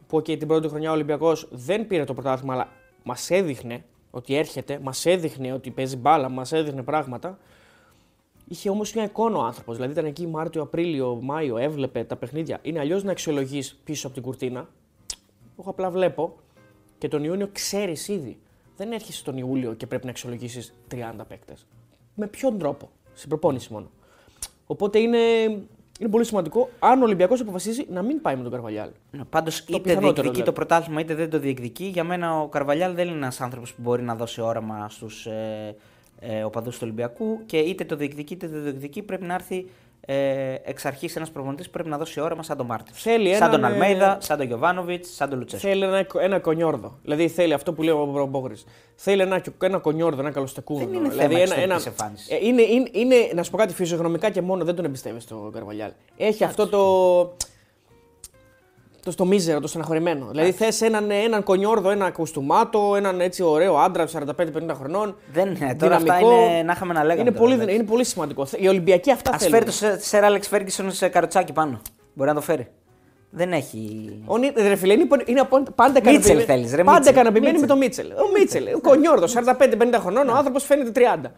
Που 0.08 0.22
και 0.22 0.38
την 0.38 0.48
πρώτη 0.48 0.68
χρονιά 0.68 0.90
ο 0.90 0.94
Ολυμπιακός 0.94 1.48
δεν 1.52 1.88
πήρε 1.88 2.04
το 2.04 2.14
πρωτάθλημα, 2.14 2.54
αλλά 2.54 2.68
μας 3.04 3.30
έδειχνε 3.30 3.84
ότι 4.12 4.36
έρχεται, 4.36 4.80
μας 4.82 5.06
έδειχνε 5.06 5.54
ότι 5.54 5.72
παίζει 5.72 5.98
μπάλα, 5.98 6.30
μας 6.30 6.52
έδειχνε 6.52 6.84
πράγματα. 6.84 7.38
Είχε 8.48 8.70
όμως 8.70 8.94
μια 8.94 9.04
εικόνα 9.04 9.38
ο 9.38 9.42
άνθρωπος. 9.44 9.76
Δηλαδή 9.76 9.94
ήταν 9.94 10.06
εκεί 10.06 10.28
Μάρτιο, 10.28 10.62
Απρίλιο, 10.62 11.20
Μάιο, 11.22 11.58
έβλεπε 11.58 12.04
τα 12.04 12.16
παιχνίδια. 12.16 12.60
Είναι 12.62 12.80
αλλιώς 12.80 13.04
να 13.04 13.12
αξιολογείς 13.12 13.80
πίσω 13.84 14.06
από 14.08 14.16
την 14.16 14.24
κουρτίνα. 14.26 14.68
Εγώ 15.60 15.70
απλά 15.70 15.90
βλέπω 15.90 16.36
και 16.98 17.08
τον 17.08 17.24
Ιούνιο 17.24 17.50
ξέρεις 17.52 18.08
ήδη. 18.08 18.38
Δεν 18.78 18.92
έρχεσαι 18.92 19.24
τον 19.24 19.38
Ιούλιο 19.38 19.74
και 19.74 19.88
πρέπει 19.88 20.06
να 20.06 20.12
αξιολογήσεις 20.12 20.74
30 20.92 20.98
παίκτες. 21.28 21.66
Με 22.16 22.28
ποιον 22.28 22.58
τρόπο, 22.58 22.90
στην 23.14 23.30
προπόνηση 23.30 23.74
μόνο. 23.74 23.90
Οπότε 24.66 25.00
είναι, 25.00 25.18
είναι 26.00 26.10
πολύ 26.10 26.26
σημαντικό 26.26 26.70
αν 26.80 27.02
ο 27.02 27.04
Ολυμπιακός 27.04 27.42
αποφασίσει 27.42 27.86
να 27.90 28.02
μην 28.02 28.22
πάει 28.22 28.36
με 28.36 28.44
τον 28.44 28.52
Καρβαλιάλ. 28.52 28.90
Πάντως 29.30 29.60
είτε 29.60 29.80
πιθανότερο, 29.80 30.02
διεκδικεί 30.02 30.22
δηλαδή. 30.22 30.44
το 30.44 30.52
πρωτάθλημα 30.52 31.02
είτε 31.02 31.16
δεν 31.16 31.30
το 31.30 31.40
διεκδικεί. 31.40 31.86
Για 31.86 32.04
μένα 32.04 32.42
ο 32.42 32.48
Καρβαλιάλ 32.48 32.94
δεν 32.94 33.08
είναι 33.08 33.16
ένας 33.16 33.42
άνθρωπος 33.42 33.74
που 33.74 33.82
μπορεί 33.82 34.02
να 34.02 34.16
δώσει 34.16 34.42
όραμα 34.42 34.90
στους 34.90 35.26
ε, 35.26 35.76
ε, 36.20 36.44
οπαδούς 36.44 36.74
του 36.76 36.82
Ολυμπιακού 36.84 37.46
και 37.46 37.58
είτε 37.58 37.86
το 37.86 37.96
διεκδικεί 37.96 38.34
είτε 38.34 38.48
δεν 38.48 38.58
το 38.58 38.64
διεκδικεί 38.64 39.02
πρέπει 39.02 39.26
να 39.26 39.34
έρθει 39.34 39.66
ε, 40.06 40.56
εξ 40.64 40.86
αρχής 40.86 41.16
ένας 41.16 41.32
προπονητής 41.32 41.66
που 41.66 41.72
πρέπει 41.72 41.90
να 41.90 41.98
δώσει 41.98 42.20
όραμα 42.20 42.44
σαν 42.44 42.58
τον 42.58 42.66
Μαρτίνς. 42.66 42.94
Θέλει 42.96 43.34
Σαν 43.34 43.38
έναν, 43.38 43.52
τον 43.52 43.64
ε, 43.64 43.68
Αλμέιδα, 43.68 44.18
σαν 44.22 44.38
τον 44.38 44.46
Γιωβάνοβιτς, 44.46 45.16
σαν 45.16 45.30
τον 45.30 45.38
Λουτσέσκου. 45.40 45.68
Θέλει 45.68 45.84
ένα, 45.84 46.06
ένα 46.20 46.40
κονιόρδο. 46.40 46.98
Δηλαδή 47.02 47.28
θέλει 47.28 47.54
αυτό 47.54 47.74
που 47.74 47.84
λέει 47.84 47.94
ο 47.94 48.26
Μπόγρη. 48.30 48.56
Θέλει 48.96 49.22
ένα, 49.22 49.42
ένα 49.62 49.78
κονιόρδο, 49.78 50.22
ένα 50.22 50.32
καλοστεκούνο. 50.32 50.86
Δεν 50.86 50.94
είναι 50.94 51.10
δηλαδή 51.10 51.36
θέμα 51.36 51.42
ένα, 51.42 51.62
ένα, 51.62 51.74
εξωτερικής 51.74 51.86
εμφάνισης. 51.86 52.30
ε, 52.30 52.38
είναι, 52.42 52.62
είναι, 52.62 52.90
είναι, 52.92 53.16
να 53.34 53.44
σου 53.44 53.52
πω 53.52 53.58
κάτι 53.58 53.74
φυσιογνωμικά 53.74 54.30
και 54.30 54.42
μόνο 54.42 54.64
δεν 54.64 54.76
τον 54.76 54.86
εμπιστεύεσαι 54.86 55.26
τον 55.26 55.52
Καρβαλιάλ. 55.52 55.92
Έχει 56.18 56.44
αυτό 56.44 56.68
το. 56.68 56.82
Το 59.06 59.12
στο 59.12 59.26
μίζερο, 59.26 59.60
το 59.60 59.68
στεναχωρημένο. 59.68 60.28
Δηλαδή 60.32 60.52
θες 60.52 60.82
έναν, 60.82 61.12
έναν 61.12 61.44
κονιόρδο, 61.44 61.90
ένα 61.90 62.12
κουστούμάτο, 62.12 62.94
έναν 62.96 63.22
έτσι 63.22 63.44
ωραίο 63.44 63.78
άντρα 63.78 64.08
45-50 64.08 64.22
χρονών. 64.80 65.16
Δεν 65.34 65.48
είναι. 65.56 65.76
Τώρα 65.80 65.96
αυτά 65.96 66.14
δυναμικό. 66.18 66.46
είναι 66.50 66.64
να 66.64 66.72
είχαμε 66.72 66.94
να 66.94 67.04
λέγαμε. 67.04 67.22
Είναι 67.22 67.30
τώρα, 67.32 67.42
πολύ, 67.42 67.54
εντάξει. 67.54 67.76
είναι 67.76 67.84
πολύ 67.84 68.04
σημαντικό. 68.06 68.48
Οι 68.58 68.68
Ολυμπιακοί 68.68 69.12
αυτά 69.12 69.32
Α 69.32 69.38
θέλουν. 69.38 69.54
φέρει 69.54 69.66
το 69.66 69.72
Σερ- 69.72 70.00
Σερ 70.02 70.24
Άλεξ 70.24 70.48
Φέργκισον 70.48 70.92
σε 70.92 71.08
καροτσάκι 71.08 71.54
πάνω. 71.54 71.82
Μπορεί 72.14 72.30
να 72.30 72.36
το 72.36 72.42
φέρει. 72.42 72.68
Δεν 73.30 73.52
έχει. 73.52 74.10
Ο 74.26 74.38
Νί- 74.38 74.58
ρε 74.58 74.76
φίλε, 74.76 74.94
είναι, 74.94 75.08
είναι 75.26 75.40
απο- 75.40 75.64
πάντα 75.76 75.92
Μίτσελ 75.94 76.14
ικανοποιημένη- 76.14 76.44
θέλεις, 76.46 76.72
ρε, 76.76 76.84
Πάντα 76.84 76.98
Μίτσελ. 76.98 77.14
ικανοποιημένη 77.14 77.60
με 77.60 77.68
τον 77.68 77.78
Μίτσελ. 77.78 78.06
Ο 78.12 78.38
Μίτσελ, 78.40 78.64
ο 78.76 78.80
κονιόρδος, 78.80 79.32
45-50 79.32 80.00
χρονών, 80.00 80.30
ο 80.30 80.36
άνθρωπος 80.36 80.64
φαίνεται 80.64 80.92
30. 80.92 81.32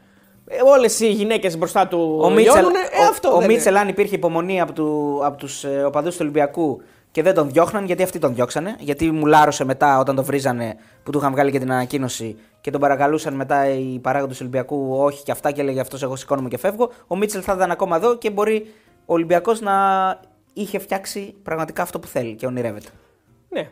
Ε, 0.47 0.58
Όλες 0.65 0.99
οι 0.99 1.08
γυναίκες 1.12 1.58
μπροστά 1.58 1.88
του 1.88 2.19
Ο 2.23 2.30
Μίτσελ, 2.30 2.54
λιώνουνε, 2.54 2.80
ε, 2.80 3.04
ο, 3.06 3.08
αυτό 3.10 3.36
ο 3.36 3.38
δεν 3.39 3.47
Μίτσελ, 3.47 3.71
είναι. 3.71 3.80
αν 3.82 3.88
υπήρχε 3.88 4.15
υπομονή 4.15 4.62
από, 4.62 4.73
του, 4.73 5.19
από 5.23 5.38
τους 5.38 5.63
ε, 5.63 5.84
οπαδούς 5.86 6.12
του 6.13 6.19
Ολυμπιακού 6.21 6.82
και 7.15 7.21
δεν 7.23 7.34
τον 7.34 7.49
διώχναν, 7.51 7.86
γιατί 7.86 8.04
αυτοί 8.04 8.19
τον 8.19 8.36
διώξανε. 8.36 8.75
Γιατί 8.80 9.12
μου 9.12 9.25
λάρωσε 9.25 9.65
μετά 9.65 9.99
όταν 9.99 10.15
τον 10.15 10.23
βρίζανε 10.25 10.75
που 11.04 11.12
του 11.12 11.17
είχαν 11.17 11.32
βγάλει 11.32 11.51
και 11.51 11.60
την 11.60 11.71
ανακοίνωση 11.71 12.38
και 12.62 12.71
τον 12.71 12.82
παρακαλούσαν 12.82 13.34
μετά 13.34 13.69
οι 13.69 13.99
παράγοντες 13.99 14.38
του 14.38 14.41
Ολυμπιακού, 14.47 14.95
όχι 14.97 15.23
και 15.23 15.32
αυτά 15.32 15.51
και 15.51 15.62
έλεγε 15.62 15.80
αυτός: 15.80 16.04
Εγώ 16.04 16.15
σηκώνομαι 16.15 16.49
και 16.49 16.58
φεύγω. 16.58 16.91
Ο 17.08 17.15
Μίτσελ 17.15 17.41
θα 17.45 17.54
ήταν 17.54 17.71
ακόμα 17.71 17.95
εδώ 17.95 18.17
και 18.17 18.30
μπορεί 18.30 18.73
ο 19.06 19.13
Ολυμπιακός 19.13 19.62
να 19.62 19.73
είχε 20.54 20.80
φτιάξει 20.80 21.36
πραγματικά 21.43 21.82
αυτό 21.82 21.99
που 21.99 22.08
θέλει 22.08 22.36
και 22.36 22.45
ονειρεύεται. 22.45 22.89
Ναι. 23.49 23.60
Ένα 23.60 23.69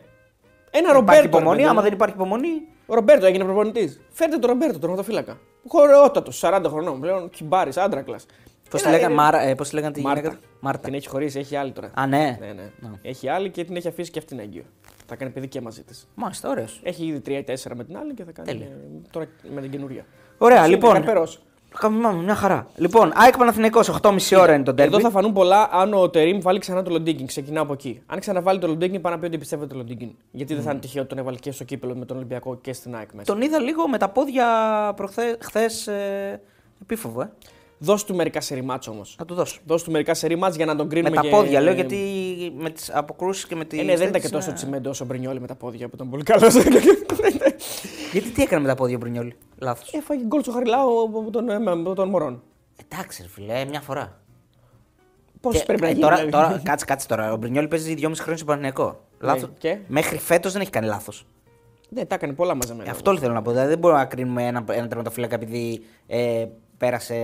Υπάρχει 0.70 0.92
Ρομπέρτο. 0.92 1.24
υπομονή, 1.24 1.48
ρε 1.50 1.56
παιδί 1.56 1.64
άμα 1.68 1.74
μου. 1.74 1.82
δεν 1.82 1.92
υπάρχει 1.92 2.14
υπομονή. 2.14 2.68
Ο 2.86 2.94
Ρομπέρτο 2.94 3.26
έγινε 3.26 3.44
προπονητής. 3.44 4.00
Φέρτε 4.10 4.36
τον 4.38 4.50
Ρομπέρτο, 4.50 4.78
τον 4.78 4.90
ρωτοφύλακα. 4.90 5.38
Χωρεότατο, 5.68 6.32
40 6.40 6.62
χρονών 6.68 7.00
πλέον, 7.00 7.30
κυμπάρη, 7.30 7.70
άντρακλας. 7.76 8.26
Πώς 8.74 8.82
τη 8.82 8.90
λέγανε, 8.90 9.14
Μάρα, 9.14 9.40
ε, 9.40 9.54
πώς 9.54 9.68
τη 9.68 9.74
λέγανε 9.74 9.92
τη 9.92 10.00
Μάρτα. 10.00 10.20
γυναίκα. 10.20 10.38
Μάρτα. 10.60 10.80
Την 10.80 10.94
έχει 10.94 11.08
χωρίσει, 11.08 11.38
έχει 11.38 11.56
άλλη 11.56 11.70
τώρα. 11.72 11.90
Α, 11.94 12.06
ναι. 12.06 12.36
Ναι, 12.40 12.46
ναι. 12.46 12.70
Να. 12.80 12.98
Έχει 13.02 13.28
άλλη 13.28 13.50
και 13.50 13.64
την 13.64 13.76
έχει 13.76 13.88
αφήσει 13.88 14.10
και 14.10 14.18
αυτήν 14.18 14.38
έγκυο. 14.38 14.62
Θα 15.06 15.16
κάνει 15.16 15.30
παιδί 15.30 15.48
και 15.48 15.60
μαζί 15.60 15.82
της. 15.82 16.08
Μάλιστα, 16.14 16.48
ωραίος. 16.50 16.80
Έχει 16.82 17.04
ήδη 17.06 17.20
3-4 17.26 17.74
με 17.76 17.84
την 17.84 17.96
άλλη 17.96 18.14
και 18.14 18.24
θα 18.24 18.32
κάνει 18.32 18.48
Τέλεια. 18.48 18.66
ε, 18.66 19.08
τώρα 19.10 19.26
με 19.54 19.60
την 19.60 19.70
καινούρια. 19.70 20.04
Ωραία, 20.38 20.56
Έτσι 20.58 20.70
είναι, 20.70 20.80
λοιπόν. 20.80 20.94
καρπερός. 20.94 21.42
Καμιά 21.78 22.10
μια 22.12 22.34
χαρά. 22.34 22.66
Λοιπόν, 22.76 23.12
ΑΕΚ 23.14 23.36
Παναθηναϊκός 23.36 23.88
8.30 24.02 24.36
ώρα 24.40 24.54
είναι 24.54 24.62
το 24.64 24.70
Εδώ 24.70 24.74
τέρμι. 24.90 25.02
θα 25.02 25.10
φανούν 25.10 25.32
πολλά 25.32 25.68
αν 25.72 25.94
ο 25.94 26.10
Τερήμ 26.10 26.40
βάλει 26.40 26.58
ξανά 26.58 26.82
το 26.82 26.90
Λοντίγκιν. 26.90 27.26
Ξεκινάω 27.26 27.62
από 27.62 27.72
εκεί. 27.72 28.02
Αν 28.06 28.18
ξαναβάλει 28.20 28.58
το 28.58 28.66
Λοντίγκιν, 28.66 29.00
πάει 29.00 29.12
να 29.12 29.18
πει 29.18 29.26
ότι 29.26 29.38
πιστεύετε 29.38 29.68
το 29.72 29.76
Λοντίγκιν. 29.76 30.10
Γιατί 30.30 30.54
δεν 30.54 30.62
θα 30.62 30.70
είναι 30.70 30.80
τυχαίο 30.80 31.00
ότι 31.00 31.10
τον 31.10 31.18
έβαλε 31.18 31.36
και 31.38 31.50
στο 31.52 31.64
κύπελο 31.64 31.94
με 31.96 32.04
τον 32.04 32.16
Ολυμπιακό 32.16 32.56
και 32.56 32.72
στην 32.72 32.94
ΑΕΚ 32.96 33.12
μέσα. 33.12 33.32
Τον 33.32 33.42
είδα 33.42 33.58
λίγο 33.60 33.88
με 33.88 33.98
τα 33.98 34.08
πόδια 34.08 34.46
προχθέ, 34.96 35.36
χθες, 35.40 35.86
ε, 35.86 36.40
επίφοβο, 36.82 37.20
ε. 37.22 37.30
Δώσ' 37.78 38.04
του 38.04 38.14
μερικά 38.14 38.40
σερημάτς 38.40 38.88
όμως. 38.88 39.14
Θα 39.18 39.24
του 39.24 39.34
δώσω. 39.34 39.60
Δώσ' 39.66 39.82
του 39.82 39.90
μερικά 39.90 40.14
σερημάτς 40.14 40.56
για 40.56 40.66
να 40.66 40.76
τον 40.76 40.86
Με 40.86 40.92
κρίνουμε. 40.92 41.16
τα 41.16 41.22
και... 41.22 41.28
πόδια, 41.28 41.60
λέω, 41.60 41.72
γιατί 41.72 41.96
με 42.56 42.70
τις 42.70 42.90
αποκρούσεις 42.94 43.46
και 43.46 43.56
με 43.56 43.64
τη. 43.64 43.80
Ε, 43.80 43.82
ναι, 43.82 43.96
δεν 43.96 44.08
ήταν 44.08 44.20
και 44.20 44.28
τόσο 44.28 44.52
τσιμέντο 44.52 44.90
όσο 44.90 45.04
ο 45.04 45.06
Μπρινιόλη 45.06 45.40
με 45.40 45.46
τα 45.46 45.54
πόδια 45.54 45.88
που 45.88 45.94
ήταν 45.94 46.10
πολύ 46.10 46.22
καλός. 46.22 46.54
Γιατί 48.12 48.30
τι 48.30 48.42
έκανε 48.42 48.60
με 48.62 48.68
τα 48.68 48.74
πόδια 48.74 48.96
ο 48.96 48.98
Μπρινιόλη. 48.98 49.36
Λάθος. 49.58 49.92
Έφαγε 49.92 50.24
γκολ 50.24 50.42
στο 50.42 50.52
χαριλάο 50.52 51.02
από 51.02 51.30
τον, 51.30 51.48
ε, 51.48 51.54
από 51.54 51.94
τον 51.94 52.08
Μωρόν. 52.08 52.42
Εντάξει, 52.88 53.22
ρε 53.22 53.28
φίλε, 53.28 53.64
μια 53.64 53.80
φορά. 53.80 54.18
Πώς 55.40 55.58
Και, 55.58 55.64
πρέπει 55.64 55.80
να 55.80 55.86
ε, 55.88 55.90
γίνει. 55.90 56.02
τώρα, 56.02 56.16
δηλαδή. 56.16 56.32
τώρα, 56.32 56.60
κάτσε, 56.64 56.84
κάτσε 56.84 57.06
τώρα. 57.08 57.32
Ο 57.32 57.36
Μπρινιόλη 57.36 57.68
παίζει 57.68 57.94
2,5 57.98 58.10
χρόνια 58.14 58.36
στο 58.36 58.44
Παναγενικό. 58.44 59.00
Λάθος. 59.20 59.42
Ναι, 59.42 59.54
και; 59.58 59.78
Μέχρι 59.86 60.18
φέτος 60.18 60.52
δεν 60.52 60.60
έχει 60.60 60.70
κάνει 60.70 60.86
λάθος. 60.86 61.26
Ναι, 61.88 62.04
τα 62.04 62.14
έκανε 62.14 62.32
πολλά 62.32 62.54
μαζεμένα. 62.54 62.90
Αυτό 62.90 63.16
θέλω 63.18 63.32
να 63.32 63.42
πω. 63.42 63.50
Δηλαδή, 63.50 63.68
δεν 63.68 63.78
μπορούμε 63.78 64.00
να 64.00 64.06
κρίνουμε 64.06 64.46
ένα, 64.46 64.64
ένα 64.68 64.88
τερματοφύλακα 64.88 65.34
επειδή 65.34 65.84
ε, 66.06 66.46
πέρασε 66.78 67.14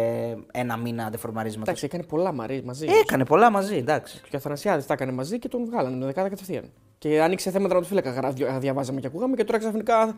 ένα 0.53 0.77
μήνα 0.77 1.05
αντεφορμαρίσματο. 1.05 1.63
Εντάξει, 1.71 1.85
έκανε 1.85 2.03
πολλά 2.03 2.33
μαρί- 2.33 2.65
μαζί. 2.65 2.87
Έκανε 3.03 3.25
πολλά 3.25 3.51
μαζί, 3.51 3.77
εντάξει. 3.77 4.21
Και 4.29 4.37
ο 4.37 4.39
Αθανασιάδης 4.39 4.87
τα 4.87 4.93
έκανε 4.95 5.13
μαζί 5.13 5.39
και 5.39 5.49
τον 5.49 5.65
βγάλανε 5.65 5.97
με 5.97 6.05
δεκάδα 6.05 6.29
κατευθείαν. 6.29 6.71
Και 6.99 7.23
άνοιξε 7.23 7.51
θέματα 7.51 7.75
να 7.75 7.81
το 7.81 7.87
φύλακα. 7.87 8.11
γρα- 8.11 8.31
δια- 8.33 8.59
Διαβάζαμε 8.59 9.01
και 9.01 9.07
ακούγαμε 9.07 9.37
και 9.37 9.45
τώρα 9.45 9.59
ξαφνικά 9.59 10.17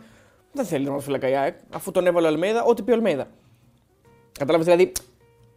δεν 0.52 0.64
θέλει 0.64 0.84
να 0.84 0.92
το 0.94 1.00
φύλακα 1.00 1.28
η 1.28 1.34
ΑΕΚ. 1.36 1.56
Αφού 1.74 1.90
τον 1.90 2.06
έβαλε 2.06 2.26
ο 2.26 2.30
Αλμέιδα, 2.30 2.62
ό,τι 2.64 2.82
πει 2.82 2.90
ο 2.90 2.94
Αλμέιδα. 2.94 3.26
Κατάλαβες 4.38 4.66
δηλαδή, 4.66 4.92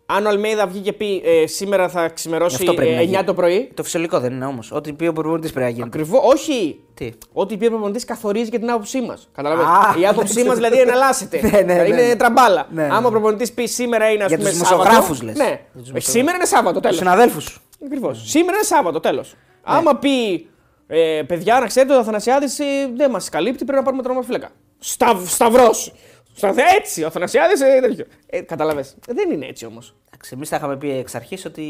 αν 0.05 0.25
ο 0.25 0.29
Αλμέιδα 0.29 0.67
βγει 0.67 0.79
και 0.79 0.93
πει 0.93 1.21
ε, 1.25 1.47
σήμερα 1.47 1.89
θα 1.89 2.09
ξημερώσει 2.09 2.55
Αυτό 2.59 2.73
πρέπει 2.73 2.91
να 2.91 2.99
ε, 2.99 3.03
9 3.03 3.07
γίνει. 3.07 3.23
το 3.23 3.33
πρωί. 3.33 3.71
Το 3.73 3.83
φυσιολογικό 3.83 4.19
δεν 4.19 4.33
είναι 4.33 4.45
όμως. 4.45 4.71
Ό,τι 4.71 4.93
πει 4.93 5.07
ο 5.07 5.13
προπονητή 5.13 5.47
πρέπει 5.51 5.65
να 5.65 5.69
γίνει. 5.71 5.83
Ακριβώς, 5.87 6.19
όχι! 6.23 6.79
Τι; 6.93 7.11
Ό,τι 7.33 7.57
πει 7.57 7.65
ο 7.65 7.69
προπονητή 7.69 8.05
καθορίζει 8.05 8.49
και 8.49 8.59
την 8.59 8.69
άποψή 8.69 9.01
μας. 9.01 9.29
Κατάλαβε. 9.35 9.63
Α, 9.63 9.95
Η 9.99 10.07
άποψή 10.07 10.43
μας 10.43 10.55
δηλαδή 10.55 10.79
εναλλάσσεται. 10.87 11.39
Ναι, 11.41 11.49
ναι, 11.49 11.73
ναι, 11.73 11.83
είναι 11.87 12.01
ναι. 12.07 12.15
τραμπάλα. 12.15 12.67
Ναι, 12.71 12.81
ναι. 12.87 12.93
Άμα 12.95 13.07
ο 13.07 13.11
προπονητή 13.11 13.51
πει 13.51 13.65
σήμερα 13.65 14.09
είναι 14.11 14.23
ας 14.23 14.29
Για 14.29 14.37
πούμε, 14.37 14.49
τους 14.49 14.57
Σάββατο, 14.57 14.81
δημοσιογράφους, 14.81 15.21
λες. 15.21 15.35
Ναι. 15.37 15.43
Για 15.43 15.53
τους 15.55 15.59
Ε, 15.65 15.71
δημοσιογράφους. 15.73 16.11
σήμερα 16.11 16.35
είναι 16.37 16.45
Σάββατο, 16.45 16.73
Τους 16.73 16.81
τέλος. 16.81 16.97
συναδέλφους 16.97 17.43
σου. 17.43 17.61
Ακριβώ. 17.85 18.13
Σήμερα 18.13 18.57
είναι 18.57 18.65
Σάββατο, 18.65 18.99
τέλος. 18.99 19.27
Ναι. 19.35 19.75
Άμα 19.77 19.95
πει 19.95 20.47
Ε, 20.87 21.21
παιδιά, 21.27 21.59
να 21.59 21.65
ξέρετε, 21.65 21.95
ο 21.95 21.99
Αθανασιάδης 21.99 22.59
ε, 22.59 22.65
δεν 22.95 23.09
μας 23.11 23.29
καλύπτει, 23.29 23.63
πρέπει 23.65 23.77
να 23.79 23.83
πάρουμε 23.83 24.01
τερματοφύλακα. 24.03 24.49
Στα, 24.79 25.21
Σταυρός! 25.25 25.93
Στα, 26.35 26.53
έτσι, 26.77 27.03
ο 27.03 27.07
Αθανασιάδης 27.07 27.61
ε, 27.61 27.79
τέτοιο. 27.81 28.05
Ε, 28.25 28.41
Κατάλαβε. 28.41 28.85
Δεν 29.07 29.31
είναι 29.31 29.45
έτσι 29.45 29.65
όμως. 29.65 29.95
Εμείς 30.29 30.49
τα 30.49 30.55
είχαμε 30.55 30.77
πει 30.77 30.91
εξ 30.91 31.15
αρχής 31.15 31.45
ότι 31.45 31.63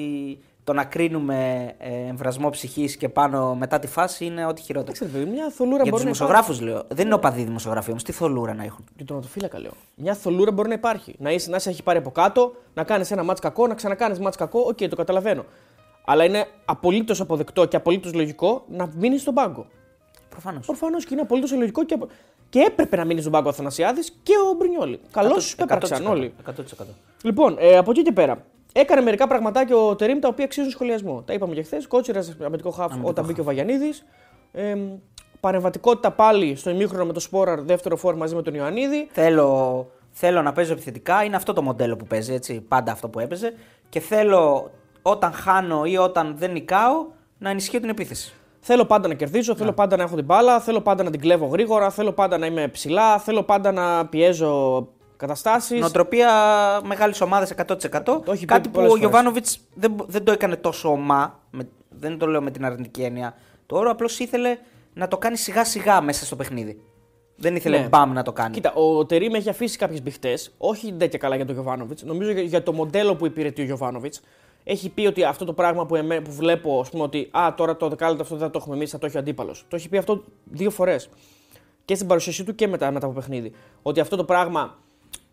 το 0.64 0.74
να 0.74 0.84
κρίνουμε 0.84 1.72
ε, 1.78 2.08
εν 2.08 2.18
βρασμώ 2.18 2.50
ψυχής 2.50 2.98
και 2.98 3.10
πάνω 3.10 3.56
μετά 3.56 3.80
τη 3.80 3.88
φάση 3.88 4.26
είναι 4.26 4.46
ό,τι 4.46 4.62
χειρότερο. 4.62 4.92
Ξέρετε, 4.92 5.18
παιδί, 5.18 5.30
μια 5.32 5.50
θολούρα 5.50 5.84
Για 5.84 5.84
τους 5.84 5.92
μπορεί 5.92 6.04
να 6.04 6.12
δημοσιογράφους 6.12 6.62
λέω. 6.62 6.84
Δεν 6.88 7.06
είναι 7.06 7.16
οπαδοί 7.16 7.44
δημοσιογράφοι 7.44 7.90
όμως. 7.90 8.04
Τι 8.04 8.12
θολούρα 8.12 8.54
να 8.54 8.64
έχουν. 8.64 8.86
Για 8.96 9.06
τον 9.06 9.18
τερματοφύλακα 9.18 9.60
λέω. 9.60 9.72
Μια 9.96 10.14
θολούρα 10.16 10.52
μπορεί 10.52 10.68
να 10.68 10.74
υπάρχει. 10.74 11.16
Να, 11.20 11.32
είσαι, 11.32 11.50
να 11.50 11.60
σε 11.60 11.70
έχει 11.70 11.84
πάρει 11.84 11.98
από 11.98 12.12
κάτω, 12.12 12.56
να 12.74 12.84
κάνεις 12.84 13.12
ένα 13.12 13.24
μάτς 13.24 13.40
κακό, 13.40 13.68
να 13.68 13.74
ξανακάνεις 13.74 14.20
μάτς 14.20 14.38
κακό. 14.38 14.60
Οκ, 14.60 14.78
το 14.90 14.96
καταλαβαίνω. 14.96 15.46
Αλλά 16.06 16.24
είναι 16.24 16.46
απολύτως 16.66 17.22
αποδεκτό 17.22 17.66
και 17.66 17.76
απολύτως 17.76 18.14
λογικό 18.14 18.66
να 18.70 18.90
μείνεις 18.96 19.22
στον 19.22 19.34
πάγκο. 19.34 19.68
Προφανώς. 20.30 20.66
Προφανώς 20.66 21.06
και 21.06 21.14
είναι 21.14 21.22
απολύτως 21.22 21.52
λογικό 21.52 21.86
και, 21.86 21.94
απο- 21.94 22.08
και 22.50 22.60
έπρεπε 22.60 22.96
να 22.96 23.06
μείνει 23.06 23.20
στον 23.20 23.32
πάγκο 23.32 23.48
ο 23.48 23.50
Αθανασιάδης 23.50 24.20
και 24.24 24.34
ο 24.52 24.54
Μπρινιόλη. 24.58 25.00
Καλώς 25.12 25.36
το 25.36 25.56
έπραξαν 25.58 26.06
όλοι. 26.06 26.34
100%. 26.46 26.52
Λοιπόν, 27.24 27.56
ε, 27.60 27.78
από 27.78 27.92
εκεί 27.92 28.02
και 28.02 28.12
πέρα. 28.12 28.46
Έκανε 28.74 29.02
μερικά 29.02 29.28
πραγματάκια 29.28 29.78
ο 29.78 29.96
Τερήμ 29.96 30.20
τα 30.20 30.28
οποία 30.28 30.46
αξίζουν 30.46 30.72
σχολιασμό. 30.72 31.22
Τα 31.22 31.34
είπαμε 31.34 31.54
και 31.54 31.64
χθες. 31.64 31.88
Κότσιρας 31.88 32.36
αμυντικό 32.44 32.70
χάφ 32.72 32.86
Αμυντικό 32.86 33.10
όταν 33.10 33.16
χαφ. 33.16 33.26
μπήκε 33.26 33.42
ο 33.42 33.44
Βαγιανίδης. 33.44 34.06
Ε, 34.52 34.76
παρεμβατικότητα 35.40 36.12
πάλι 36.12 36.56
στο 36.56 36.70
ημίχρονο 36.70 37.06
με 37.06 37.14
το 37.14 37.20
Σπόραρ, 37.20 37.62
δεύτερο 37.62 37.96
φόρ 37.96 38.16
μαζί 38.16 38.36
με 38.36 38.42
τον 38.42 38.54
Ιωαννίδη. 38.54 39.08
Θέλω, 39.12 39.88
θέλω 40.12 40.42
να 40.42 40.54
παίζω 40.54 40.72
επιθετικά. 40.74 41.24
Είναι 41.24 41.36
αυτό 41.36 41.54
το 41.54 41.62
μοντέλο 41.62 41.96
που 41.96 42.06
παίζει, 42.06 42.34
έτσι. 42.34 42.62
Πάντα 42.62 42.92
αυτό 42.92 43.10
που 43.10 43.20
έπαιζε. 43.20 43.54
Και 43.90 44.00
θέλω 44.00 44.72
όταν 45.02 45.32
χάνω 45.34 45.86
ή 45.86 45.98
όταν 45.98 46.36
δεν 46.38 46.52
νικάω 46.52 47.06
να 47.38 47.50
ενισχύω 47.50 47.80
την 47.80 47.90
επίθεση. 47.90 48.34
Θέλω 48.68 48.86
πάντα 48.86 49.08
να 49.08 49.14
κερδίζω, 49.14 49.56
θέλω 49.56 49.74
πάντα 49.74 49.96
να 49.96 50.04
έχω 50.04 50.16
την 50.16 50.26
μπάλα, 50.26 50.60
θέλω 50.60 50.82
πάντα 50.82 51.04
να 51.04 51.12
την 51.12 51.20
κλέβω 51.20 51.46
γρήγορα, 51.46 51.90
θέλω 51.90 52.12
πάντα 52.12 52.38
να 52.38 52.46
είμαι 52.46 52.68
ψηλά, 52.68 53.20
θέλω 53.20 53.44
πάντα 53.44 53.72
να 53.72 54.06
πιέζω 54.06 54.88
καταστάσεις. 55.18 55.80
Νοοτροπία 55.80 56.32
μεγάλης 56.84 57.22
ομάδας 57.22 57.54
100%. 57.68 58.04
Το 58.04 58.24
έχει 58.28 58.40
πει 58.40 58.46
Κάτι 58.46 58.70
που 58.70 58.74
πολλές 58.74 58.90
ο 58.90 58.96
φορές. 58.96 59.00
Γιωβάνοβιτς 59.00 59.60
δεν, 59.74 59.96
δεν 60.08 60.24
το 60.24 60.32
έκανε 60.32 60.56
τόσο 60.56 60.90
ομά. 60.90 61.40
Με, 61.52 61.68
δεν 61.90 62.18
το 62.18 62.28
λέω 62.28 62.42
με 62.42 62.52
την 62.52 62.66
αρνητική 62.66 63.02
έννοια. 63.02 63.36
Το 63.66 63.76
όρο 63.78 63.92
απλώς 63.92 64.20
ήθελε 64.20 64.58
να 64.94 65.08
το 65.08 65.18
κάνει 65.18 65.38
σιγά 65.38 65.66
σιγά 65.66 66.02
μέσα 66.02 66.26
στο 66.26 66.36
παιχνίδι. 66.36 66.82
Δεν 67.36 67.56
ήθελε 67.56 67.78
Ναι. 67.80 67.88
μπαμ 67.88 68.12
να 68.14 68.24
το 68.24 68.32
κάνει. 68.32 68.54
Κοίτα, 68.54 68.74
ο 68.74 69.06
Τερήμ 69.06 69.34
έχει 69.34 69.50
αφήσει 69.50 69.78
κάποιες 69.78 70.02
μπιχτέ, 70.02 70.34
όχι 70.58 70.94
τέτοια 70.94 71.20
καλά 71.20 71.36
για 71.36 71.46
τον 71.46 71.54
Γιωβάνοβιτς. 71.54 72.04
Νομίζω 72.04 72.32
για, 72.32 72.42
για 72.42 72.64
το 72.64 72.74
μοντέλο 72.74 73.16
που 73.16 73.26
υπηρετεί 73.26 73.62
ο 73.62 73.66
Γιωβάνοβιτς. 73.66 74.22
Έχει 74.68 74.90
πει 74.90 75.06
ότι 75.06 75.24
αυτό 75.24 75.46
το 75.46 75.54
πράγμα 75.54 75.86
που, 75.86 75.96
εμέ, 75.96 76.22
που 76.22 76.32
βλέπω, 76.32 76.80
ας 76.80 76.90
πούμε, 76.90 77.04
ότι 77.04 77.30
Α, 77.32 77.54
τώρα 77.58 77.78
το 77.78 77.90
δεκάλεπτο 77.90 78.24
αυτό 78.24 78.36
δεν 78.36 78.46
θα 78.46 78.52
το 78.52 78.60
έχουμε 78.62 78.76
εμείς, 78.76 78.92
θα 78.92 78.98
το 78.98 79.06
έχει 79.06 79.16
ο 79.16 79.20
αντίπαλος. 79.20 79.66
Το 79.68 79.76
έχει 79.76 79.90
πει 79.90 79.98
αυτό 79.98 80.24
δύο 80.44 80.70
φορές. 80.70 81.10
Και 81.86 81.96
στην 81.96 82.08
παρουσίασή 82.08 82.44
του 82.44 82.56
και 82.56 82.68
μετά, 82.68 82.92
μετά 82.92 83.06
από 83.06 83.16
παιχνίδι. 83.16 83.52
Ότι 83.82 84.00
αυτό 84.00 84.16
το 84.16 84.24
πράγμα. 84.24 84.78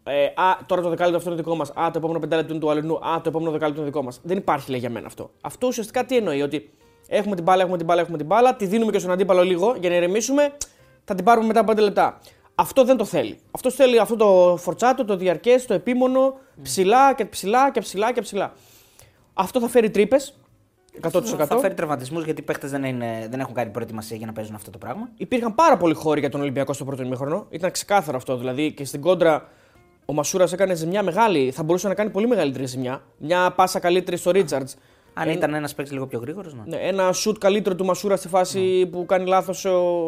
Ε, 0.05 0.25
α, 0.25 0.59
τώρα 0.67 0.83
το 0.83 0.89
δεκάλεπτο 0.89 1.19
αυτό 1.19 1.31
είναι 1.31 1.39
δικό 1.43 1.57
μας. 1.57 1.71
Α, 1.71 1.91
το 1.91 1.99
επόμενο 1.99 2.19
πεντάλεπτο 2.19 2.53
είναι 2.53 2.63
του 2.63 2.71
αλληνού. 2.71 2.95
Α, 2.95 3.21
το 3.21 3.29
επόμενο 3.29 3.51
δεκάλεπτο 3.51 3.81
είναι 3.81 3.91
δικό 3.91 4.03
μας. 4.03 4.21
Δεν 4.23 4.37
υπάρχει, 4.37 4.71
λέει 4.71 4.81
για 4.81 4.91
μένα 4.91 5.07
αυτό. 5.07 5.31
Αυτό 5.41 5.67
ουσιαστικά 5.67 6.05
τι 6.05 6.17
εννοεί, 6.17 6.43
ότι 6.43 6.71
έχουμε 7.09 7.35
την 7.35 7.45
μπάλα, 7.45 7.63
έχουμε 7.63 7.77
την 7.77 7.87
μπάλα, 7.87 8.01
έχουμε 8.01 8.17
την 8.17 8.27
μπάλα, 8.27 8.57
τη 8.57 8.67
δίνουμε 8.67 8.93
και 8.93 8.99
στον 8.99 9.11
αντίπαλο 9.11 9.43
λίγο 9.43 9.77
για 9.81 9.89
να 9.89 9.95
ηρεμήσουμε, 9.97 10.53
θα 11.05 11.15
την 11.15 11.25
πάρουμε 11.25 11.47
μετά 11.47 11.61
από 11.61 11.73
5 11.73 11.77
λεπτά. 11.77 12.21
Αυτό 12.55 12.85
δεν 12.85 12.97
το 12.97 13.05
θέλει. 13.05 13.39
Αυτό 13.51 13.71
θέλει 13.71 13.99
αυτό 13.99 14.17
το 14.17 14.57
φορτσάτο, 14.57 15.05
το 15.05 15.17
διαρκές, 15.17 15.67
το 15.67 15.75
επίμονο, 15.75 16.35
ψηλά 16.63 17.15
και 17.15 17.25
ψηλά 17.25 17.71
και 17.71 17.81
ψηλά 17.81 18.13
και 18.13 18.21
ψηλά. 18.21 18.53
Αυτό 19.35 19.61
θα 19.61 19.69
φέρει 19.69 19.91
τρύπες. 19.91 20.35
100%. 21.01 21.47
Θα 21.47 21.59
φέρει 21.59 21.75
τραυματισμούς 21.75 22.25
γιατί 22.25 22.41
οι 22.41 22.45
παίχτες 22.45 22.71
δεν, 22.71 22.85
είναι- 22.85 23.27
δεν 23.31 23.41
έχουν 23.41 23.55
κάνει 23.55 23.71
προετοιμασία 23.71 24.17
για 24.17 24.27
να 24.27 24.33
παίζουν 24.33 24.55
αυτό 24.55 24.71
το 24.71 24.79
πράγμα. 24.79 25.09
Υπήρχαν 25.17 25.55
πάρα 25.55 25.77
πολλοί 25.77 25.95
χώροι 25.95 26.21
για 26.21 26.29
τον 26.29 26.41
Ολυμπιακό 26.41 26.73
στο 26.73 26.85
πρώτο 26.85 27.03
ημίχρονο. 27.03 27.47
Ήταν 27.51 27.71
ξεκάθαρο 27.71 28.17
αυτό. 28.17 28.37
Δηλαδή 28.37 28.73
και 28.73 28.85
στην 28.85 29.01
κόντρα 29.01 29.49
ο 30.05 30.13
Μασούρας 30.13 30.53
έκανε 30.53 30.75
ζημιά 30.75 31.03
μεγάλη. 31.03 31.51
Θα 31.51 31.63
μπορούσε 31.63 31.89
να 31.89 31.95
κάνει 31.95 32.11
πολύ 32.11 32.27
μεγαλύτερη 32.27 32.67
ζημιά. 32.67 33.03
Μια 33.19 33.53
πάσα 33.57 33.79
καλύτερη 33.79 34.17
στο 34.17 34.31
Ρίτσαρτς. 34.31 34.77
Αν 35.15 35.29
ήταν 35.29 35.55
ένας 35.55 35.75
παίκτης 35.75 35.95
λίγο 35.95 36.07
πιο 36.07 36.19
γρήγορος, 36.19 36.55
ναι. 36.55 36.63
Ναι, 36.67 36.77
ένα 36.77 37.13
σουτ 37.13 37.39
καλύτερο 37.39 37.75
του 37.75 37.85
Μασούρα 37.85 38.17
στη 38.17 38.29
φάση 38.29 38.89
που 38.93 39.07
κάνει 39.07 39.27
λάθος. 39.27 39.61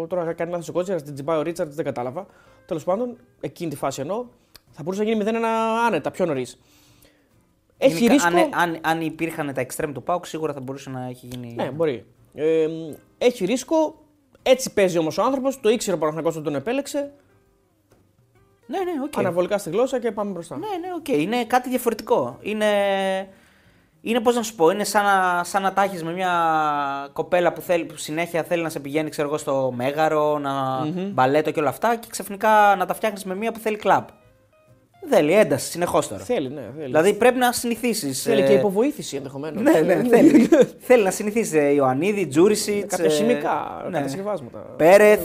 Τώρα 0.08 0.32
κάνει 0.32 0.50
λάθος 0.50 0.68
ο 0.68 0.72
Κότσερα, 0.72 1.02
την 1.02 1.14
τσιμπάει 1.14 1.38
ο 1.38 1.42
Ρίτσαρτς, 1.42 1.74
δεν 1.74 1.84
κατάλαβα. 1.84 2.26
Τέλος 2.66 2.84
πάντων, 2.84 3.16
εκείνη 3.40 3.70
τη 3.70 3.76
φάση 3.76 4.00
εννοώ. 4.00 4.24
Θα 4.70 4.82
μπορούσε 4.82 5.02
να 5.02 5.08
γίνει 5.08 5.24
0-1 5.24 5.44
άνετα, 5.86 6.10
πιο 6.10 6.26
νωρίς. 6.26 6.58
Έχει 7.84 7.94
Γενικά, 8.04 8.12
ρίσκο. 8.28 8.48
αν, 8.52 8.70
αν, 8.70 8.78
αν 8.82 9.00
υπήρχαν 9.00 9.54
τα 9.54 9.60
εξτρέμ 9.60 9.92
του 9.92 10.02
ΠΑΟΚ, 10.02 10.26
σίγουρα 10.26 10.52
θα 10.52 10.60
μπορούσε 10.60 10.90
να 10.90 11.06
έχει 11.08 11.26
γίνει. 11.26 11.54
Ναι, 11.56 11.70
μπορεί. 11.70 12.06
Ε, 12.34 12.66
έχει 13.18 13.44
ρίσκο. 13.44 13.94
Έτσι 14.42 14.72
παίζει 14.72 14.98
όμως 14.98 15.18
ο 15.18 15.22
άνθρωπος. 15.22 15.60
Το 15.60 15.68
ήξερε 15.68 15.96
ο 15.96 15.98
Παναθηναϊκός 15.98 16.36
ότι 16.36 16.44
τον 16.44 16.54
επέλεξε. 16.54 17.12
ναι, 18.66 18.78
ναι, 18.78 19.02
οκ. 19.04 19.18
Αναβολικά 19.18 19.58
στη 19.58 19.70
γλώσσα 19.70 19.98
και 19.98 20.12
πάμε 20.12 20.30
μπροστά. 20.30 20.56
Ναι, 20.56 20.66
ναι, 20.66 20.94
οκ. 20.96 21.08
Είναι 21.08 21.44
κάτι 21.44 21.68
διαφορετικό. 21.68 22.38
Είναι, 22.40 22.66
είναι 24.00 24.20
πώς 24.20 24.34
να 24.34 24.42
σου 24.42 24.54
πω, 24.54 24.70
είναι 24.70 24.84
σαν 24.84 25.04
να, 25.04 25.44
σαν 25.44 25.62
να 25.62 25.72
τα 25.72 25.82
έχεις 25.82 26.04
με 26.04 26.12
μια 26.12 26.32
κοπέλα 27.12 27.52
που, 27.52 27.60
θέλει, 27.60 27.84
που 27.84 27.96
συνέχεια 27.96 28.42
θέλει 28.42 28.62
να 28.62 28.68
σε 28.68 28.80
πηγαίνει 28.80 29.10
ξέρω 29.10 29.28
εγώ, 29.28 29.38
στο 29.38 29.72
μέγαρο, 29.76 30.38
να 30.38 30.84
μπαλέτο 31.12 31.50
και 31.50 31.60
όλα 31.60 31.68
αυτά 31.68 31.96
και 31.96 32.06
ξαφνικά 32.10 32.74
να 32.78 32.86
τα 32.86 32.94
φτιάχνεις 32.94 33.24
με 33.24 33.34
μια 33.34 33.52
που 33.52 33.58
θέλει 33.58 33.76
κλαμπ. 33.76 34.04
Θέλει 35.08 35.32
ένταση 35.32 35.70
συνεχώς 35.70 36.08
τώρα. 36.08 36.22
Θέλει, 36.24 36.48
ναι. 36.48 36.60
Θέλει, 36.76 36.84
Δηλαδή 36.84 37.14
πρέπει 37.14 37.38
να 37.38 37.52
συνηθίσεις. 37.52 38.22
θέλει 38.22 38.42
και 38.42 38.52
υποβοήθηση 38.52 39.16
ενδεχομένως. 39.16 39.62
Ναι, 39.62 39.80
ναι, 39.80 40.02
θέλει. 40.16 40.48
θέλει 40.78 41.02
να 41.02 41.10
συνηθίσει 41.10 41.58
ε, 41.58 41.68
Ιωαννίδη, 41.72 42.26
Τζούρισιτς. 42.26 42.96
Κάποια 42.96 43.08
χημικά 43.10 43.82
κατασκευάσματα. 43.92 44.58
Πέρεθ. 44.58 45.20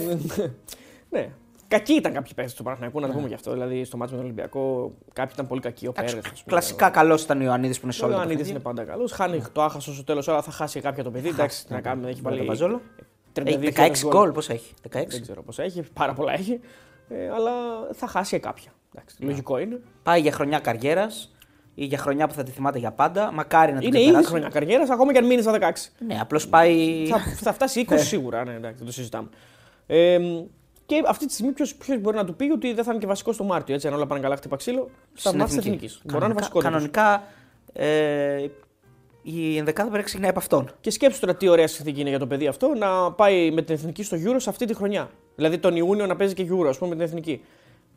ναι. 1.10 1.28
Κακοί 1.68 1.92
ήταν 1.92 2.12
κάποιοι 2.12 2.32
παίχτε 2.34 2.52
του 2.56 2.62
Παναθηναϊκού, 2.62 3.00
να 3.00 3.06
το 3.06 3.12
πούμε 3.12 3.28
γι' 3.28 3.34
αυτό. 3.34 3.52
Δηλαδή 3.52 3.84
στο 3.84 3.96
μάτσο 3.96 4.14
με 4.14 4.20
τον 4.20 4.30
Ολυμπιακό, 4.30 4.92
κάποιοι 5.12 5.30
ήταν 5.34 5.46
πολύ 5.46 5.60
κακοί. 5.60 5.86
Ο 5.86 5.92
Πέρεθ. 5.92 6.14
ας 6.14 6.20
πούμε. 6.20 6.32
Κλασικά 6.46 6.90
καλός 6.90 7.22
ήταν 7.22 7.40
ο 7.40 7.44
Ιωαννίδης 7.44 7.76
που 7.78 7.84
είναι 7.84 7.92
σε 7.92 8.02
Ο 8.02 8.06
όλο 8.06 8.14
το 8.14 8.20
Ιωαννίδης 8.20 8.46
παιχνίδι. 8.46 8.64
είναι 8.68 8.74
πάντα 8.76 8.92
καλός. 8.92 9.12
Χάνει 9.12 9.42
το 9.52 9.62
άχασο 9.62 9.92
στο 9.94 10.04
τέλος, 10.04 10.28
αλλά 10.28 10.42
θα 10.42 10.50
χάσει 10.50 10.80
κάποια 10.80 11.02
το 11.04 11.10
παιδί. 11.10 11.28
Εντάξει, 11.28 11.66
τι 11.66 11.72
να 11.72 11.80
κάνουμε, 11.80 12.08
έχει 12.08 12.20
Βάλε 12.20 12.36
βάλει. 12.36 12.46
το 12.46 12.52
Μπαζόλο. 12.52 12.80
32 13.34 13.46
Έχει 13.46 13.58
16 13.76 14.00
γκολ. 14.02 14.10
γκολ, 14.12 14.30
πώς 14.32 14.48
έχει; 14.48 14.74
16. 14.82 14.88
Δεν 15.08 15.22
ξέρω 15.22 15.42
πώς 15.42 15.58
έχει, 15.58 15.82
πάρα 15.92 16.12
πολλά 16.14 16.32
έχει. 16.32 16.60
Ε, 17.08 17.28
αλλά 17.34 17.52
θα 17.92 18.06
χάσει 18.06 18.30
και 18.36 18.38
κάποια. 18.42 18.70
Εντάξει, 18.94 19.16
Ναι. 19.18 19.26
Λογικό 19.26 19.58
είναι. 19.58 19.80
Πάει 20.02 20.20
για 20.20 20.32
χρονιά 20.32 20.58
καριέρας 20.58 21.34
ή 21.74 21.84
για 21.84 21.98
χρονιά 21.98 22.26
που 22.26 22.34
θα 22.34 22.42
τη 22.42 22.50
θυμάται 22.50 22.78
για 22.78 22.92
πάντα. 22.92 23.32
Μακάρι 23.32 23.72
να 23.72 23.78
την 23.78 23.88
Είναι 23.88 23.96
ήδη 23.96 24.04
ξεπεράσει. 24.06 24.30
χρόνια 24.30 24.48
καριέρας, 24.48 24.90
ακόμα 24.90 25.12
και 25.12 25.18
αν 25.18 25.26
μείνει 25.26 25.42
στα 25.42 25.52
16. 25.52 25.92
Ναι, 26.06 26.18
απλώς 26.20 26.48
πάει. 26.48 27.06
θα, 27.06 27.18
θα 27.18 27.52
φτάσει 27.52 27.86
20 27.90 27.94
σίγουρα, 27.96 28.44
ναι, 28.44 28.52
εντάξει, 28.54 28.76
δεν 28.76 28.86
το 28.86 28.92
συζητάμε. 28.92 29.28
Ε, 29.86 30.18
και 30.86 31.02
αυτή 31.06 31.26
τη 31.26 31.32
στιγμή 31.32 31.52
ποιος 31.52 31.76
μπορεί 32.00 32.16
να 32.16 32.24
του 32.24 32.34
πει 32.36 32.50
ότι 32.50 32.72
δεν 32.72 32.84
θα 32.84 32.90
είναι 32.90 33.00
και 33.00 33.06
βασικός 33.06 33.34
στο 33.34 33.44
Μάρτιο. 33.44 33.74
Έτσι, 33.74 33.86
αν 33.86 33.94
όλα 33.94 34.06
πάνε 34.06 34.20
καλά, 34.20 34.36
χτύπα 34.36 34.56
ξύλο, 34.56 34.90
στα 35.14 35.28
στην 35.28 35.40
μάτια 35.40 35.56
της 35.56 35.66
εθνική. 35.66 35.84
εθνικής. 35.84 36.02
Μπορεί 36.04 36.20
να 36.20 36.24
είναι 36.26 36.34
βασικός. 36.34 36.62
Κανονικά 36.62 37.22
ε, 37.72 38.46
η 39.22 39.56
ενδεκάδα 39.56 39.82
πρέπει 39.88 39.96
να 39.96 40.02
ξεκινάει 40.02 40.30
από 40.30 40.38
αυτόν. 40.38 40.70
Και 40.80 40.90
σκέψου 40.90 41.20
τώρα 41.20 41.34
τι 41.36 41.48
ωραία 41.48 41.66
συνθήκη 41.66 42.00
είναι 42.00 42.08
για 42.08 42.18
το 42.18 42.26
παιδί 42.26 42.46
αυτό 42.46 42.72
να 42.78 43.12
πάει 43.12 43.50
με 43.50 43.62
την 43.62 43.74
εθνική 43.74 44.02
στο 44.02 44.16
Euro 44.24 44.34
σε 44.36 44.50
αυτή 44.50 44.64
τη 44.66 44.74
χρονιά. 44.74 45.10
Δηλαδή 45.34 45.58
τον 45.58 45.76
Ιούνιο 45.76 46.06
να 46.06 46.16
παίζει 46.16 46.34
και 46.34 46.46
Euro, 46.50 46.66
ας 46.68 46.78
πούμε, 46.78 46.90
με 46.90 46.96
την 46.96 47.04
εθνική. 47.04 47.44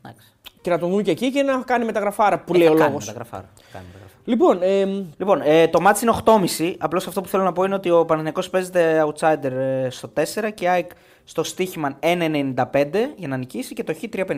Εντάξει. 0.04 0.28
Και 0.60 0.70
να 0.70 0.78
τον 0.78 0.90
δουν 0.90 1.02
και 1.02 1.10
εκεί 1.10 1.30
και 1.32 1.42
να 1.42 1.56
κάνει 1.66 1.84
μεταγραφάρα 1.84 2.38
που 2.38 2.54
Ε, 2.54 2.58
λέει 2.58 2.66
θα 2.66 2.72
ο 2.72 2.76
κάνει 2.76 2.88
λόγος. 2.90 3.06
μεταγραφάρα. 3.06 3.48
Κάνει 3.72 3.84
μεταγραφάρα. 3.86 4.20
Λοιπόν, 4.24 4.62
ε, 4.62 4.84
Λοιπόν, 5.18 5.40
ε, 5.44 5.68
το 5.68 5.80
μάτς 5.80 6.02
είναι 6.02 6.10
8.30. 6.24 6.74
Απλώς 6.78 7.06
αυτό 7.06 7.20
που 7.20 7.28
θέλω 7.28 7.42
να 7.42 7.52
πω 7.52 7.64
είναι 7.64 7.74
ότι 7.74 7.90
ο 7.90 8.04
Παναθηναϊκός 8.04 8.50
παίζεται 8.50 9.04
outsider 9.06 9.50
ε, 9.52 9.86
στο 9.90 10.12
4 10.16 10.22
και 10.54 10.64
η 10.64 10.68
ΑΕΚ 10.68 10.90
στο 11.24 11.42
στοίχημα 11.42 11.98
1.95 12.00 12.54
για 13.16 13.28
να 13.28 13.36
νικήσει 13.36 13.74
και 13.74 13.84
το 13.84 13.94
Χ 13.94 13.98
3.50. 14.16 14.36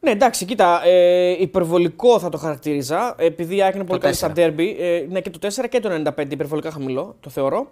ναι, 0.00 0.10
εντάξει, 0.10 0.44
κοίτα, 0.44 0.80
ε, 0.84 1.30
υπερβολικό 1.42 2.18
θα 2.18 2.28
το 2.28 2.38
χαρακτήριζα. 2.38 3.14
Επειδή 3.18 3.56
η 3.56 3.62
ΑΕΚ 3.62 3.74
είναι 3.74 3.84
πολύ 3.84 4.00
καλή 4.00 4.14
4. 4.14 4.16
στα 4.16 4.32
ντέρμπι. 4.36 4.74
Ε, 4.78 5.06
ναι, 5.08 5.20
και 5.20 5.30
το 5.30 5.38
4 5.62 5.68
και 5.68 5.80
το 5.80 6.02
95 6.16 6.30
υπερβολικά 6.30 6.70
χαμηλό, 6.70 7.16
το 7.20 7.30
θεωρώ. 7.30 7.68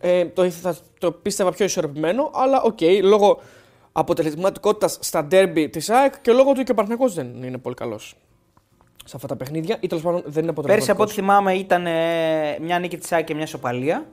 Ε, 0.00 0.24
το, 0.24 0.50
θα, 0.50 0.76
το 0.98 1.12
πίστευα 1.12 1.52
πιο 1.52 1.64
ισορροπημένο, 1.64 2.30
αλλά 2.34 2.62
οκ, 2.62 2.78
λόγω 3.02 3.40
αποτελεσματικότητας 3.98 4.98
στα 5.00 5.28
derby 5.30 5.68
της 5.70 5.90
ΑΕΚ 5.90 6.20
και 6.20 6.32
λόγω 6.32 6.52
του 6.52 6.62
και 6.62 6.70
ο 6.70 6.74
Παναθηναϊκός 6.74 7.14
δεν 7.14 7.42
είναι 7.42 7.58
πολύ 7.58 7.74
καλός 7.74 8.14
σε 9.04 9.16
αυτά 9.16 9.28
τα 9.28 9.36
παιχνίδια 9.36 9.76
ή 9.80 9.86
τέλος 9.86 10.04
πάντων 10.04 10.22
δεν 10.26 10.42
είναι 10.42 10.52
Πέρσι 10.52 10.90
από 10.90 11.02
αποτελεσματικός. 11.02 11.04
ό,τι 11.06 11.14
θυμάμαι 11.20 11.54
ήταν 11.54 11.86
ε, 11.86 12.58
μια 12.60 12.78
νίκη 12.78 12.96
της 12.96 13.12
ΑΕΚ 13.12 13.24
και 13.24 13.34
μια 13.34 13.46
σοπαλία 13.46 14.06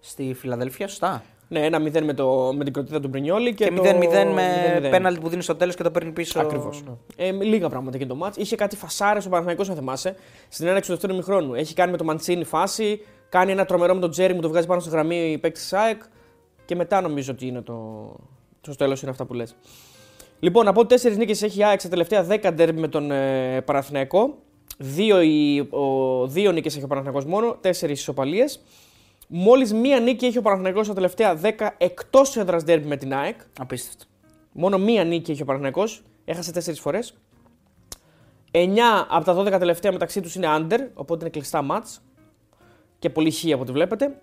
στη 0.00 0.34
Φιλαδέλφια, 0.34 0.88
σωστά; 0.88 1.22
Ναι, 1.48 1.64
ένα 1.64 1.78
0 1.78 2.02
με, 2.02 2.12
το, 2.14 2.52
με 2.56 2.64
την 2.64 2.72
κροτίδα 2.72 3.00
του 3.00 3.08
Μπρινιόλη 3.08 3.54
και, 3.54 3.64
Και 3.64 3.74
το 3.74 3.82
0-0 3.82 4.32
με 4.34 4.80
0-0. 4.86 4.90
πέναλτι 4.90 5.20
που 5.20 5.28
δίνει 5.28 5.42
στο 5.42 5.54
τέλος 5.54 5.74
και 5.74 5.82
το 5.82 5.90
παίρνει 5.90 6.10
πίσω. 6.10 6.40
Ακριβώς. 6.40 6.82
Ναι. 6.86 7.26
Ε, 7.26 7.32
με 7.32 7.44
λίγα 7.44 7.68
πράγματα 7.68 7.98
και 7.98 8.06
το 8.06 8.14
μάτς. 8.14 8.36
Είχε 8.36 8.56
κάτι 8.56 8.76
φασάρε 8.76 9.18
ο 9.18 9.28
Παναθηναϊκός 9.28 9.68
αν 9.70 9.76
θυμάσαι, 9.76 10.16
στην 10.48 10.66
έναρξη 10.66 10.90
του 10.90 10.96
δεύτερου 10.96 11.16
μηχρόνου. 11.18 11.54
Έχει 11.54 11.74
κάνει 11.74 11.90
με 11.90 11.96
το 11.96 12.04
Μαντσίνη 12.04 12.44
φάση, 12.44 13.00
κάνει 13.28 13.52
ένα 13.52 13.64
τρομερό 13.64 13.94
με 13.94 14.00
τον 14.00 14.10
Τζέρι 14.10 14.34
μου, 14.34 14.40
το 14.40 14.48
βγάζει 14.48 14.66
πάνω 14.66 14.80
στη 14.80 14.90
γραμμή 14.90 15.16
η 15.32 15.38
παίκτης 15.38 15.62
της 15.62 15.72
ΑΕΚ 15.72 16.02
και 16.64 16.74
μετά 16.76 17.00
νομίζω 17.00 17.32
ότι 17.32 17.46
είναι 17.46 17.60
το. 17.62 17.74
Στο 18.64 18.74
τέλος 18.76 19.02
είναι 19.02 19.10
αυτά 19.10 19.24
που 19.24 19.34
λες. 19.34 19.56
Λοιπόν, 20.40 20.68
από 20.68 20.86
τέσσερις 20.86 21.16
νίκες 21.16 21.42
έχει 21.42 21.58
η 21.58 21.64
ΑΕΚ 21.64 21.80
στα 21.80 21.88
τελευταία 21.88 22.26
10 22.30 22.50
ντέρμπι 22.54 22.80
με 22.80 22.88
τον 22.88 23.10
ε, 23.10 23.60
Παναθηναϊκό. 23.60 24.38
Δύο, 24.78 25.20
οι- 25.20 25.58
ο, 25.70 26.26
δύο 26.26 26.52
νίκες 26.52 26.74
έχει 26.76 26.84
ο 26.84 26.86
Παναθηναϊκός 26.86 27.24
μόνο, 27.24 27.56
τέσσερις 27.60 28.00
ισοπαλίες. 28.00 28.60
Μόλις 29.28 29.72
μία 29.72 30.00
νίκη 30.00 30.26
έχει 30.26 30.38
ο 30.38 30.42
Παναθηναϊκός 30.42 30.84
στα 30.86 30.94
τελευταία 30.94 31.40
10 31.42 31.50
εκτός 31.78 32.36
έδρας 32.36 32.64
ντέρμπι 32.64 32.86
με 32.86 32.96
την 32.96 33.14
ΑΕΚ. 33.14 33.36
Απίστευτο. 33.60 34.04
Μόνο 34.52 34.78
μία 34.78 35.04
νίκη 35.04 35.30
έχει 35.30 35.42
ο 35.42 35.44
Παναθηναϊκός. 35.44 36.02
Έχασε 36.24 36.52
4 36.52 36.80
φορές. 36.80 37.14
9 38.50 39.06
από 39.08 39.24
τα 39.24 39.34
12 39.34 39.58
τελευταία 39.58 39.92
μεταξύ 39.92 40.20
τους 40.20 40.34
είναι 40.34 40.46
under, 40.50 40.78
οπότε 40.94 41.20
είναι 41.20 41.30
κλειστά 41.30 41.62
μάτς. 41.62 42.00
Και 42.98 43.10
πολύ 43.10 43.30
χ 43.30 43.44
από 43.52 43.62
ό,τι 43.62 43.72
βλέπετε. 43.72 44.20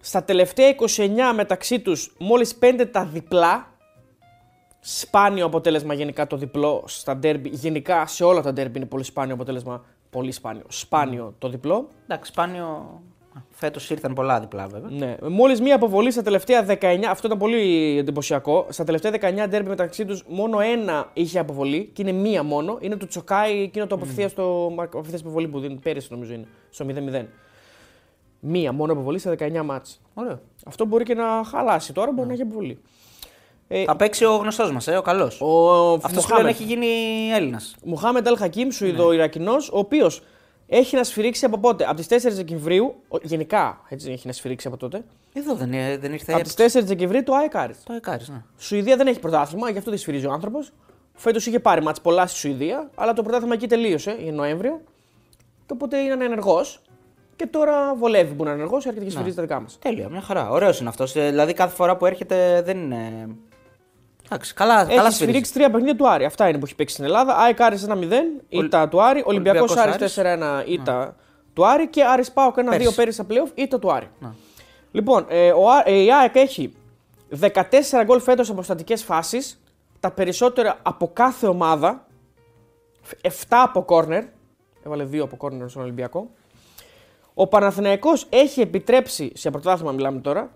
Στα 0.00 0.24
τελευταία 0.24 0.68
29 0.68 1.32
μεταξύ 1.34 1.80
τους, 1.80 2.14
μόλις 2.18 2.54
5 2.60 2.86
τα 2.90 3.04
διπλά. 3.04 3.69
Σπάνιο 4.80 5.46
αποτέλεσμα 5.46 5.94
γενικά 5.94 6.26
το 6.26 6.36
διπλό 6.36 6.84
στα 6.86 7.16
ντέρμπι. 7.16 7.48
Γενικά 7.48 8.06
σε 8.06 8.24
όλα 8.24 8.42
τα 8.42 8.52
ντέρμπι 8.52 8.78
είναι 8.78 8.86
πολύ 8.86 9.04
σπάνιο 9.04 9.34
αποτέλεσμα. 9.34 9.84
Πολύ 10.10 10.32
σπάνιο. 10.32 10.64
Σπάνιο 10.68 11.34
το 11.38 11.48
διπλό. 11.48 11.88
Εντάξει, 12.04 12.30
σπάνιο. 12.32 13.00
Φέτος 13.50 13.90
ήρθαν 13.90 14.12
πολλά 14.12 14.40
διπλά 14.40 14.66
βέβαια. 14.66 14.90
Ναι. 14.90 15.16
Μόλις 15.28 15.60
μία 15.60 15.74
αποβολή 15.74 16.10
στα 16.10 16.22
τελευταία 16.22 16.66
19. 16.66 17.04
Αυτό 17.08 17.26
ήταν 17.26 17.38
πολύ 17.38 17.96
εντυπωσιακό. 17.98 18.66
Στα 18.68 18.84
τελευταία 18.84 19.10
19 19.10 19.48
ντέρμπι 19.48 19.68
μεταξύ 19.68 20.04
τους, 20.04 20.24
μόνο 20.28 20.60
ένα 20.60 21.10
είχε 21.12 21.38
αποβολή 21.38 21.90
και 21.92 22.02
είναι 22.02 22.12
μία 22.12 22.42
μόνο. 22.42 22.78
Είναι 22.80 22.96
το 22.96 23.06
Τσοκάι, 23.06 23.62
εκείνο 23.62 23.86
το 23.86 23.94
απευθεία 23.94 24.28
στο 24.28 24.74
απευθεία 24.76 25.18
αποβολή 25.18 25.48
που 25.48 25.60
δίνει 25.60 25.74
πέρυσι, 25.74 26.08
νομίζω 26.10 26.32
είναι. 26.32 26.46
Στο 26.70 26.86
0-0. 26.88 27.24
Μία 28.40 28.72
μόνο 28.72 28.92
αποβολή 28.92 29.18
στα 29.18 29.34
19 29.38 29.62
μάτς. 29.64 30.00
Ωραίο. 30.14 30.40
Αυτό 30.66 30.84
μπορεί 30.84 31.04
και 31.04 31.14
να 31.14 31.44
χαλάσει 31.44 31.92
τώρα, 31.92 32.12
μπορεί 32.12 32.26
να 32.28 32.32
έχει 32.32 32.42
αποβολή. 32.42 32.78
Ε, 33.72 33.84
Θα 33.84 33.96
παίξει 33.96 34.24
ο 34.24 34.36
γνωστός 34.36 34.72
μας, 34.72 34.86
ε, 34.88 34.96
ο 34.96 35.02
καλός. 35.02 35.40
ο 35.40 35.72
Αυτός 35.92 36.10
πλέον 36.10 36.24
Μοχάμετ. 36.40 36.50
έχει 36.54 36.62
γίνει 36.62 36.86
Έλληνας. 37.34 37.74
Μουχάμεντ 37.84 38.28
Αλ 38.28 38.36
Χακίμ, 38.36 38.68
Σουηδο-Ιρακινό, 38.70 39.52
ο 39.72 39.78
οποίος 39.78 40.22
έχει 40.66 40.96
να 40.96 41.04
σφυρίξει 41.04 41.44
από 41.44 41.58
πότε; 41.58 41.84
Από 41.88 41.94
τις 41.96 42.06
4 42.06 42.34
Δεκεμβρίου, 42.34 42.94
ο- 43.08 43.18
γενικά 43.22 43.80
έτσι 43.88 44.10
έχει 44.10 44.26
να 44.26 44.32
σφυρίξει 44.32 44.66
από 44.66 44.76
τότε. 44.76 45.04
Εδώ 45.32 45.54
δεν, 45.54 45.72
ε, 45.72 45.96
δεν 45.96 46.12
ήρθε 46.12 46.32
Από 46.32 46.42
τις 46.42 46.54
4 46.54 46.84
Δεκεμβρίου 46.86 47.22
το 47.22 47.34
ΑΕΚ 47.34 47.56
Άρης. 47.56 47.82
Το 47.84 47.92
Εκάρι, 47.92 48.24
ναι. 48.28 48.42
Σουηδία 48.58 48.96
δεν 48.96 49.06
έχει 49.06 49.18
πρωτάθλημα, 49.20 49.70
γι' 49.70 49.78
αυτό 49.78 49.90
δεν 49.90 49.98
σφυρίζει 49.98 50.26
ο 50.26 50.32
άνθρωπος. 50.32 50.72
Φέτος 51.14 51.46
είχε 51.46 51.60
πάρει 51.60 51.82
μάτς 51.82 52.00
πολλά 52.00 52.26
στη 52.26 52.38
Σουηδία, 52.38 52.90
αλλά 52.94 53.12
το 53.12 53.22
πρωτάθλημα 53.22 53.54
εκεί 53.54 53.66
τελείωσε, 53.66 54.16
για 54.20 54.32
Νοέμβριο. 54.32 54.80
Και 55.66 55.72
οπότε 55.72 55.96
είναι 55.98 56.24
ενεργός. 56.24 56.80
Και 57.36 57.46
τώρα 57.46 57.94
βολεύει 57.94 58.34
που 58.34 58.42
είναι 58.42 58.52
ενεργός, 58.52 58.86
έρχεται 58.86 59.04
και 59.04 59.10
σφυρίζει 59.10 59.34
τα 59.36 59.42
δικά 59.42 59.60
μας. 59.60 59.78
Τέλεια, 59.78 60.08
μια 60.08 60.20
χαρά. 60.20 60.48
Ωραίος 60.50 60.80
είναι 60.80 60.88
αυτός. 60.88 61.12
Δηλαδή 61.12 61.52
κάθε 61.52 61.74
φορά 61.74 61.96
που 61.96 62.06
έρχεται 62.06 62.62
δεν 62.64 62.78
είναι. 62.78 63.28
Εντάξει, 64.32 64.54
καλά, 64.54 64.74
καλά 64.74 64.86
Έχει 64.86 64.98
σφυρίζει. 65.00 65.14
σφυρίξει 65.16 65.52
τρία 65.52 65.70
παιχνίδια 65.70 65.96
του 65.96 66.08
Άρη. 66.08 66.24
Αυτά 66.24 66.48
είναι 66.48 66.58
που 66.58 66.64
έχει 66.64 66.74
παίξει 66.74 66.94
στην 66.94 67.06
Ελλάδα. 67.06 67.36
ΑΕΚ 67.36 67.60
Άρης 67.60 67.86
1-0, 67.88 68.42
ήττα 68.48 68.88
του 68.88 69.02
Άρη. 69.02 69.22
Ολυμπιακός 69.26 69.60
Ολυμπιακός 69.70 69.76
Άρης 69.76 69.94
Άρης. 69.94 70.14
4-1, 70.14 70.64
ήττα 70.66 71.16
του 71.54 71.66
Άρη. 71.66 71.88
Και 71.88 72.04
Άρης 72.04 72.32
Πάοκ 72.32 72.56
1-2 72.58 72.68
Πέρσι. 72.70 72.94
πέρυσι 72.94 73.16
στα 73.22 73.26
playoff, 73.30 73.50
ήττα 73.54 73.78
του 73.78 73.92
Άρη. 73.92 74.08
Να. 74.18 74.34
Λοιπόν, 74.92 75.26
ε, 75.28 75.50
ο, 75.52 75.70
Α- 75.70 75.82
ε, 75.84 75.94
η 75.94 76.12
ΑΕΚ 76.12 76.36
έχει 76.36 76.72
14 77.40 78.04
γκολ 78.04 78.20
φέτος 78.20 78.50
από 78.50 78.62
στατικές 78.62 79.02
φάσεις. 79.02 79.60
Τα 80.00 80.10
περισσότερα 80.10 80.76
από 80.82 81.10
κάθε 81.12 81.46
ομάδα. 81.46 82.06
7 83.22 83.30
από 83.48 83.82
κόρνερ. 83.82 84.24
Έβαλε 84.86 85.04
2 85.04 85.18
από 85.22 85.36
κόρνερ 85.36 85.68
στον 85.68 85.82
Ολυμπιακό. 85.82 86.30
Ο 87.34 87.46
Παναθηναϊκός 87.46 88.26
έχει 88.28 88.60
επιτρέψει, 88.60 89.32
σε 89.34 89.50
πρωτάθλημα 89.50 89.92
μιλάμε 89.92 90.20
τώρα, 90.20 90.50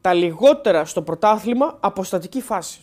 τα 0.00 0.12
λιγότερα 0.12 0.84
στο 0.84 1.02
πρωτάθλημα 1.02 1.76
από 1.80 2.04
στατική 2.04 2.40
φάση. 2.40 2.80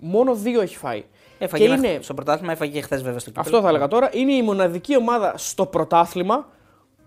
Μόνο 0.00 0.32
2 0.44 0.60
έχει 0.60 0.76
φάει. 0.76 1.04
Έφαγε 1.38 1.66
και 1.66 1.72
ένα- 1.72 1.88
είναι, 1.88 2.02
Στο 2.02 2.14
πρωτάθλημα 2.14 2.52
έφαγε 2.52 2.80
χθες 2.80 3.02
βέβαια 3.02 3.18
στο 3.18 3.30
κύπελο. 3.30 3.46
αυτό 3.46 3.60
θα 3.62 3.68
έλεγα 3.68 3.88
τώρα, 3.88 4.08
είναι 4.12 4.32
η 4.32 4.42
μοναδική 4.42 4.96
ομάδα 4.96 5.32
στο 5.36 5.66
πρωτάθλημα 5.66 6.48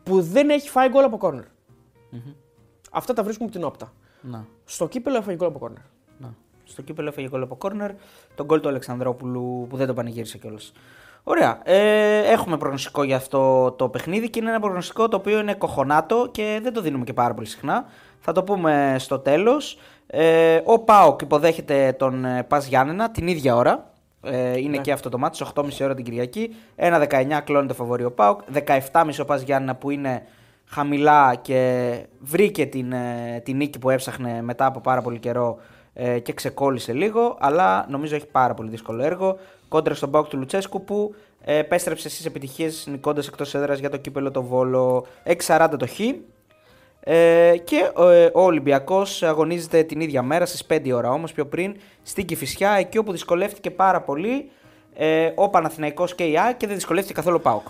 που 0.03 0.21
δεν 0.21 0.49
έχει 0.49 0.69
φάει 0.69 0.89
γκολ 0.89 1.03
από 1.03 1.17
κόρνερ. 1.17 1.43
Αυτά 2.91 3.13
τα 3.13 3.23
βρίσκουμε 3.23 3.49
από 3.49 3.57
την 3.57 3.67
όπτα. 3.67 3.93
Να. 4.21 4.45
Στο 4.65 4.87
κύπελο 4.87 5.17
έφαγε 5.17 5.35
γκολ 5.37 5.47
από 5.47 5.59
κόρνερ. 5.59 5.81
Να. 6.17 6.33
Στο 6.63 6.81
κύπελο 6.81 7.07
έφαγε 7.07 7.27
γκολ 7.27 7.41
από 7.41 7.55
κόρνερ. 7.55 7.91
Τον 8.35 8.45
γκολ 8.45 8.59
του 8.59 8.67
Αλεξανδρόπουλου 8.67 9.65
που 9.69 9.77
δεν 9.77 9.87
το 9.87 9.93
πανηγύρισε 9.93 10.37
κιόλας. 10.37 10.71
Ωραία. 11.23 11.59
Ε, 11.63 12.17
έχουμε 12.31 12.57
προγνωστικό 12.57 13.03
για 13.03 13.15
αυτό 13.15 13.71
το 13.71 13.89
παιχνίδι 13.89 14.29
και 14.29 14.39
είναι 14.39 14.49
ένα 14.49 14.59
προγνωστικό 14.59 15.07
το 15.07 15.17
οποίο 15.17 15.39
είναι 15.39 15.53
κοχονάτο 15.53 16.27
και 16.31 16.59
δεν 16.63 16.73
το 16.73 16.81
δίνουμε 16.81 17.03
και 17.03 17.13
πάρα 17.13 17.33
πολύ 17.33 17.47
συχνά. 17.47 17.85
Θα 18.19 18.31
το 18.31 18.43
πούμε 18.43 18.95
στο 18.99 19.19
τέλος. 19.19 19.77
Ε, 20.13 20.61
ο 20.63 20.79
Πάοκ 20.79 21.21
υποδέχεται 21.21 21.95
τον 21.97 22.25
ε, 22.25 22.43
Πας 22.43 22.67
Γιάννενα 22.67 23.11
την 23.11 23.27
ίδια 23.27 23.55
ώρα. 23.55 23.91
Ε, 24.23 24.59
είναι 24.59 24.77
και 24.77 24.91
αυτό 24.91 25.09
το 25.09 25.17
μάτι, 25.17 25.45
8.30 25.53 25.69
ώρα 25.81 25.95
την 25.95 26.05
Κυριακή. 26.05 26.55
1-19 26.75 27.39
κλώνει 27.43 27.67
το 27.67 27.73
φαβορή 27.73 28.03
ο 28.03 28.11
Πάοκ. 28.11 28.41
17.30 28.65 29.09
ο 29.21 29.25
Πας 29.25 29.41
Γιάννενα 29.41 29.75
που 29.75 29.89
είναι 29.89 30.23
χαμηλά 30.65 31.35
και 31.35 31.91
βρήκε 32.19 32.65
την, 32.65 32.91
ε, 32.91 33.41
την 33.43 33.57
νίκη 33.57 33.79
που 33.79 33.89
έψαχνε 33.89 34.41
μετά 34.41 34.65
από 34.65 34.79
πάρα 34.79 35.01
πολύ 35.01 35.19
καιρό 35.19 35.57
ε, 35.93 36.19
και 36.19 36.33
ξεκόλλησε 36.33 36.93
λίγο, 36.93 37.37
αλλά 37.39 37.85
νομίζω 37.89 38.15
έχει 38.15 38.27
πάρα 38.27 38.53
πολύ 38.53 38.69
δύσκολο 38.69 39.03
έργο. 39.03 39.37
Κόντρα 39.67 39.93
στον 39.93 40.11
Πάοκ 40.11 40.27
του 40.27 40.37
Λουτσέσκου 40.37 40.83
που 40.83 41.15
ε, 41.41 41.57
επέστρεψε 41.57 42.09
στις 42.09 42.25
επιτυχίες 42.25 42.87
νικώντας 42.91 43.27
εκτός 43.27 43.55
έδρας 43.55 43.79
για 43.79 43.89
το 43.89 43.97
κύπελο 43.97 44.31
το 44.31 44.43
Βόλο 44.43 45.05
6-40 45.47 45.69
το 45.79 45.87
Χ. 45.87 45.99
Ε, 47.03 47.53
και 47.63 47.91
ε, 47.97 48.25
ο 48.33 48.41
Ολυμπιακός 48.41 49.23
αγωνίζεται 49.23 49.83
την 49.83 50.01
ίδια 50.01 50.21
μέρα 50.21 50.45
στις 50.45 50.65
5 50.69 50.91
ώρα 50.93 51.11
όμως 51.11 51.33
πιο 51.33 51.45
πριν 51.45 51.75
στην 52.03 52.25
Κηφισιά, 52.25 52.71
εκεί 52.71 52.97
όπου 52.97 53.11
δυσκολεύτηκε 53.11 53.71
πάρα 53.71 54.01
πολύ 54.01 54.49
ε, 54.93 55.31
ο 55.35 55.49
Παναθηναϊκός 55.49 56.15
και 56.15 56.23
η 56.23 56.37
ΑΕΚ 56.37 56.57
και 56.57 56.67
δεν 56.67 56.75
δυσκολεύτηκε 56.75 57.13
καθόλου 57.13 57.35
ο 57.39 57.41
Πάοκ. 57.41 57.67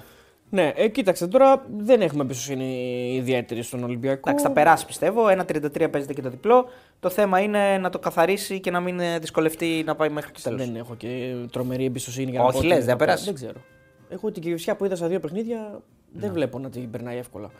Ναι, 0.53 0.71
ε, 0.75 0.87
κοίταξε 0.87 1.27
τώρα 1.27 1.65
δεν 1.77 2.01
έχουμε 2.01 2.23
εμπιστοσύνη 2.23 3.13
ιδιαίτερη 3.15 3.61
στον 3.61 3.83
Ολυμπιακό. 3.83 4.29
Εντάξει, 4.29 4.45
θα 4.45 4.51
περάσει 4.51 4.85
πιστεύω. 4.85 5.25
1-33 5.27 5.87
παίζεται 5.91 6.13
και 6.13 6.21
το 6.21 6.29
διπλό. 6.29 6.65
Το 6.99 7.09
θέμα 7.09 7.39
είναι 7.39 7.77
να 7.77 7.89
το 7.89 7.99
καθαρίσει 7.99 8.59
και 8.59 8.71
να 8.71 8.79
μην 8.79 8.99
ε, 8.99 9.19
δυσκολευτεί 9.19 9.83
να 9.85 9.95
πάει 9.95 10.09
μέχρι 10.09 10.31
το 10.31 10.41
τέλος. 10.41 10.65
Δεν 10.65 10.75
έχω 10.75 10.95
και 10.95 11.35
τρομερή 11.51 11.85
εμπιστοσύνη 11.85 12.31
για 12.31 12.43
Όχι, 12.43 12.55
να 12.55 12.61
πω 12.61 12.67
λες, 12.67 12.75
ότι 12.75 12.85
δεν 12.85 12.91
θα 12.91 12.95
περάσει. 12.95 13.25
Δεν 13.25 13.33
ξέρω. 13.33 13.61
Εγώ 14.09 14.31
την 14.31 14.41
Κυριουσιά 14.41 14.75
που 14.75 14.85
είδα 14.85 14.95
στα 14.95 15.07
δύο 15.07 15.19
παιχνίδια 15.19 15.81
δεν 16.11 16.33
βλέπω 16.33 16.59
να 16.59 16.69
την 16.69 16.91
περνάει 16.91 17.17
εύκολα. 17.17 17.51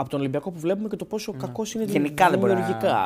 Από 0.00 0.08
τον 0.08 0.20
Ολυμπιακό 0.20 0.50
που 0.50 0.58
βλέπουμε 0.58 0.88
και 0.88 0.96
το 0.96 1.04
πόσο 1.04 1.32
κακός 1.32 1.74
είναι 1.74 1.84
Γενικά 1.84 2.30
δεν 2.30 2.38
μπορεί 2.38 2.52
να- 2.52 2.58
δημιουργικά. 2.60 2.96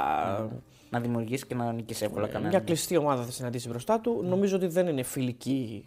Να 0.90 1.00
δημιουργήσει 1.00 1.46
και 1.46 1.54
να 1.54 1.72
νικήσει 1.72 2.04
εύκολα 2.04 2.26
κανέναν. 2.26 2.48
Μια 2.50 2.61
κλειστή 2.61 2.96
ομάδα 2.96 3.22
θα 3.22 3.30
συναντήσει 3.30 3.68
μπροστά 3.68 4.00
του. 4.00 4.20
Νομίζω 4.28 4.57
ότι 4.57 4.66
δεν 4.66 4.87
είναι 4.87 5.02
φιλική 5.02 5.85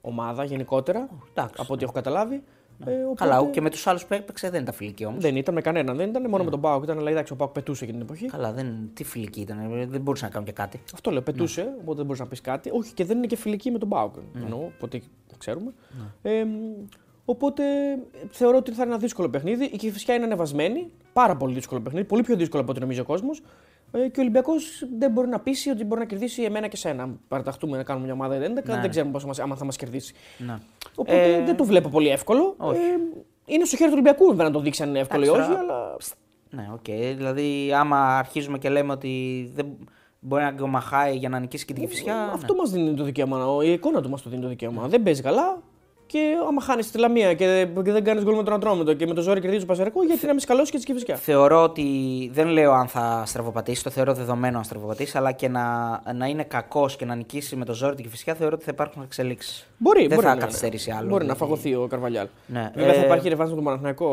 ομάδα 0.00 0.44
γενικότερα. 0.44 1.08
εντάξει, 1.30 1.54
από 1.58 1.72
ό,τι 1.74 1.84
έχω 1.84 1.92
καταλάβει. 1.92 2.42
Ε, 2.86 2.92
οπότε 3.02 3.14
Καλά, 3.28 3.46
και 3.50 3.60
με 3.60 3.70
τους 3.70 3.86
άλλους 3.86 4.04
που 4.06 4.14
έπαιξε 4.14 4.50
δεν 4.50 4.62
ήταν 4.62 4.74
φιλική 4.74 5.04
όμως. 5.04 5.22
Δεν 5.22 5.36
ήταν 5.36 5.54
με 5.54 5.60
κανέναν. 5.60 5.96
Δεν 5.96 6.08
ήταν 6.08 6.28
μόνο 6.30 6.44
με 6.44 6.50
τον 6.50 6.60
Πάοκ. 6.60 6.82
Ήταν, 6.82 6.98
αλλά 6.98 7.10
εντάξει, 7.10 7.32
ο 7.32 7.36
Πάοκ 7.36 7.52
πετούσε 7.52 7.84
εκείνη 7.84 7.98
την 7.98 8.06
εποχή. 8.08 8.26
Καλά, 8.26 8.52
δεν... 8.52 8.90
τι 8.94 9.04
φιλική 9.04 9.40
ήταν. 9.40 9.58
ε, 9.80 9.86
Δεν 9.86 10.00
μπορούσαν 10.00 10.26
να 10.28 10.32
κάνουν 10.34 10.46
και 10.48 10.54
κάτι. 10.54 10.82
Αυτό 10.94 11.10
λέω, 11.10 11.22
πετούσε, 11.22 11.62
Ναι. 11.62 11.68
οπότε 11.80 11.96
δεν 11.96 12.04
μπορείς 12.06 12.20
να 12.20 12.26
πεις 12.26 12.40
κάτι. 12.40 12.70
Όχι, 12.72 12.92
και 12.94 13.04
δεν 13.04 13.16
είναι 13.16 13.26
και 13.26 13.36
φιλική 13.36 13.70
με 13.70 13.78
τον 13.78 13.88
Πάοκ. 13.88 14.14
Εννοώ, 14.42 14.64
οπότε 14.76 15.00
ξέρουμε. 15.38 15.72
Ναι. 16.22 16.30
Ε, 16.38 16.44
οπότε 17.24 17.62
θεωρώ 18.30 18.56
ότι 18.56 18.70
θα 18.72 18.82
είναι 18.82 18.90
ένα 18.92 19.00
δύσκολο 19.00 19.28
παιχνίδι. 19.28 19.64
Η 19.64 19.76
Κηφισιά 19.76 20.14
είναι 20.14 20.24
ανεβασμένη. 20.24 20.90
Πάρα 21.12 21.36
πολύ 21.36 21.54
δύσκολο 21.54 21.80
παιχνίδι. 21.80 22.06
Πολύ 22.06 22.22
πιο 22.22 22.36
δύσκολο 22.36 22.62
από 22.62 22.70
ό,τι 22.70 22.80
νομίζει 22.80 23.00
ο 23.00 23.04
κόσμος. 23.04 23.42
Ε, 23.92 24.08
και 24.08 24.20
ο 24.20 24.22
Ολυμπιακός 24.22 24.86
δεν 24.98 25.10
μπορεί 25.10 25.28
να 25.28 25.40
πείσει 25.40 25.70
ότι 25.70 25.84
μπορεί 25.84 26.00
να 26.00 26.06
κερδίσει 26.06 26.42
εμένα 26.42 26.68
και 26.68 26.76
σένα. 26.76 27.02
Αν 27.02 27.20
παραταχτούμε 27.28 27.76
να 27.76 27.82
κάνουμε 27.82 28.04
μια 28.04 28.14
ομάδα 28.14 28.34
11, 28.34 28.72
Ναι. 28.74 28.80
δεν 28.80 28.90
ξέρουμε 28.90 29.12
πώς 29.12 29.24
μας, 29.24 29.38
άμα 29.38 29.56
θα 29.56 29.64
μας 29.64 29.76
κερδίσει. 29.76 30.14
Να. 30.38 30.60
Οπότε 30.96 31.34
Ε, 31.34 31.44
δεν 31.44 31.56
το 31.56 31.64
βλέπω 31.64 31.88
πολύ 31.88 32.08
εύκολο. 32.08 32.54
όχι. 32.58 32.78
Ε, 32.78 32.82
είναι 33.46 33.64
στο 33.64 33.76
χέρι 33.76 33.88
του 33.90 33.96
Ολυμπιακού 33.98 34.26
βέβαια 34.26 34.44
να 34.46 34.52
το 34.52 34.60
δείξει 34.60 34.82
αν 34.82 34.88
είναι 34.88 34.98
εύκολο 34.98 35.24
ή 35.24 35.28
Εντάξει, 35.28 35.50
όχι, 35.50 35.60
τώρα- 35.60 35.72
αλλά 35.74 35.96
Ναι, 36.50 36.68
οκ. 36.72 36.84
Δηλαδή, 37.16 37.72
άμα 37.72 38.18
αρχίζουμε 38.18 38.58
και 38.58 38.68
λέμε 38.68 38.92
ότι 38.92 39.50
δεν 39.54 39.66
μπορεί 40.20 40.42
να 40.42 40.50
γκομαχάει 40.50 41.16
για 41.16 41.28
να 41.28 41.38
νικήσει 41.38 41.64
και 41.64 41.72
την 41.72 41.82
Κυφσιά. 41.88 42.14
ναι. 42.14 42.30
Αυτό 42.32 42.54
μας 42.54 42.70
δίνει 42.70 42.94
το 42.94 43.04
δικαίωμα. 43.04 43.64
Η 43.64 43.72
εικόνα 43.72 44.02
του 44.02 44.10
μας 44.10 44.22
το 44.22 44.30
δίνει 44.30 44.42
το 44.42 44.48
δικαίωμα. 44.48 44.88
Δεν 44.88 45.02
παίζει 45.02 45.22
καλά 45.22 45.62
και 46.14 46.36
άμα 46.48 46.60
χάνεις 46.60 46.90
τη 46.90 46.98
Λαμία 46.98 47.34
και 47.34 47.46
δεν, 47.46 47.84
και 47.84 47.92
δεν 47.92 48.04
κάνεις 48.04 48.22
γκολ 48.24 48.36
με 48.36 48.42
τον 48.42 48.54
Ατρόμητο 48.54 48.94
και 48.94 49.06
με 49.06 49.14
το 49.14 49.22
ζόρι 49.22 49.40
κερδίζει 49.40 49.60
το 49.60 49.66
Πασαρικό, 49.66 50.02
γιατί 50.04 50.26
να 50.26 50.30
μην 50.30 50.40
σκαλώσει 50.40 50.70
και 50.70 50.76
της 50.76 50.86
Κυφυσιά. 50.86 51.16
Θεωρώ 51.16 51.62
ότι 51.62 51.84
δεν 52.32 52.46
λέω 52.48 52.72
αν 52.72 52.86
θα 52.88 53.22
στραβοπατήσει, 53.26 53.82
το 53.82 53.90
θεωρώ 53.90 54.14
δεδομένο 54.14 54.58
αν 54.58 54.64
στραβοπατήσει, 54.64 55.16
αλλά 55.16 55.32
και 55.32 55.48
να, 55.48 55.90
να 56.14 56.26
είναι 56.26 56.42
κακός 56.44 56.96
και 56.96 57.04
να 57.04 57.14
νικήσει 57.14 57.56
με 57.56 57.64
το 57.64 57.72
ζόρι 57.74 57.94
την 57.94 58.04
Κυφσιά 58.04 58.34
θεωρώ 58.34 58.54
ότι 58.54 58.64
θα 58.64 58.70
υπάρχουν 58.74 59.02
εξελίξεις. 59.02 59.66
Μπορεί, 59.78 60.06
δεν 60.06 60.14
μπορεί 60.14 60.26
θα 60.26 60.34
να- 60.34 60.40
καθυστερήσει 60.40 60.90
άλλο. 60.90 61.08
Μπορεί 61.08 61.12
να 61.12 61.34
δηλαδή. 61.34 61.38
φαγωθεί 61.38 61.74
ο 61.74 61.86
Καρβαλιάλ. 61.86 62.26
Ναι, 62.46 62.70
Βέβαια 62.74 62.94
θα 62.94 63.00
ε, 63.00 63.04
υπάρχει 63.04 63.28
ρεβάνς 63.28 63.50
με 63.50 63.56
τον 63.56 63.64
Παναθηναϊκό. 63.64 64.08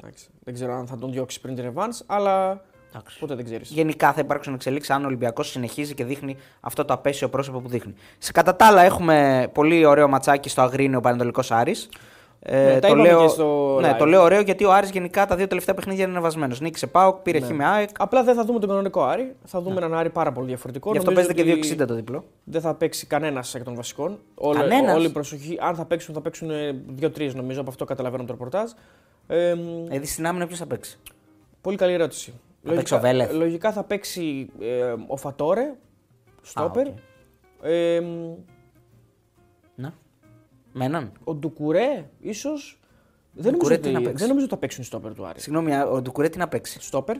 Εντάξει, 0.00 0.28
δεν 0.44 0.54
ξέρω 0.54 0.74
αν 0.74 0.86
θα 0.86 0.98
τον 0.98 1.12
διώξει 1.12 1.40
πριν 1.40 1.54
τη 1.54 1.60
ρεβάνς, 1.62 2.02
αλλά 2.06 2.60
εντάξει. 2.98 3.18
ποτέ 3.18 3.34
δεν 3.34 3.44
ξέρεις. 3.44 3.70
Γενικά 3.70 4.12
θα 4.12 4.20
υπάρξουν 4.20 4.54
εξελίξεις 4.54 4.94
αν 4.94 5.02
ο 5.02 5.06
Ολυμπιακός 5.06 5.48
συνεχίζει 5.50 5.94
και 5.94 6.04
δείχνει 6.04 6.36
αυτό 6.60 6.84
το 6.84 6.92
απέσιο 6.94 7.28
πρόσωπο 7.28 7.60
που 7.60 7.68
δείχνει. 7.68 7.94
Σε 8.18 8.32
κατά 8.32 8.56
τα 8.56 8.66
άλλα, 8.66 8.82
έχουμε 8.82 9.48
πολύ 9.52 9.84
ωραίο 9.84 10.08
ματσάκι 10.08 10.48
στο 10.48 10.62
Αγρίνιο 10.62 11.00
Πανετολικός 11.00 11.50
Άρης. 11.50 11.88
Ε, 12.40 12.64
Ναι, 12.64 12.72
τα 12.72 12.80
το, 12.80 12.86
είπαμε 12.86 13.02
λέω, 13.02 13.22
και 13.22 13.28
στο 13.28 13.78
ναι, 13.80 13.90
live. 13.92 13.96
το 13.98 14.04
λέω 14.06 14.22
ωραίο 14.22 14.40
γιατί 14.40 14.64
ο 14.64 14.72
Άρης 14.72 14.90
γενικά 14.90 15.26
τα 15.26 15.36
δύο 15.36 15.46
τελευταία 15.46 15.74
παιχνίδια 15.74 16.02
είναι 16.02 16.12
ανεβασμένος. 16.12 16.60
Νίκησε 16.60 16.86
Πάοκ, 16.86 17.16
πήρε 17.16 17.38
Ναι. 17.38 17.46
χ 17.46 17.50
με 17.50 17.64
ΑΕΚ. 17.66 17.88
Απλά 17.98 18.22
δεν 18.24 18.34
θα 18.34 18.44
δούμε 18.44 18.58
τον 18.58 18.68
κανονικό 18.68 19.02
Άρη. 19.04 19.34
Θα 19.44 19.60
δούμε 19.60 19.76
έναν 19.76 19.94
Άρη 19.94 20.10
πάρα 20.10 20.32
πολύ 20.32 20.46
διαφορετικό. 20.46 20.90
Γι' 20.92 20.98
αυτό 20.98 21.10
Νομίζω 21.10 21.28
παίζεται 21.28 21.50
και 21.50 21.58
ότι 21.60 21.74
2,60 21.82 21.86
το 21.86 21.94
διπλό. 21.94 22.24
Δεν 22.44 22.60
θα 22.60 22.74
παίξει 22.74 23.06
κανένας 23.06 23.54
εκ 23.54 23.64
των 23.64 23.74
βασικών. 23.74 24.18
Όλη, 24.34 24.58
Κανένας; 24.58 24.94
όλη 24.96 25.06
η 25.06 25.10
προσοχή. 25.10 25.58
Αν 25.60 25.74
θα 25.74 25.84
παίξουν, 25.84 26.14
θα 26.14 26.20
παίξουν 26.20 26.50
δύο-τρεις 26.88 27.34
νομίζω. 27.34 27.60
Από 27.60 27.70
αυτό 27.70 27.84
καταλαβαίνω 27.84 28.24
το 28.24 28.32
ρεπορτάζ. 28.32 28.70
Ε, 29.26 29.54
μ, 29.54 29.84
Δηλαδή 29.84 30.06
στην 30.06 30.26
άμυνα 30.26 30.46
ποιος 30.46 30.58
θα 30.58 30.66
παίξει. 30.66 30.98
πολύ 31.60 31.76
καλή 31.76 31.92
ερώτηση. 31.92 32.32
Θα 32.68 32.74
παίξει 32.74 32.94
ο 32.94 32.98
Βέλεθ. 33.00 33.32
λογικά 33.32 33.72
θα 33.72 33.84
παίξει 33.84 34.50
ε, 34.60 34.94
ο 35.06 35.16
Φατόρε, 35.16 35.74
στόπερ. 36.42 36.86
οκ. 36.88 36.94
Ε, 37.62 38.00
Ναι. 39.74 39.92
Με 40.72 40.84
έναν. 40.84 41.12
ο 41.24 41.34
Ντουκουρέ, 41.34 42.08
ίσως. 42.20 42.80
Δεν, 43.32 43.52
νομίζω 43.52 43.58
Ντουκουρέ 43.58 43.74
ότι- 43.74 43.82
τι 43.88 43.92
να 43.92 43.98
παίξει. 44.00 44.16
δεν 44.16 44.26
νομίζω 44.28 44.44
ότι 44.44 44.54
θα 44.54 44.60
παίξουν 44.60 44.82
οι 44.82 44.86
στόπερ 44.86 45.14
του 45.14 45.26
Άρη. 45.26 45.40
Συγγνώμη, 45.40 45.74
α, 45.74 45.86
ο 45.86 46.00
Ντουκουρέ 46.02 46.28
τι 46.28 46.38
να 46.38 46.48
παίξει. 46.48 46.80
Στόπερ. 46.80 47.16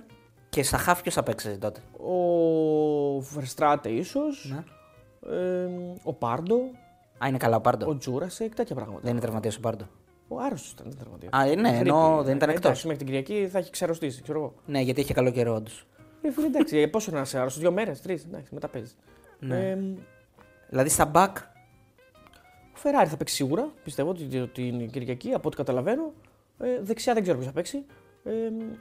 Και 0.49 0.62
στα 0.62 0.76
χάφ 0.78 1.03
ποιος 1.03 1.14
θα 1.14 1.22
παίξει 1.22 1.59
τότε; 1.59 1.80
Ο 1.99 3.20
Βερστράτε, 3.20 3.88
ίσως. 3.88 4.53
Ναι. 4.55 4.64
Ε, 5.36 5.68
ο 6.03 6.12
Πάρντο. 6.12 6.57
Α, 7.24 7.28
είναι 7.28 7.36
καλά 7.36 7.57
ο 7.57 7.61
Πάρντο. 7.61 7.86
Ο 7.88 7.96
Τζούρασεκ, 7.96 8.55
τέτοια 8.55 8.74
πράγματα. 8.74 9.01
Δεν 9.03 9.11
είναι 9.12 9.20
τραυματίας 9.20 9.57
ο 9.57 9.61
Πάρντο. 9.61 9.84
Ο 10.29 10.41
άρρωστος 10.41 10.70
ήταν, 10.70 10.87
δεν 10.89 10.99
τραυματία. 10.99 11.29
Α, 11.33 11.47
ε, 11.47 11.55
ναι, 11.55 11.79
ενώ 11.79 12.22
δεν 12.24 12.37
ήταν 12.37 12.49
εκτός. 12.49 12.64
Εντάξει, 12.64 12.87
μέχρι 12.87 13.05
την 13.05 13.07
Κυριακή 13.07 13.49
θα 13.49 13.59
έχει 13.59 13.70
ξεροστήσει, 13.70 14.22
ξέρω 14.22 14.39
εγώ. 14.39 14.55
Ναι, 14.66 14.81
γιατί 14.81 15.01
είχε 15.01 15.12
καλό 15.12 15.31
καιρό 15.31 15.55
όντως. 15.55 15.87
Ε, 16.22 16.31
φίλε, 16.31 16.47
εντάξει, 16.47 16.76
ε, 16.79 16.87
πόσο 16.87 17.11
να 17.11 17.20
είσαι 17.20 17.39
άρρωστος, 17.39 17.61
δύο 17.62 17.72
μέρες, 17.72 18.01
τρεις, 18.01 18.24
εντάξει, 18.24 18.55
μετά 18.55 18.68
παίζεις. 18.68 18.97
Ναι. 19.39 19.70
Ε, 19.70 19.79
Δηλαδή 20.68 20.89
στα 20.89 21.11
back. 21.14 21.33
ο 22.74 22.76
Φεράρι 22.76 23.09
θα 23.09 23.16
παίξει 23.16 23.35
σίγουρα, 23.35 23.72
πιστεύω 23.85 24.11
ότι, 24.11 24.39
ότι 24.39 24.66
είναι 24.66 24.83
η 24.83 24.89
Κυριακή, 24.89 25.33
από 25.33 25.49
ό,τι 25.49 25.57
καταλαβαίνω. 25.57 26.12
Ε, 26.59 26.81
δεξιά 26.83 27.14
δεν 27.14 27.22
ξέρω 27.22 27.37
ποιος 27.39 27.49
θα 27.49 27.55
παίξει. 27.55 27.85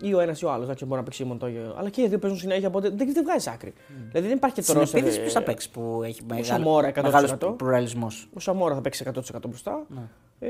Ε, 0.02 0.08
ή 0.08 0.14
ο 0.14 0.20
ένας 0.20 0.41
ή 0.41 0.45
ο 0.45 0.52
άλλος, 0.52 0.66
εντάξει, 0.66 0.86
μπορεί 0.86 0.98
να 1.00 1.04
παίξει 1.04 1.24
η 1.24 1.26
Μοντόγιο. 1.26 1.76
Αλλά 1.78 1.89
και 1.89 2.02
οι 2.02 2.08
δύο 2.08 2.20
παίζουν 2.20 2.39
συνέχεια, 2.39 2.68
οπότε 2.68 2.89
δεν, 2.89 3.14
δεν 3.14 3.24
βγάζει 3.24 3.50
άκρη. 3.54 3.74
Δηλαδή 4.12 4.28
δεν 4.28 4.38
υπάρχει 4.38 4.56
και 4.56 4.62
Στην 4.62 4.74
τώρα. 4.76 4.88
επίθεση 4.93 5.20
ποιος 5.20 5.34
θα 5.34 5.41
παίξει 5.43 5.72
που 5.72 6.02
έχει 6.04 6.22
Σαμόρα 6.41 6.89
100%. 6.89 7.02
μεγάλος 7.02 7.36
πλουραλισμός. 7.58 8.30
Ο 8.34 8.39
Σαμόρα 8.39 8.76
θα 8.76 8.82
παίξει 8.82 9.04
100% 9.14 9.22
μπροστά. 9.48 9.86
Ναι. 9.88 10.02
Ε, 10.39 10.50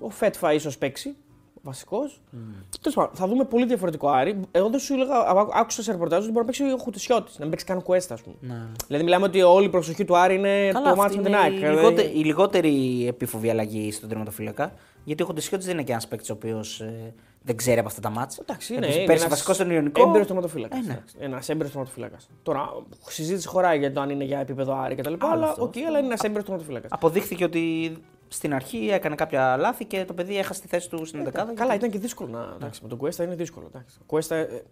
ο 0.00 0.08
Φέτφα 0.10 0.52
ίσως 0.52 0.78
παίξει. 0.78 1.14
Βασικός. 1.66 2.20
Τέλος 2.80 2.94
πάντων, 2.96 3.10
θα 3.14 3.26
δούμε 3.26 3.44
πολύ 3.44 3.66
διαφορετικό 3.66 4.08
Άρη. 4.08 4.40
Εγώ 4.50 4.68
δεν 4.68 4.80
σου 4.80 4.94
έλεγα, 4.94 5.14
α- 5.14 5.48
άκουσα 5.54 5.82
σε 5.82 5.92
ρεπορτάζ 5.92 6.18
ότι 6.22 6.32
μπορεί 6.32 6.46
να 6.46 6.52
παίξει 6.52 6.72
ο 6.72 6.76
Χουτισιώτης, 6.76 7.34
να 7.34 7.40
μην 7.40 7.50
παίξει 7.50 7.64
καν 7.66 7.82
κουέστα, 7.82 8.14
ας 8.14 8.20
πούμε. 8.22 8.36
Ναι. 8.40 8.66
Δηλαδή, 8.86 9.04
μιλάμε 9.04 9.24
ότι 9.26 9.42
όλη 9.42 9.66
η 9.66 9.68
προσοχή 9.68 10.04
του 10.04 10.16
Άρη 10.16 10.34
είναι 10.34 10.70
Καλά, 10.72 10.90
το 10.90 10.96
μάτι 10.96 11.00
αυτή 11.00 11.16
με 11.16 11.22
την 11.22 11.32
είναι 11.32 11.42
ΑΕΚ. 11.42 11.52
η, 11.52 11.56
Δηλαδή, 11.56 11.76
λιγότερη, 11.76 12.08
η 12.18 12.24
λιγότερη 12.24 13.04
επίφοβη 13.08 13.50
αλλαγή 13.50 13.92
στον 13.92 14.08
τερματοφύλακα. 14.08 14.72
Γιατί 15.04 15.22
ο 15.22 15.26
Χοντεσιώτη 15.26 15.64
δεν 15.64 15.72
είναι 15.74 15.82
και 15.82 15.92
ένας 15.92 16.08
παίκτης 16.08 16.30
ο 16.30 16.32
οποίος 16.32 16.82
δεν 17.46 17.56
ξέρει 17.56 17.78
από 17.78 17.88
αυτά 17.88 18.00
τα 18.00 18.10
μάτια. 18.10 18.38
Εντάξει, 18.42 18.72
είναι, 18.72 18.80
Επίσης, 18.82 18.96
είναι 18.96 19.06
πέρσι 19.06 19.22
ένας 19.24 19.34
βασικός 19.34 19.56
στον 19.56 19.70
Ιωνικός. 19.70 20.04
Έμπειρος 20.06 20.26
τερματοφύλακα. 20.26 20.76
Ε, 20.76 20.80
ναι. 20.80 21.02
Ένας 21.18 21.48
έμπειρος 21.48 21.70
τερματοφύλακας. 21.72 22.16
Τώρα, 22.42 22.68
συζήτηση 23.06 23.46
χωράει 23.48 23.78
για 23.78 23.92
το 23.92 24.00
αν 24.00 24.10
είναι 24.10 24.24
για 24.24 24.38
επίπεδο 24.38 24.76
Άρη 24.78 24.94
κτλ. 24.94 25.12
Άλλο 25.18 25.32
Αλλά, 25.32 25.48
αυτό. 25.48 25.62
οκ, 25.62 25.74
αλλά 25.86 25.98
είναι 25.98 26.06
ένας 26.06 26.20
έμπειρος 26.20 26.44
τερματοφύλακας. 26.44 26.88
Αποδείχθηκε 26.90 27.44
ότι 27.44 27.96
στην 28.28 28.54
αρχή 28.54 28.88
έκανε 28.92 29.14
κάποια 29.14 29.56
λάθη 29.56 29.84
και 29.84 30.04
το 30.04 30.12
παιδί 30.14 30.38
έχασε 30.38 30.60
τη 30.60 30.68
θέση 30.68 30.88
του 30.90 31.04
στην 31.04 31.20
11. 31.20 31.26
Ε, 31.50 31.54
Καλά, 31.54 31.74
ήταν 31.74 31.90
και 31.90 31.98
δύσκολο 31.98 32.28
να. 32.30 32.52
Εντάξει, 32.54 32.80
με 32.82 32.88
τον 32.88 32.98
Κουέστα 32.98 33.24
είναι 33.24 33.34
δύσκολο. 33.34 33.66
Εντάξει. 33.74 33.96
Ο 34.00 34.04
Κουέστα 34.06 34.36
ε, 34.36 34.62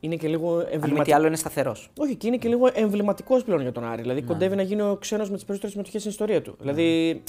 είναι 0.00 0.16
και 0.16 0.28
λίγο 0.28 0.50
Αν 0.52 0.58
μη 0.58 0.64
τι 0.68 0.74
εμβληματικό. 0.74 1.16
άλλο 1.16 1.26
είναι 1.26 1.36
σταθερός. 1.36 1.90
Όχι, 1.98 2.16
και 2.16 2.26
είναι 2.26 2.36
και 2.36 2.48
λίγο 2.48 2.70
εμβληματικός 2.72 3.44
πλέον 3.44 3.60
για 3.60 3.72
τον 3.72 3.84
Άρη. 3.84 3.94
Ναι. 3.96 4.00
Δηλαδή 4.02 4.22
κοντεύει 4.22 4.56
να 4.56 4.62
γίνει 4.62 4.82
ο 4.82 4.96
ξένος 5.00 5.28
με 5.30 5.34
τις 5.34 5.44
περισσότερες 5.44 5.70
συμμετοχές 5.72 6.00
στην 6.00 6.10
ιστορία 6.12 6.42
του. 6.42 6.56
Δηλαδή 6.60 7.22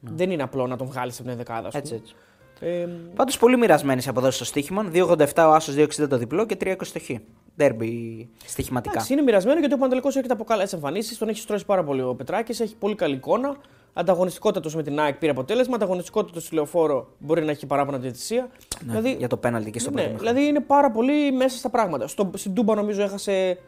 δεν 0.00 0.30
είναι 0.30 0.42
απλό 0.42 0.66
να 0.66 0.76
τον 0.76 0.86
βγάλεις 0.86 1.18
από 1.18 1.28
την 1.28 1.36
ενδεκάδα. 1.36 1.66
ας 1.68 1.72
Ναι. 1.74 1.78
Έτσι, 1.80 1.92
πούμε. 1.94 2.04
έτσι. 2.04 2.14
Ε, 2.60 2.88
Πάντως 3.14 3.38
πολύ 3.38 3.56
μοιρασμένε 3.56 4.02
οι 4.04 4.08
αποδόσεις 4.08 4.34
στο 4.34 4.44
στοίχημα. 4.44 4.90
2,87 4.92 5.26
ο 5.36 5.52
Άσος, 5.52 5.74
2,60 5.74 6.08
το 6.08 6.18
διπλό 6.18 6.46
και 6.46 6.56
3,20 6.60 6.76
το 6.92 7.00
χ. 7.00 7.10
Ντέρμπι 7.56 8.28
στοιχηματικά. 8.44 8.92
εντάξει, 8.92 9.12
είναι 9.12 9.22
μοιρασμένο 9.22 9.58
γιατί 9.58 9.74
ο 9.74 9.78
Παντελικό 9.78 10.08
έρχεται 10.08 10.32
από 10.32 10.44
καλές 10.44 10.72
εμφανίσεις. 10.72 11.18
Τον 11.18 11.28
έχει 11.28 11.40
στρώσει 11.40 11.64
πάρα 11.64 11.84
πολύ 11.84 12.02
ο 12.02 12.14
Πετράκης. 12.14 12.60
Έχει 12.60 12.76
πολύ 12.76 12.94
καλή 12.94 13.14
εικόνα. 13.14 13.56
Ανταγωνιστικότητα 13.92 14.60
του 14.60 14.76
με 14.76 14.82
την 14.82 15.00
ΑΕΚ 15.00 15.14
πήρε 15.14 15.30
αποτέλεσμα. 15.30 15.74
Ανταγωνιστικότητα 15.74 16.32
του 16.32 16.40
στη 16.40 16.54
λεωφόρο 16.54 17.08
μπορεί 17.18 17.44
να 17.44 17.50
έχει 17.50 17.66
παράπονα 17.66 17.98
διαιτησία. 17.98 18.48
Ναι, 18.84 18.92
δηλαδή, 18.92 19.16
για 19.18 19.28
το 19.28 19.36
πέναλτι 19.36 19.70
και 19.70 19.78
στο 19.78 19.90
ναι, 19.90 19.94
πρώτο 19.94 20.10
μήχρονο. 20.10 20.32
δηλαδή 20.32 20.50
είναι 20.50 20.60
πάρα 20.60 20.90
πολύ 20.90 21.32
μέσα 21.32 21.58
στα 21.58 21.68
πράγματα. 21.68 22.06
Στο, 22.06 22.30
στην 22.34 22.54
Τούμπα 22.54 22.74
νομίζω 22.74 23.02
έχασε 23.02 23.58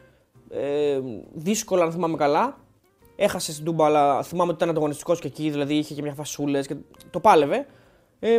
ε, 0.49 0.99
δύσκολα, 1.33 1.83
αν 1.83 1.91
θυμάμαι 1.91 2.17
καλά. 2.17 2.57
Έχασε 3.15 3.51
στην 3.51 3.65
Τούμπα, 3.65 3.85
αλλά 3.85 4.23
θυμάμαι 4.23 4.47
ότι 4.47 4.57
ήταν 4.57 4.69
ανταγωνιστικός 4.69 5.19
και 5.19 5.27
εκεί, 5.27 5.49
δηλαδή 5.49 5.73
είχε 5.73 5.93
και 5.93 6.01
μια 6.01 6.13
φασούλες 6.13 6.67
και 6.67 6.75
το 7.09 7.19
πάλευε. 7.19 7.65
Ε, 8.25 8.37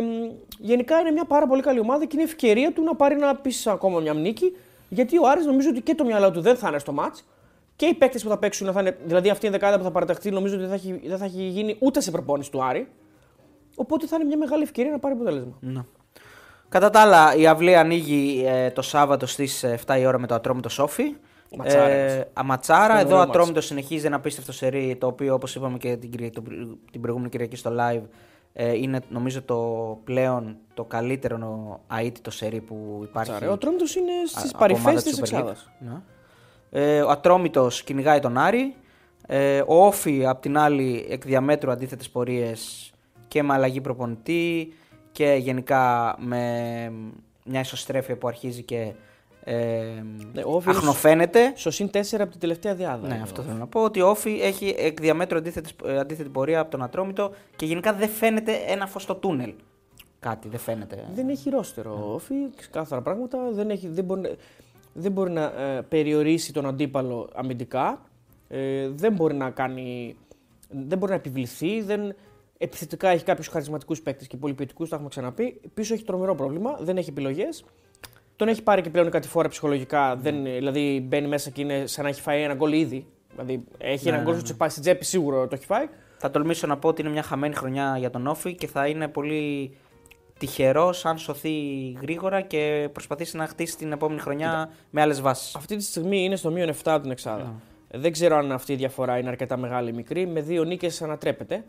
γενικά 0.59 0.99
είναι 0.99 1.11
μια 1.11 1.25
πάρα 1.25 1.47
πολύ 1.47 1.61
καλή 1.61 1.79
ομάδα 1.79 2.05
και 2.05 2.11
είναι 2.13 2.23
ευκαιρία 2.23 2.73
του 2.73 2.83
να 2.83 2.95
πάρει 2.95 3.15
να 3.15 3.35
πει 3.35 3.51
ακόμα 3.65 3.99
μια 3.99 4.13
νίκη. 4.13 4.55
Γιατί 4.89 5.17
ο 5.17 5.27
Άρης 5.27 5.45
νομίζω 5.45 5.69
ότι 5.69 5.81
και 5.81 5.95
το 5.95 6.05
μυαλό 6.05 6.31
του 6.31 6.41
δεν 6.41 6.55
θα 6.55 6.67
είναι 6.67 6.79
στο 6.79 6.91
μάτς. 6.91 7.25
Και 7.75 7.85
οι 7.85 7.93
παίκτες 7.93 8.23
που 8.23 8.29
θα 8.29 8.37
παίξουν, 8.37 8.71
θα 8.71 8.79
είναι, 8.81 8.97
δηλαδή 9.05 9.29
αυτή 9.29 9.47
η 9.47 9.49
δεκάδα 9.49 9.77
που 9.77 9.83
θα 9.83 9.91
παραταχθεί, 9.91 10.31
νομίζω 10.31 10.53
ότι 10.55 10.65
δεν 10.65 10.69
θα, 10.69 10.75
έχει, 10.75 11.01
δεν 11.07 11.17
θα 11.17 11.25
έχει 11.25 11.41
γίνει 11.43 11.75
ούτε 11.79 12.01
σε 12.01 12.11
προπόνηση 12.11 12.51
του 12.51 12.63
Άρη. 12.63 12.87
Οπότε 13.75 14.07
θα 14.07 14.15
είναι 14.15 14.25
μια 14.25 14.37
μεγάλη 14.37 14.63
ευκαιρία 14.63 14.91
να 14.91 14.99
πάρει 14.99 15.13
αποτέλεσμα. 15.13 15.57
Ναι. 15.59 15.81
Κατά 16.69 16.89
τα 16.89 16.99
άλλα, 17.01 17.35
η 17.35 17.47
αυλή 17.47 17.75
ανοίγει 17.75 18.43
ε, 18.47 18.71
το 18.71 18.81
Σάββατο 18.81 19.25
στις 19.25 19.65
7 19.85 19.97
η 19.99 20.05
ώρα 20.05 20.19
με 20.19 20.27
το 20.27 20.33
Ατρόμητο 20.35 20.69
Σόφι. 20.69 21.15
Ματσάρα. 21.57 21.89
Ε, 21.89 22.27
αματσάρα. 22.33 22.93
Στο 22.93 23.05
Εδώ 23.05 23.15
ωραίο 23.15 23.29
Ατρόμητο 23.29 23.61
συνεχίζει 23.61 24.05
ένα 24.05 24.15
απίστευτο 24.15 24.51
σερί 24.51 24.95
το 24.99 25.07
οποίο 25.07 25.33
όπως 25.33 25.55
είπαμε 25.55 25.77
και 25.77 25.95
την, 25.97 26.09
Κυρια- 26.09 26.31
το- 26.31 26.43
την 26.91 27.01
προηγούμενη 27.01 27.29
Κυριακή 27.31 27.55
στο 27.55 27.71
live 27.79 28.01
ε, 28.01 28.05
είναι 28.55 28.99
νομίζω 29.09 29.41
το 29.41 29.99
πλέον 30.03 30.57
το 30.73 30.83
καλύτερο 30.83 31.79
αίτητο 31.99 32.31
σερί 32.31 32.61
που 32.61 32.99
υπάρχει. 33.03 33.31
Ματσάρα. 33.31 33.51
Ο 33.51 33.57
Τρόμητο 33.57 33.85
είναι 33.97 34.11
στις 34.27 34.49
από 34.49 34.57
παρυφές 34.57 34.85
ομάδα 34.85 35.01
της 35.01 35.15
της 35.15 35.19
Super 35.19 35.35
League. 35.35 35.39
Εξάδας. 35.39 35.71
Ναι. 35.79 36.01
Ε, 36.69 37.01
ο 37.01 37.09
Ατρόμητος 37.09 37.83
κυνηγάει 37.83 38.19
τον 38.19 38.37
Άρη. 38.37 38.75
Ε, 39.27 39.61
ο 39.67 39.85
Όφη 39.85 40.25
απ' 40.25 40.41
την 40.41 40.57
άλλη 40.57 41.05
εκ 41.09 41.25
διαμέτρου 41.25 41.71
αντίθετες 41.71 42.09
πορείες 42.09 42.91
και 43.27 43.43
με 43.43 43.53
αλλαγή 43.53 43.81
προπονητή 43.81 44.73
και 45.11 45.33
γενικά 45.39 46.15
με 46.19 46.41
μια 47.43 47.59
ισοστρέφεια 47.59 48.17
που 48.17 48.27
αρχίζει 48.27 48.63
και 48.63 48.93
ε, 49.47 49.55
Ναι, 50.33 50.41
ο 50.45 50.55
Όφη 50.55 50.69
είναι 50.69 50.77
αχνοφαίνεται. 50.77 51.51
Στο 51.55 51.71
συν 51.71 51.89
4 51.93 51.99
από 52.19 52.31
την 52.31 52.39
τελευταία 52.39 52.75
διάδα. 52.75 53.07
Ναι, 53.07 53.13
είναι 53.13 53.23
αυτό 53.23 53.41
ο- 53.41 53.45
θέλω 53.45 53.57
να 53.57 53.67
πω. 53.67 53.83
Ότι 53.83 54.01
ο 54.01 54.09
Όφη 54.09 54.39
έχει 54.41 54.75
εκ 54.77 54.99
διαμέτρου 54.99 55.37
αντίθετης, 55.37 55.75
ε, 55.85 55.97
αντίθετη 55.99 56.29
πορεία 56.29 56.59
από 56.59 56.71
τον 56.71 56.81
Ατρόμητο 56.83 57.31
και 57.55 57.65
γενικά 57.65 57.93
δεν 57.93 58.09
φαίνεται 58.09 58.51
ένα 58.67 58.87
φως 58.87 59.01
στο 59.03 59.15
τούνελ. 59.15 59.53
Κάτι 60.19 60.47
δεν 60.47 60.59
φαίνεται. 60.59 61.03
Δεν 61.13 61.29
έχει 61.29 61.49
ρόστερο 61.49 62.05
ο 62.09 62.13
Όφη, 62.13 62.33
ξεκάθαρα 62.55 63.01
πράγματα. 63.01 63.39
Δεν, 63.51 63.69
έχει, 63.69 63.87
δεν, 63.87 64.03
μπορεί, 64.03 64.35
δεν 64.93 65.11
μπορεί 65.11 65.31
να 65.31 65.43
ε, 65.43 65.81
περιορίσει 65.89 66.53
τον 66.53 66.65
αντίπαλο 66.65 67.29
αμυντικά. 67.33 68.01
Ε, 68.47 68.87
δεν 68.89 69.13
μπορεί 69.13 69.35
να 69.35 69.49
κάνει. 69.49 70.15
Δεν 70.69 70.97
μπορεί 70.97 71.11
να 71.11 71.17
επιβληθεί. 71.17 71.81
Δεν, 71.81 72.15
επιθετικά 72.57 73.09
έχει 73.09 73.23
κάποιους 73.23 73.47
χαρισματικούς 73.47 74.01
παίκτες 74.01 74.27
και 74.27 74.37
πολυποιητικού, 74.37 74.85
τα 74.87 74.95
έχουμε 74.95 75.09
ξαναπεί. 75.09 75.61
Πίσω 75.73 75.93
έχει 75.93 76.03
τρομερό 76.03 76.35
πρόβλημα. 76.35 76.77
Δεν 76.81 76.97
έχει 76.97 77.09
επιλογές. 77.09 77.63
Τον 78.35 78.47
έχει 78.47 78.63
πάρει 78.63 78.81
και 78.81 78.89
πλέον 78.89 79.09
κάτι 79.09 79.27
φορά 79.27 79.47
ψυχολογικά. 79.47 80.15
Δεν, 80.15 80.43
δηλαδή 80.43 81.05
μπαίνει 81.07 81.27
μέσα 81.27 81.49
και 81.49 81.61
είναι 81.61 81.85
σαν 81.85 82.03
να 82.03 82.09
έχει 82.09 82.21
φάει 82.21 82.41
ένα 82.41 82.53
γκολ 82.53 82.73
ήδη. 82.73 83.05
Δηλαδή 83.31 83.63
έχει 83.77 84.09
Ναι, 84.09 84.15
ένα 84.15 84.23
γκολ 84.23 84.33
ναι, 84.33 84.39
στο 84.39 84.47
ναι. 84.47 84.51
τσιπά 84.53 84.69
στην 84.69 84.81
τσέπη, 84.81 85.05
σίγουρο 85.05 85.47
το 85.47 85.55
έχει 85.55 85.65
φάει. 85.65 85.87
Θα 86.17 86.31
τολμήσω 86.31 86.67
να 86.67 86.77
πω 86.77 86.87
ότι 86.87 87.01
είναι 87.01 87.11
μια 87.11 87.23
χαμένη 87.23 87.55
χρονιά 87.55 87.95
για 87.97 88.09
τον 88.09 88.27
Όφη 88.27 88.55
και 88.55 88.67
θα 88.67 88.87
είναι 88.87 89.07
πολύ 89.07 89.75
τυχερό 90.39 90.93
αν 91.03 91.17
σωθεί 91.17 91.51
γρήγορα 92.01 92.41
και 92.41 92.89
προσπαθήσει 92.91 93.37
να 93.37 93.47
χτίσει 93.47 93.77
την 93.77 93.91
επόμενη 93.91 94.19
χρονιά 94.19 94.69
με 94.89 95.01
άλλες 95.01 95.21
βάσεις. 95.21 95.55
Αυτή 95.55 95.75
τη 95.75 95.83
στιγμή 95.83 96.23
είναι 96.23 96.35
στο 96.35 96.51
μείον 96.51 96.69
7 96.69 96.73
από 96.83 97.01
την 97.01 97.11
Εξάδα. 97.11 97.53
Δεν 97.91 98.11
ξέρω 98.11 98.37
αν 98.37 98.51
αυτή 98.51 98.73
η 98.73 98.75
διαφορά 98.75 99.17
είναι 99.17 99.29
αρκετά 99.29 99.57
μεγάλη 99.57 99.89
ή 99.89 99.93
μικρή. 99.93 100.27
Με 100.27 100.41
δύο 100.41 100.63
νίκες 100.63 101.01
ανατρέπεται. 101.01 101.63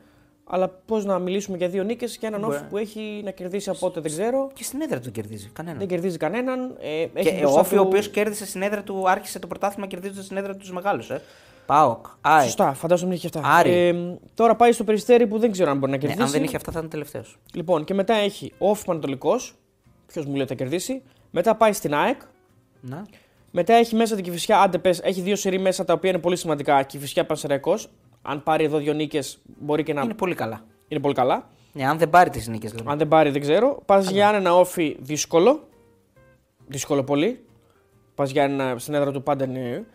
Αλλά 0.48 0.68
πώς 0.68 1.04
να 1.04 1.18
μιλήσουμε 1.18 1.56
για 1.56 1.68
δύο 1.68 1.82
νίκες 1.82 2.16
και 2.18 2.26
έναν 2.26 2.40
Μπορεί. 2.40 2.54
όφη 2.54 2.64
που 2.64 2.76
έχει 2.76 3.20
να 3.24 3.30
κερδίσει 3.30 3.70
από 3.70 3.86
ό,τι 3.86 4.00
δεν 4.00 4.10
ξέρω. 4.10 4.50
Και 4.54 4.62
στην 4.64 4.80
έδρα 4.80 5.00
του 5.00 5.10
κερδίζει. 5.10 5.48
Κανένα. 5.52 5.78
Δεν 5.78 5.86
κερδίζει 5.88 6.16
κανέναν. 6.16 6.76
Ε, 6.80 6.86
Και 7.20 7.28
έχει 7.28 7.36
ο 7.36 7.38
μπροστά 7.40 7.60
Όφη, 7.60 7.74
του- 7.76 7.82
ο 7.84 7.86
οποίος 7.86 8.08
κέρδισε 8.10 8.46
στην 8.46 8.62
έδρα 8.62 8.82
του, 8.82 9.08
άρχισε 9.08 9.38
το 9.38 9.46
πρωτάθλημα 9.46 9.86
κερδίζοντας 9.86 10.24
στην 10.24 10.36
έδρα 10.36 10.56
τους 10.56 10.72
μεγάλους. 10.72 11.10
Ε. 11.10 11.22
Πάοκ. 11.66 12.06
ΑΕΚ. 12.20 12.42
Σωστά, 12.42 12.72
φαντάζομαι 12.74 13.14
ότι 13.14 13.26
είχε 13.26 13.38
αυτά. 13.38 13.48
Άρη. 13.54 13.70
Ε, 13.72 13.94
τώρα 14.34 14.56
πάει 14.56 14.72
στο 14.72 14.84
περιστέρι 14.84 15.26
που 15.26 15.38
δεν 15.38 15.50
ξέρω 15.52 15.70
αν 15.70 15.78
μπορεί 15.78 15.90
να 15.90 15.96
Ναι, 15.96 16.02
κερδίσει. 16.02 16.22
αν 16.26 16.30
δεν 16.30 16.42
είχε 16.44 16.56
αυτά, 16.56 16.72
θα 16.72 16.78
ήταν 16.78 16.90
τελευταίος. 16.90 17.38
Λοιπόν, 17.54 17.84
και 17.84 17.94
μετά 17.94 18.14
έχει 18.14 18.52
όφη 18.58 18.84
Πανατολικό. 18.84 19.32
Ποιος 20.06 20.24
μου 20.24 20.32
λέει 20.32 20.40
ότι 20.40 20.48
θα 20.48 20.54
κερδίσει. 20.54 21.02
Μετά 21.30 21.54
πάει 21.54 21.72
στην 21.72 21.94
ΑΕΚ. 21.94 22.20
Ναι. 22.80 23.02
Μετά 23.50 23.74
έχει 23.74 23.94
μέσα 23.94 24.14
την 24.14 24.24
Κυφυσιά, 24.24 24.60
άντε 24.60 24.78
πες, 24.78 25.00
έχει 25.02 25.20
δύο 25.20 25.36
σερή 25.36 25.58
μέσα 25.58 25.84
τα 25.84 25.92
οποία 25.92 26.10
είναι 26.10 26.18
πολύ 26.18 26.36
σημαντικά. 26.36 26.82
Κυφυσιά 26.82 27.26
Πανσεραϊκός. 27.26 27.88
Αν 28.26 28.42
πάρει 28.42 28.64
εδώ 28.64 28.78
δύο 28.78 28.92
νίκες, 28.92 29.38
μπορεί 29.58 29.82
και 29.82 29.92
να 29.92 30.02
Είναι 30.02 30.14
πολύ 30.14 30.34
καλά. 30.34 30.64
είναι 30.88 31.00
πολύ 31.00 31.14
καλά. 31.14 31.48
Ναι, 31.72 31.86
αν 31.88 31.98
δεν 31.98 32.10
πάρει 32.10 32.30
τις 32.30 32.48
νίκες, 32.48 32.70
δηλαδή. 32.70 32.90
Αν 32.90 32.98
δεν 32.98 33.08
πάρει, 33.08 33.30
δεν 33.30 33.40
ξέρω. 33.40 33.82
Πας 33.86 34.10
για 34.10 34.34
ένα 34.34 34.54
όφι 34.54 34.96
δύσκολο. 35.00 35.68
Δύσκολο 36.66 37.04
πολύ. 37.04 37.44
Πας 38.14 38.30
για 38.30 38.42
ένα 38.42 38.74
στην 38.78 38.94
έδρα 38.94 39.12
του 39.12 39.22
πάντα 39.22 39.44
είναι. 39.44 39.86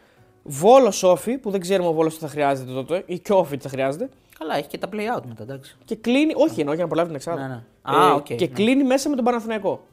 Βόλος 0.43 1.03
ΟΦΗ, 1.03 1.38
που 1.38 1.51
δεν 1.51 1.59
ξέρουμε 1.59 1.89
ο 1.89 1.93
Βόλος 1.93 2.13
τι 2.13 2.19
θα 2.19 2.27
χρειάζεται 2.27 2.71
τότε, 2.71 3.03
ή 3.05 3.19
και 3.19 3.34
ΟΦΗ 3.34 3.57
τι 3.57 3.63
θα 3.63 3.69
χρειάζεται. 3.69 4.09
Καλά, 4.39 4.55
έχει 4.57 4.67
και 4.67 4.77
τα 4.77 4.89
play 4.91 5.17
out 5.17 5.21
μετά, 5.27 5.43
εντάξει. 5.43 5.77
Και 5.86 5.95
κλείνει, 5.95 6.34
όχι 6.36 6.59
εννοώ 6.59 6.73
για 6.73 6.84
να 6.84 6.89
προλάβει 6.89 7.07
την 7.07 7.17
εξάδα. 7.17 7.41
Ναι, 7.41 7.47
ναι. 7.47 7.63
Ε, 7.97 8.05
Α, 8.05 8.13
οκ, 8.13 8.23
και 8.23 8.36
ναι. 8.39 8.45
κλείνει 8.47 8.84
μέσα 8.84 9.09
με 9.09 9.15
τον 9.15 9.25
Παναθηναϊκό. 9.25 9.84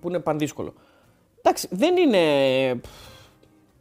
Που 0.00 0.08
είναι 0.08 0.18
πανδύσκολο. 0.18 0.74
Εντάξει, 1.42 1.68
δεν 1.70 1.96
είναι. 1.96 2.20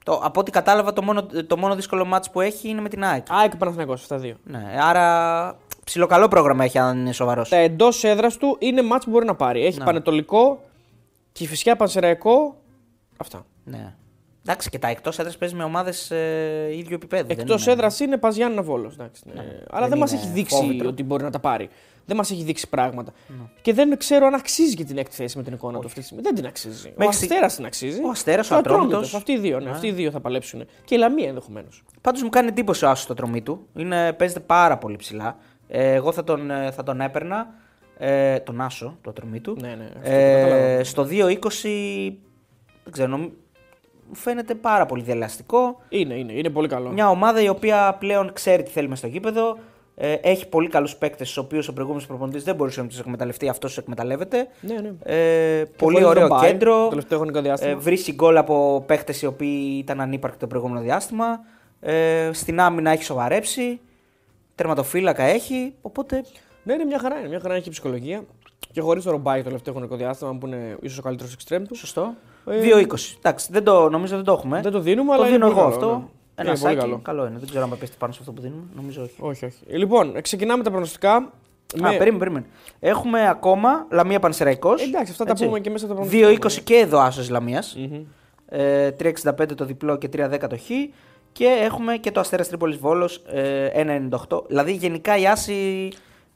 Το, 0.05 0.19
από 0.23 0.39
ό,τι 0.39 0.51
κατάλαβα, 0.51 0.93
το 0.93 1.01
μόνο, 1.01 1.25
το 1.47 1.57
μόνο 1.57 1.75
δύσκολο 1.75 2.05
μάτς 2.05 2.29
που 2.29 2.41
έχει 2.41 2.69
είναι 2.69 2.81
με 2.81 2.89
την 2.89 3.03
ΑΕΚ. 3.03 3.25
ΑΕΚ 3.29 3.49
και 3.51 3.57
Παναθηναϊκός, 3.57 4.01
αυτά 4.01 4.15
τα 4.15 4.21
δύο. 4.21 4.35
Ναι, 4.43 4.63
άρα 4.81 5.57
ψιλοκαλό 5.83 6.27
πρόγραμμα 6.27 6.63
έχει 6.63 6.77
αν 6.77 6.99
είναι 6.99 7.11
σοβαρός. 7.11 7.49
Τα 7.49 7.55
εντός 7.57 8.03
έδρας 8.03 8.37
του 8.37 8.55
είναι 8.59 8.81
μάτς 8.81 9.05
που 9.05 9.11
μπορεί 9.11 9.25
να 9.25 9.35
πάρει. 9.35 9.65
Έχει 9.65 9.77
Ναι. 9.79 9.85
Παναιτωλικό, 9.85 10.61
Κυφυσιά 11.31 11.75
Πανσεραϊκό. 11.75 12.55
Αυτά. 13.17 13.45
Ναι. 13.63 13.93
Εντάξει, 14.45 14.69
και 14.69 14.79
τα 14.79 14.87
εκτός 14.87 15.19
έδρας 15.19 15.37
παίζει 15.37 15.55
με 15.55 15.63
ομάδες 15.63 16.11
ε, 16.11 16.67
ίδιου 16.71 16.93
επίπεδου. 16.93 17.27
δεν 17.27 17.39
Εκτός 17.39 17.63
είναι- 17.63 17.71
έδρας 17.71 17.99
είναι 17.99 18.17
Παζιάννα 18.17 18.61
Βόλο. 18.61 18.91
Ναι. 18.97 19.09
Αλλά 19.69 19.79
Δεν 19.79 19.89
δεν 19.89 19.97
μας 19.97 20.11
είναι 20.11 20.21
έχει 20.21 20.29
δείξει 20.29 20.55
φόβητρο. 20.55 20.87
ότι 20.89 21.03
μπορεί 21.03 21.23
να 21.23 21.29
τα 21.31 21.39
πάρει. 21.39 21.69
Δεν 22.09 22.17
μας 22.17 22.31
έχει 22.31 22.43
δείξει 22.43 22.69
πράγματα. 22.69 23.11
Και 23.61 23.73
δεν 23.73 23.97
ξέρω 23.97 24.25
αν 24.25 24.33
αξίζει 24.33 24.75
και 24.75 24.83
την 24.83 24.97
έκτη 24.97 25.15
θέση 25.15 25.37
με 25.37 25.43
την 25.43 25.53
εικόνα 25.53 25.79
του 25.79 25.85
αυτή 25.85 25.99
τη 25.99 26.05
στιγμή. 26.05 26.23
Δεν 26.23 26.35
την 26.35 26.45
αξίζει. 26.45 26.87
Ο 26.87 26.91
Μέχρι 26.97 27.13
στιγ- 27.15 27.31
Αστέρας 27.31 27.55
την 27.55 27.65
αξίζει. 27.65 28.03
Ο 28.05 28.09
Αστέρας, 28.09 28.47
Και 28.47 28.53
ο 28.53 28.57
Ατρόμητος. 28.57 28.85
Ατρόμητος. 28.87 29.13
Αυτοί 29.15 29.31
οι 29.31 29.37
δύο, 29.37 29.59
ναι, 29.59 29.69
αυτοί 29.69 29.87
οι 29.87 29.91
δύο 29.91 30.11
θα 30.11 30.19
παλέψουν. 30.19 30.65
Και 30.85 30.95
η 30.95 30.97
Λαμία 30.97 31.27
ενδεχομένως. 31.27 31.83
Πάντως 32.01 32.23
μου 32.23 32.29
κάνει 32.29 32.47
εντύπωση 32.47 32.85
ο 32.85 32.89
Άσος 32.89 33.05
το 33.05 33.13
τρομή 33.13 33.41
του. 33.41 33.67
Είναι, 33.75 34.13
παίζεται 34.13 34.39
πάρα 34.39 34.77
πολύ 34.77 34.95
ψηλά. 34.95 35.37
Ε, 35.67 35.93
εγώ 35.93 36.11
θα 36.11 36.23
τον, 36.23 36.51
ε, 36.51 36.71
θα 36.71 36.83
τον 36.83 37.01
έπαιρνα. 37.01 37.47
Ε, 37.97 38.39
τον 38.39 38.61
Άσο, 38.61 38.97
το 39.01 39.13
τρομή 39.13 39.39
του. 39.39 39.57
Ναι, 39.61 39.67
ναι, 39.67 39.83
αυτό 39.83 39.99
το 39.99 40.09
καταλαβαίνω. 40.09 40.79
ε, 40.79 40.83
στο 40.83 41.03
2-20. 41.03 42.19
Δεν 42.83 42.91
ξέρω, 42.93 43.07
νομ- 43.07 43.31
μου 44.07 44.15
φαίνεται 44.15 44.55
πάρα 44.55 44.85
πολύ 44.85 45.03
διαλαστικό. 45.03 45.79
Είναι, 45.89 46.13
είναι, 46.13 46.33
είναι 46.33 46.49
πολύ 46.49 46.67
καλό. 46.67 46.89
Μια 46.89 47.09
ομάδα 47.09 47.41
η 47.41 47.49
οποία 47.49 47.95
πλέον 47.99 48.33
ξέρει 48.33 48.63
τι 48.63 48.71
θέλει 48.71 48.87
μες 48.87 48.97
στο 48.97 49.07
γήπεδο. 49.07 49.57
Ε, 50.01 50.13
έχει 50.13 50.47
πολύ 50.47 50.67
καλούς 50.67 50.95
παίκτες, 50.95 51.33
του 51.33 51.43
οποίους 51.45 51.67
ο 51.67 51.73
προηγούμενος 51.73 52.07
προπονητής 52.07 52.43
δεν 52.43 52.55
μπορούσε 52.55 52.81
να 52.81 52.87
τους 52.87 52.99
εκμεταλλευτεί. 52.99 53.49
Αυτός 53.49 53.69
τους 53.69 53.79
εκμεταλλεύεται. 53.79 54.47
Ναι, 54.61 54.73
ναι. 54.73 54.91
Ε, 55.03 55.63
πολύ 55.77 55.93
χωρίς 55.93 56.09
ωραίο 56.09 56.27
τον 56.27 56.37
Μπάι, 56.37 56.51
κέντρο. 56.51 56.83
Το 56.83 56.89
τελευταίο 56.89 57.17
χρονικό 57.17 57.41
διάστημα. 57.41 57.71
Ε, 57.71 57.75
βρίσκει 57.75 58.13
γκολ 58.13 58.37
από 58.37 58.83
παίκτες 58.87 59.21
οι 59.21 59.25
οποίοι 59.25 59.77
ήταν 59.77 60.01
ανύπαρκτοι 60.01 60.39
το 60.39 60.47
προηγούμενο 60.47 60.81
διάστημα. 60.81 61.39
Ε, 61.79 62.29
στην 62.33 62.59
άμυνα 62.59 62.91
έχει 62.91 63.03
σοβαρέψει. 63.03 63.79
Τερματοφύλακα 64.55 65.23
έχει. 65.23 65.73
Οπότε 65.81 66.23
Ναι, 66.63 66.73
είναι 66.73 66.83
μια 66.85 66.99
χαρά. 66.99 67.19
Είναι 67.19 67.27
μια 67.27 67.39
χαρά 67.39 67.53
έχει 67.53 67.69
ψυχολογία. 67.69 68.23
Και 68.71 68.81
χωρίς 68.81 69.03
το 69.03 69.11
ρομπάκι 69.11 69.37
το 69.37 69.45
τελευταίο 69.45 69.73
χρονικό 69.73 69.95
διάστημα 69.95 70.37
που 70.39 70.47
είναι 70.47 70.77
ίσως 70.81 70.97
ο 70.97 71.01
καλύτερος 71.01 71.33
εξτρέμ 71.33 71.63
του. 71.63 71.75
σωστό. 71.75 72.13
Ε, 72.45 72.59
2-20. 72.59 73.15
Εντάξει, 73.17 73.47
δεν 73.51 73.63
το, 73.63 73.89
νομίζω 73.89 74.15
δεν 74.15 74.25
το 74.25 74.31
έχουμε. 74.31 74.61
Δεν 74.61 74.71
το 74.71 74.79
δίνουμε, 74.79 75.15
το 75.15 75.21
αλλά. 75.21 75.27
είναι 75.27 75.31
δίνω 75.31 75.47
πολύ 75.47 75.59
εγώ 75.59 75.69
καλό, 75.69 75.75
αυτό. 75.75 76.09
Ναι. 76.43 76.49
Ένα 76.49 76.49
Είναι 76.49 76.59
πολύ 76.59 76.73
σάκι. 76.73 76.75
καλό. 76.77 76.99
Καλό 77.03 77.25
είναι. 77.25 77.37
Δεν 77.39 77.47
ξέρω 77.49 77.63
αν 77.63 77.69
θα 77.69 77.75
πέσει 77.75 77.91
πάνω 77.97 78.13
σε 78.13 78.19
αυτό 78.21 78.31
που 78.31 78.41
δίνουμε. 78.41 78.61
Νομίζω 78.75 79.01
όχι. 79.01 79.13
Όχι, 79.19 79.45
όχι. 79.45 79.57
Ε, 79.67 79.77
Λοιπόν, 79.77 80.21
ξεκινάμε 80.21 80.63
τα 80.63 80.69
προγνωστικά. 80.69 81.15
Α, 81.15 81.21
με- 81.75 81.89
περίμενε, 81.97 82.17
περίμενε. 82.17 82.45
Έχουμε 82.79 83.29
ακόμα 83.29 83.85
Λαμία 83.91 84.19
Πανσεραϊκός. 84.19 84.81
Εντάξει, 84.81 85.11
αυτά 85.11 85.25
τα 85.25 85.33
πούμε 85.35 85.59
και 85.59 85.69
μέσα 85.69 85.85
στα 85.85 85.93
προγνωστικά. 85.95 86.27
2-20 86.27 86.61
και 86.63 86.75
εδώ 86.75 86.99
Άσος 86.99 87.29
Λαμίας. 87.29 87.75
Μμμ. 87.79 88.01
Ε, 88.49 88.91
3,65 88.91 89.55
το 89.55 89.65
διπλό 89.65 89.97
και 89.97 90.07
3,10 90.13 90.47
το 90.49 90.57
χ. 90.57 90.69
Και 91.31 91.45
έχουμε 91.63 91.97
και 91.97 92.11
το 92.11 92.19
Αστέρας 92.19 92.47
Τρίπολης 92.47 92.77
Βόλος 92.77 93.15
ε, 93.27 93.69
1,98. 93.73 94.43
Δηλαδή 94.47 94.73
γενικά 94.73 95.17
οι 95.17 95.27
Άσοι 95.27 95.89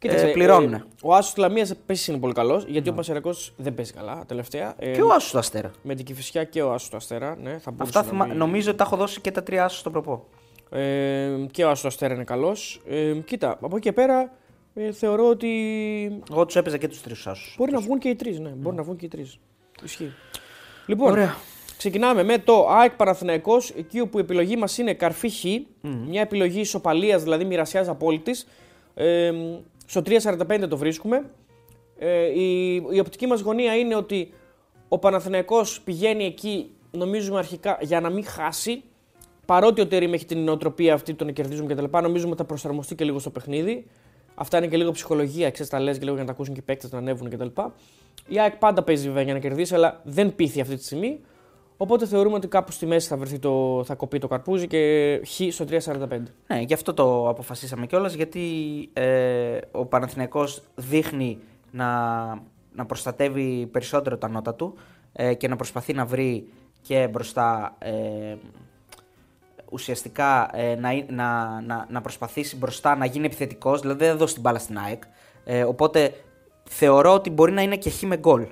Κοίταξε, 0.04 0.28
ε, 0.28 0.32
πληρώνουν. 0.32 0.74
ε, 0.74 0.84
ο 1.04 1.14
Άσος 1.16 1.34
τη 1.34 1.40
Λαμίας 1.40 1.72
επίσης 1.72 2.08
είναι 2.08 2.18
πολύ 2.18 2.34
καλός, 2.34 2.66
γιατί 2.68 2.90
ο 2.90 2.94
Πασερακό 2.94 3.32
δεν 3.58 3.74
παίζει 3.74 3.94
καλά 3.94 4.24
τελευταία. 4.28 4.76
Ε, 4.80 4.92
Και 4.92 5.02
ο 5.02 5.08
Άσος 5.14 5.32
του 5.32 5.38
Αστέρα. 5.38 5.72
Με 5.82 5.96
την 5.96 6.06
Κυφυσιά 6.06 6.44
και 6.44 6.62
ο 6.62 6.74
Άσος 6.74 6.90
του 6.90 6.96
Αστέρα. 6.96 7.38
Ναι, 7.42 7.58
θα 7.58 7.72
μπορούσε 7.72 7.98
Αυτά 8.00 8.02
να 8.02 8.08
θυμα... 8.08 8.26
μπει. 8.26 8.38
νομίζω 8.40 8.70
ότι 8.70 8.78
τα 8.78 8.84
έχω 8.84 8.96
δώσει 8.96 9.22
και 9.22 9.32
τα 9.32 9.44
τρία 9.44 9.64
Άσος 9.66 9.80
στον 9.80 9.92
προπό. 9.92 10.26
Ε, 10.70 11.30
και 11.52 11.64
ο 11.64 11.68
Άσος 11.70 11.82
του 11.82 11.88
Αστέρα 11.88 12.14
είναι 12.14 12.24
καλός. 12.24 12.82
Ε, 12.90 13.14
κοίτα, 13.26 13.52
από 13.52 13.68
εκεί 13.76 13.80
και 13.80 13.92
πέρα 13.92 14.32
ε, 14.74 14.92
θεωρώ 14.92 15.30
ότι 15.30 15.50
Εγώ 16.32 16.46
τους 16.46 16.56
έπαιζα 16.56 16.78
και 16.78 16.88
τους 16.88 17.02
τρεις 17.02 17.28
Άσους. 17.28 17.56
μπορεί 17.58 17.72
να 17.72 17.80
βγουν 17.80 17.98
και 18.00 18.10
οι 18.10 18.16
τρεις. 18.16 18.40
Ναι, 18.40 18.50
μπορεί 18.50 18.76
να 18.76 18.84
βγουν 18.84 18.96
και 18.96 19.06
οι 19.06 19.10
τρεις. 19.10 19.38
Ισχύει. 19.84 20.12
Λοιπόν, 20.86 21.12
Ωραία. 21.12 21.36
ξεκινάμε 21.78 22.24
με 22.24 22.38
το 22.38 22.68
ΑΕΚ 22.70 22.92
Παναθηναϊκός, 22.92 23.70
εκεί 23.70 24.00
όπου 24.00 24.18
η 24.18 24.22
επιλογή 24.22 24.56
μας 24.56 24.78
είναι 24.78 24.94
καρφί 24.94 25.30
χ, 25.30 25.44
μια 26.08 26.22
επιλογή 26.22 26.60
ισοπαλίας, 26.60 27.24
δηλαδή 27.24 27.46
μοιρασιάς 27.46 27.88
απόλυτης. 27.88 28.48
Ε, 28.96 29.32
στο 29.94 30.02
3.45 30.06 30.66
το 30.70 30.78
βρίσκουμε. 30.78 31.30
Ε, 31.98 32.40
η, 32.40 32.76
η 32.76 33.00
οπτική 33.00 33.28
μας 33.28 33.42
γωνία 33.42 33.76
είναι 33.76 33.96
ότι 33.96 34.34
ο 34.88 35.00
Παναθηναϊκός 35.00 35.82
πηγαίνει 35.82 36.26
εκεί, 36.26 36.72
νομίζουμε 36.92 37.38
αρχικά, 37.38 37.78
για 37.82 38.00
να 38.00 38.10
μην 38.10 38.26
χάσει. 38.26 38.84
Παρότι 39.46 39.82
ο 39.82 39.88
Τερήμ 39.88 40.14
έχει 40.14 40.26
την 40.26 40.40
νοοτροπία 40.44 40.94
αυτή, 40.94 41.14
τον 41.14 41.34
κερδίζουμε 41.34 41.74
κτλ. 41.74 41.98
Νομίζουμε 42.02 42.32
ότι 42.32 42.42
θα 42.42 42.46
προσαρμοστεί 42.46 42.96
και 42.96 43.04
λίγο 43.04 43.20
στο 43.20 43.30
παιχνίδι. 43.30 43.86
Αυτά 44.36 44.58
είναι 44.58 44.68
και 44.68 44.78
λίγο 44.78 44.92
ψυχολογία, 44.92 45.52
ξέρεις, 45.52 45.72
τα 45.72 45.80
λες 45.80 45.98
και 45.98 46.04
λίγο 46.04 46.16
για 46.16 46.24
να 46.24 46.28
τα 46.28 46.34
ακούσουν 46.34 46.54
και 46.54 46.60
οι 46.60 46.64
παίκτες 46.64 46.92
να 46.92 46.98
ανέβουν 46.98 47.30
κτλ. 47.30 47.62
Η 48.28 48.40
ΑΕΚ 48.40 48.56
πάντα 48.56 48.84
παίζει 48.84 49.08
βέβαια 49.08 49.24
για 49.24 49.34
να 49.34 49.40
κερδίσει, 49.40 49.76
αλλά 49.76 50.02
δεν 50.04 50.36
πείθει 50.36 50.62
αυτή 50.62 50.76
τη 50.76 50.84
στιγμή. 50.84 51.20
Οπότε 51.78 52.06
θεωρούμε 52.06 52.36
ότι 52.36 52.48
κάπου 52.48 52.72
στη 52.72 52.86
μέση 52.86 53.08
θα, 53.08 53.18
βρεθεί 53.18 53.40
το, 53.40 53.84
θα 53.86 53.96
κοπεί 53.96 54.20
το 54.20 54.28
καρπούζι 54.28 54.68
και 54.68 55.22
χ 55.26 55.54
στο 55.54 55.66
3,45. 55.70 55.78
Ναι, 56.48 56.60
γι' 56.60 56.74
αυτό 56.74 56.94
το 56.94 57.30
αποφασίσαμε 57.30 57.86
κιόλας, 57.86 58.14
γιατί 58.14 58.42
ε, 58.94 59.58
ο 59.72 59.86
Παναθηναϊκός 59.86 60.62
δείχνει 60.76 61.40
να, 61.72 61.88
να 62.74 62.86
προστατεύει 62.86 63.68
περισσότερο 63.72 64.18
τα 64.18 64.30
νότα 64.30 64.54
του 64.54 64.74
ε, 65.14 65.34
και 65.34 65.48
να 65.48 65.56
προσπαθεί 65.56 65.94
να 65.94 66.06
βρει 66.06 66.48
και 66.82 67.08
μπροστά 67.12 67.76
ε, 67.80 68.36
ουσιαστικά 69.72 70.50
ε, 70.54 70.76
να, 70.76 70.92
εί- 70.94 71.12
να, 71.12 71.62
να, 71.62 71.88
να 71.90 72.02
προσπαθήσει 72.02 72.58
μπροστά 72.58 72.96
να 72.96 73.06
γίνει 73.06 73.26
επιθετικός, 73.26 73.82
δηλαδή 73.82 74.00
δεν 74.00 74.10
θα 74.12 74.18
δώσει 74.18 74.34
την 74.34 74.42
μπάλα 74.42 74.60
στην 74.60 74.78
ΑΕΚ. 74.78 75.04
Ε, 75.44 75.64
οπότε 75.64 76.14
θεωρώ 76.70 77.14
ότι 77.14 77.30
μπορεί 77.30 77.52
να 77.52 77.62
είναι 77.62 77.78
και 77.78 77.90
χ 77.90 78.02
με 78.02 78.18
γκολ. 78.18 78.48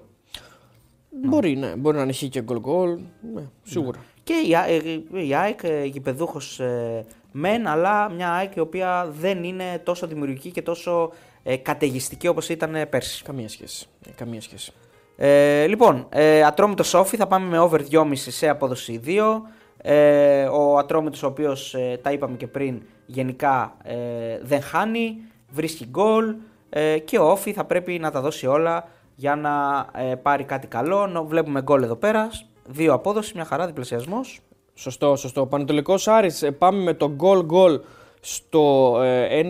Μπορεί, 1.12 1.56
ναι, 1.56 1.76
μπορεί 1.76 1.98
να 1.98 2.04
είναι 2.04 2.14
χ 2.14 2.24
και 2.24 2.42
γκολ 2.42 2.60
γκολ. 2.60 3.00
Ναι, 3.34 3.42
σίγουρα. 3.64 4.00
Και 4.24 4.34
η, 4.48 4.56
Α- 4.56 4.68
ε, 4.68 4.82
η 5.26 5.36
ΑΕΚ 5.36 5.60
ε, 5.64 5.84
γηπεδούχος 5.84 6.60
ε, 6.60 7.06
μεν, 7.32 7.68
αλλά 7.68 8.10
μια 8.10 8.32
ΑΕΚ 8.32 8.56
η 8.56 8.60
οποία 8.60 9.12
δεν 9.20 9.44
είναι 9.44 9.82
τόσο 9.84 10.08
δημιουργική 10.08 10.52
και 10.52 10.62
τόσο 10.62 11.12
ε, 11.44 11.56
καταιγιστική 11.58 12.28
όπως 12.28 12.50
ήταν 12.50 12.76
ε, 12.76 12.86
πέρσι. 12.86 13.24
Καμία 13.24 13.50
σχέση. 13.50 13.88
Ε, 14.08 14.10
καμία 14.16 14.42
σχέση. 14.42 14.72
Ε, 15.16 15.68
λοιπόν, 15.68 16.08
ε, 16.10 16.44
Ατρόμητος 16.44 16.88
Σόφι 16.88 17.18
θα 17.18 17.28
πάμε 17.28 17.48
με 17.48 17.60
over 17.60 17.80
2,5 17.92 18.12
σε 18.14 18.48
απόδοση 18.50 19.02
2. 19.06 19.42
Ε, 19.78 20.44
ο 20.44 20.78
Ατρόμητος 20.78 21.24
ο 21.24 21.28
οποίος 21.28 21.74
ε, 21.74 22.00
τα 22.02 22.12
είπαμε 22.12 22.38
και 22.38 22.48
πριν 22.48 22.82
γενικά 23.06 23.78
ε, 23.84 23.96
δεν 24.42 24.62
χάνει, 24.62 25.18
βρίσκει 25.50 25.86
γκολ 25.90 26.36
ε, 26.70 27.00
και 27.00 27.18
ο 27.18 27.30
Όφι 27.32 27.54
θα 27.54 27.66
πρέπει 27.66 28.00
να 28.00 28.12
τα 28.12 28.22
δώσει 28.22 28.48
όλα 28.48 28.88
για 29.16 29.36
να 29.36 29.86
ε, 29.96 30.16
πάρει 30.16 30.44
κάτι 30.44 30.68
καλό. 30.68 31.08
Νο- 31.08 31.24
Βλέπουμε 31.26 31.62
γκολ 31.62 31.84
εδώ 31.84 31.96
πέρα, 31.96 32.30
δύο 32.68 32.94
απόδοση, 32.94 33.32
μια 33.36 33.46
χαρά 33.46 33.66
διπλασιασμός. 33.66 34.40
Σωστό, 34.74 35.16
σωστό. 35.16 35.46
Πανετολικός 35.46 36.08
Άρης 36.08 36.42
ε, 36.44 36.52
πάμε 36.52 36.84
με 36.84 36.94
το 36.94 37.16
goal 37.20 37.46
goal 37.52 37.80
στο 38.22 38.98
ε, 39.04 39.42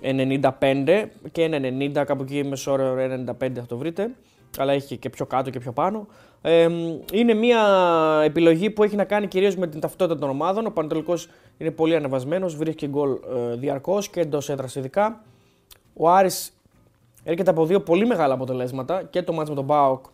1,95 0.00 1.04
και 1.32 1.48
1,90 1.94 2.02
κάπου 2.06 2.22
εκεί 2.22 2.44
μεσόωρο 2.44 2.94
1,95 2.98 3.32
θα 3.54 3.66
το 3.66 3.76
βρείτε. 3.76 4.10
Αλλά 4.58 4.72
έχει 4.72 4.96
και 4.96 5.10
πιο 5.10 5.26
κάτω 5.26 5.50
και 5.50 5.58
πιο 5.58 5.72
πάνω. 5.72 6.06
Ε, 6.42 6.68
είναι 7.12 7.34
μια 7.34 7.60
επιλογή 8.24 8.70
που 8.70 8.82
έχει 8.82 8.96
να 8.96 9.04
κάνει 9.04 9.26
κυρίως 9.26 9.56
με 9.56 9.66
την 9.66 9.80
ταυτότητα 9.80 10.18
των 10.18 10.28
ομάδων. 10.30 10.66
Ο 10.66 10.70
Πανετολικός 10.70 11.28
είναι 11.58 11.70
πολύ 11.70 11.96
ανεβασμένος, 11.96 12.56
βρίσκει 12.56 12.86
γκολ 12.86 13.10
ε, 13.10 13.56
διαρκώς 13.56 14.08
και 14.08 14.20
εντός 14.20 14.48
έδρας 14.48 14.74
ειδικά. 14.74 15.22
Ο 15.94 16.10
Άρης 16.10 16.52
έρχεται 17.24 17.50
από 17.50 17.66
δύο 17.66 17.80
πολύ 17.80 18.06
μεγάλα 18.06 18.34
αποτελέσματα 18.34 19.02
και 19.02 19.22
το 19.22 19.32
μάτς 19.32 19.48
με 19.48 19.54
τον 19.54 19.64
Μπάουκ 19.64 20.04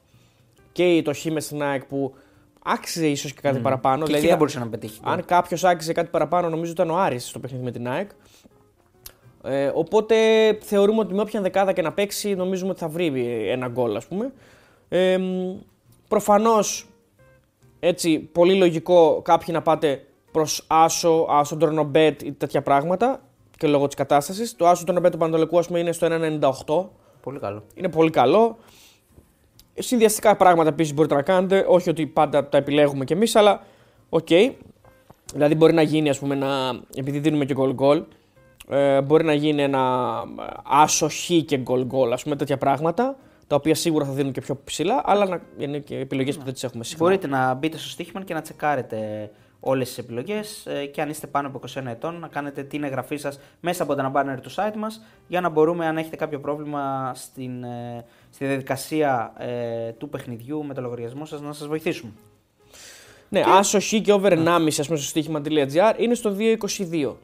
και 0.73 1.03
το 1.05 1.15
χ 1.15 1.25
με 1.25 1.41
στην 1.41 1.63
ΑΕΚ 1.63 1.85
που 1.85 2.15
άξιζε 2.63 3.07
ίσως 3.07 3.33
και 3.33 3.41
κάτι 3.41 3.59
παραπάνω. 3.59 4.05
Και 4.05 4.17
εκεί 4.17 4.27
θα 4.27 4.37
μπορούσε 4.37 4.59
να 4.59 4.69
πετύχει. 4.69 5.01
γκολ. 5.03 5.13
Αν 5.13 5.25
κάποιος 5.25 5.65
άξιζε 5.65 5.93
κάτι 5.93 6.09
παραπάνω, 6.11 6.49
νομίζω 6.49 6.73
ήταν 6.73 6.91
ο 6.91 6.97
Άρης 6.97 7.29
στο 7.29 7.39
παιχνίδι 7.39 7.65
με 7.65 7.71
την 7.71 7.89
ΑΕΚ. 7.89 8.11
Ε, 9.43 9.71
οπότε 9.75 10.17
θεωρούμε 10.63 11.01
ότι 11.01 11.15
με 11.15 11.21
όποια 11.21 11.41
δεκάδα 11.41 11.73
και 11.73 11.83
να 11.83 11.93
παίξει, 11.93 12.35
νομίζουμε 12.35 12.71
ότι 12.71 12.81
θα 12.81 12.89
βρει 12.89 13.13
ένα 13.49 13.69
γκολ, 13.69 13.97
ας 13.97 14.07
πούμε. 14.07 14.33
Ε, 14.89 15.19
Προφανώς, 16.09 16.89
έτσι, 17.81 18.19
πολύ 18.19 18.55
λογικό 18.55 19.21
κάποιοι 19.25 19.49
να 19.53 19.63
πάτε 19.63 20.05
προς 20.33 20.65
άσο, 20.67 21.27
άσο 21.31 21.57
draw 21.57 21.86
no 21.86 22.01
bet 22.01 22.23
ή 22.23 22.33
τέτοια 22.33 22.63
πράγματα 22.63 23.21
και 23.59 23.67
λόγω 23.67 23.87
της 23.87 23.97
κατάστασης. 23.97 24.57
Το 24.57 24.69
άσο 24.69 24.85
draw 24.85 24.97
no 24.97 25.03
bet 25.03 25.13
του 25.13 25.19
Παναιτωλικού, 25.19 25.59
ας 25.59 25.67
πούμε, 25.67 25.79
είναι 25.79 25.93
στο 25.93 26.07
1,98. 26.07 26.89
Πολύ 27.23 27.39
καλό. 27.39 27.63
Είναι 27.75 27.89
πολύ 27.89 28.11
καλό. 28.11 28.59
Συνδυαστικά 29.75 30.37
πράγματα 30.37 30.69
επίσης 30.69 30.95
μπορείτε 30.95 31.15
να 31.15 31.23
κάνετε. 31.23 31.65
Όχι 31.69 31.91
ότι 31.91 32.07
πάντα 32.07 32.49
τα 32.49 32.59
επιλέγουμε 32.59 33.05
κι 33.05 33.13
εμείς, 33.13 33.37
αλλά 33.37 33.63
οκ. 34.09 34.29
Δηλαδή 35.35 35.55
μπορεί 35.55 35.73
να 35.73 35.83
γίνει, 35.83 36.09
ας 36.09 36.19
πούμε, 36.19 36.35
ένα, 36.35 36.81
επειδή 36.95 37.19
δίνουμε 37.19 37.45
και 37.45 37.55
γκολ 37.55 37.73
γκολ, 37.73 38.05
ε, 38.69 39.01
μπορεί 39.01 39.25
να 39.25 39.33
γίνει 39.33 39.63
ένα 39.63 40.13
ε, 40.39 40.43
άσο 40.65 41.09
χ 41.09 41.45
και 41.45 41.59
γκολ 41.59 41.85
γκολ, 41.85 42.13
ας 42.13 42.23
πούμε, 42.23 42.37
τέτοια 42.37 42.59
πράγματα, 42.59 43.17
τα 43.47 43.57
οποία 43.57 43.75
σίγουρα 43.75 44.05
θα 44.05 44.13
δίνουν 44.13 44.33
και 44.33 44.41
πιο 44.41 44.61
ψηλά, 44.65 45.03
αλλά 45.05 45.27
να, 45.27 45.41
είναι 45.59 45.79
και 45.79 45.99
επιλογές 45.99 46.37
που 46.37 46.45
δεν 46.45 46.53
τις 46.53 46.65
έχουμε 46.65 46.85
συχνά. 46.85 47.05
Μπορείτε 47.05 47.27
να 47.27 47.55
μπείτε 47.55 47.79
στο 47.79 47.89
στοίχημα 47.89 48.25
και 48.25 48.35
να 48.35 48.41
τσεκάρετε 48.41 49.31
όλες 49.61 49.89
τις 49.89 49.99
επιλογές 49.99 50.67
και 50.93 51.03
αν 51.03 51.09
είστε 51.09 51.27
πάνω 51.27 51.49
από 51.49 51.61
21 51.75 51.87
ετών 51.87 52.19
να 52.19 52.29
κάνετε 52.29 52.63
την 52.63 52.85
εγγραφή 52.85 53.17
σας 53.17 53.41
μέσα 53.61 53.83
από 53.83 53.93
ένα 53.93 54.13
banner 54.15 54.41
του 54.43 54.51
site 54.51 54.77
μας 54.77 55.05
για 55.29 55.41
να 55.41 55.49
μπορούμε, 55.49 55.87
αν 55.87 55.97
έχετε 55.97 56.17
κάποιο 56.17 56.41
πρόβλημα 56.41 57.13
στην, 57.15 57.65
ε, 57.65 58.05
στη 58.31 58.47
διαδικασία 58.47 59.33
ε, 59.39 59.93
του 59.93 60.09
παιχνιδιού 60.09 60.65
με 60.65 60.75
το 60.75 60.81
λογαριασμό 60.81 61.25
σας, 61.25 61.41
να 61.41 61.53
σας 61.53 61.67
βοηθήσουμε. 61.67 62.13
Ναι, 63.29 63.43
άσο 63.47 63.81
χ 63.81 64.01
και 64.03 64.13
over 64.13 64.33
1,5 64.33 64.67
ας 64.79 64.87
πούμε 64.87 64.99
στο 64.99 65.09
στοίχημα.gr 65.09 65.95
είναι 65.97 66.15
στο 66.15 66.37
2,22. 66.39 67.15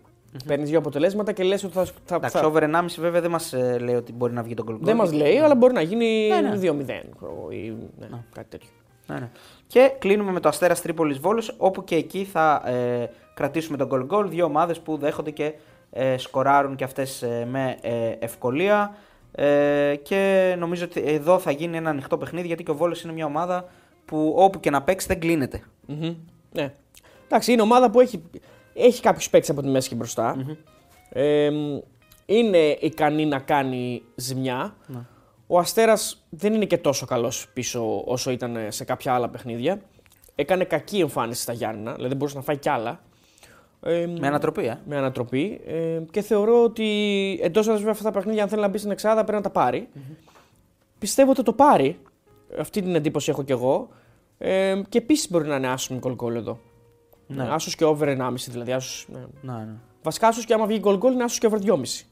Παίρνεις 0.47 0.69
δύο 0.69 0.79
αποτελέσματα 0.79 1.33
και 1.33 1.43
λες 1.43 1.65
ότι 1.65 1.73
θα. 1.73 1.85
θα, 2.05 2.15
Εντάξει, 2.15 2.39
θα 2.39 2.47
over 2.47 2.63
1,5 2.63 2.85
βέβαια 2.99 3.21
δεν 3.21 3.31
μας 3.31 3.55
λέει 3.81 3.95
ότι 3.95 4.13
μπορεί 4.13 4.33
να 4.33 4.43
βγει 4.43 4.55
τον 4.55 4.67
goal 4.69 4.73
goal. 4.75 4.81
δεν 4.81 4.97
μας 4.97 5.13
λέει, 5.13 5.39
αλλά 5.39 5.55
μπορεί 5.55 5.73
να 5.73 5.81
γίνει 5.81 6.29
Ναι, 6.29 6.41
ναι. 6.41 6.71
2-0 6.71 6.85
ξέρω 7.17 7.37
εγώ, 7.39 7.49
ή 7.51 7.77
ναι, 7.99 8.07
κάτι 8.33 8.49
τέτοιο. 8.49 8.69
Ναι, 9.07 9.19
ναι. 9.19 9.31
Και 9.67 9.93
κλείνουμε 9.99 10.33
με 10.33 10.41
το 10.41 10.49
Αστέρας 10.49 10.81
Τρίπολης 10.81 11.19
Βόλος, 11.19 11.55
όπου 11.59 11.85
και 11.85 11.95
εκεί 11.95 12.25
θα 12.25 12.63
ε, 12.67 13.11
κρατήσουμε 13.35 13.77
τον 13.77 13.89
goal 13.93 14.17
goal. 14.17 14.27
Δύο 14.29 14.45
ομάδες 14.45 14.81
που 14.81 14.97
δέχονται 14.97 15.31
και 15.31 15.53
ε, 15.91 16.19
σκοράρουν 16.19 16.77
και 16.77 16.85
αυτές 16.85 17.23
ε, 17.23 17.47
με 17.51 17.77
ε, 17.81 18.11
ευκολία. 18.19 18.97
Ε, 19.33 19.95
και 20.03 20.55
νομίζω 20.59 20.85
ότι 20.85 21.03
εδώ 21.07 21.39
θα 21.39 21.51
γίνει 21.51 21.77
ένα 21.77 21.91
ανοιχτό 21.91 22.19
παιχνίδι 22.19 22.47
γιατί 22.47 22.63
και 22.63 22.71
ο 22.71 22.75
Βόλος 22.75 23.03
είναι 23.03 23.13
μια 23.13 23.27
ομάδα 23.27 23.69
που 24.05 24.35
όπου 24.37 24.61
και 24.61 24.71
να 24.71 24.83
παίξει 24.83 25.07
δεν 25.07 25.21
κλείνεται. 25.21 25.63
Mm-hmm. 25.89 26.15
Ναι. 26.53 26.73
Εντάξει, 27.25 27.53
είναι 27.53 27.63
ομάδα 27.63 27.91
που 27.91 28.01
έχει, 28.01 28.23
έχει 28.75 29.03
κάποιους 29.03 29.31
παίξει 29.31 29.51
από 29.51 29.63
τη 29.63 29.69
μέση 29.69 29.89
και 29.89 29.95
μπροστα 29.95 30.37
Ε, 31.09 31.51
είναι 32.27 32.59
ικανή 32.81 33.27
να 33.27 33.39
κάνει 33.39 34.03
ζημιά. 34.15 34.75
Ναι. 34.87 34.99
Ο 35.47 35.59
Αστέρας 35.59 36.27
δεν 36.31 36.55
είναι 36.55 36.65
και 36.65 36.79
τόσο 36.79 37.07
καλός 37.07 37.49
πίσω 37.53 38.03
όσο 38.05 38.31
ήταν 38.31 38.57
σε 38.69 38.85
κάποια 38.85 39.15
άλλα 39.15 39.29
παιχνίδια. 39.29 39.81
Έκανε 40.35 40.65
κακή 40.65 40.99
εμφάνιση 40.99 41.43
στα 41.43 41.53
Γιάννηνα, 41.53 41.95
δηλαδή 41.95 42.15
μπορούσε 42.15 42.37
να 42.37 42.43
φάει 42.43 42.57
κι 42.57 42.69
άλλα. 42.69 43.01
Ε, 43.83 44.07
με 44.07 44.27
ανατροπή, 44.27 44.67
ε. 44.67 44.79
Με 44.87 44.97
ανατροπή. 44.97 45.61
Ε, 45.67 46.01
και 46.11 46.21
θεωρώ 46.21 46.63
ότι 46.63 46.89
εντός 47.43 47.67
βέβαια 47.67 47.91
αυτά 47.91 48.05
τα 48.05 48.11
παιχνίδια, 48.11 48.43
αν 48.43 48.49
θέλει 48.49 48.61
να 48.61 48.69
μπει 48.69 48.79
στην 48.79 48.91
Εξάδα, 48.91 49.25
πρέπει 49.25 49.37
να 49.37 49.41
τα 49.43 49.51
πάρει. 49.51 49.89
Πιστεύω 50.99 51.31
ότι 51.31 51.43
το 51.43 51.53
πάρει. 51.53 51.99
Αυτή 52.59 52.83
την 52.83 52.95
εντύπωση 52.95 53.31
έχω 53.31 53.43
κι 53.43 53.53
εγώ. 53.53 53.89
Ε, 54.39 54.81
και 54.89 54.99
επίσης 54.99 55.31
μπορεί 55.31 55.49
να 55.49 55.57
είναι 55.57 55.69
άσο 55.69 55.95
γκολ 55.95 56.15
γκολ 56.15 56.37
εδώ. 56.37 56.59
Ναι. 57.27 57.49
Άσο 57.51 57.71
και 57.77 57.85
over 57.85 58.09
1,5 58.09 58.35
δηλαδή. 58.49 58.73
Άσος, 58.73 59.07
ναι. 59.09 59.19
Ναι, 59.41 59.59
ναι. 59.59 59.75
Βασικά 60.03 60.29
άσο 60.29 60.43
και 60.43 60.55
άμα 60.55 60.67
βγει 60.67 60.79
γκολ 60.79 60.97
γκολ 60.97 61.13
είναι 61.13 61.25
άσο 61.25 61.39
και 61.39 61.47
over 61.47 61.59
2,5. 61.63 62.05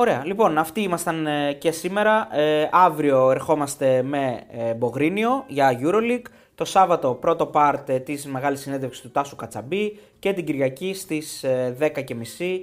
Ωραία, 0.00 0.22
λοιπόν, 0.24 0.58
αυτοί 0.58 0.80
ήμασταν 0.80 1.26
ε, 1.26 1.52
και 1.52 1.70
σήμερα. 1.70 2.36
Ε, 2.36 2.68
αύριο 2.72 3.30
ερχόμαστε 3.30 4.02
με 4.02 4.40
ε, 4.50 4.74
Μπογρίνιο 4.74 5.44
για 5.46 5.80
Euroleague. 5.82 6.22
Το 6.54 6.64
Σάββατο 6.64 7.14
πρώτο 7.14 7.50
part 7.54 7.82
ε, 7.86 7.98
της 7.98 8.26
μεγάλης 8.26 8.60
συνέντευξης 8.60 9.02
του 9.02 9.10
Τάσου 9.10 9.36
Κατσαμπή 9.36 9.98
και 10.18 10.32
την 10.32 10.44
Κυριακή 10.44 10.94
στις 10.94 11.42
ε, 11.42 11.76
10.30 11.80 12.60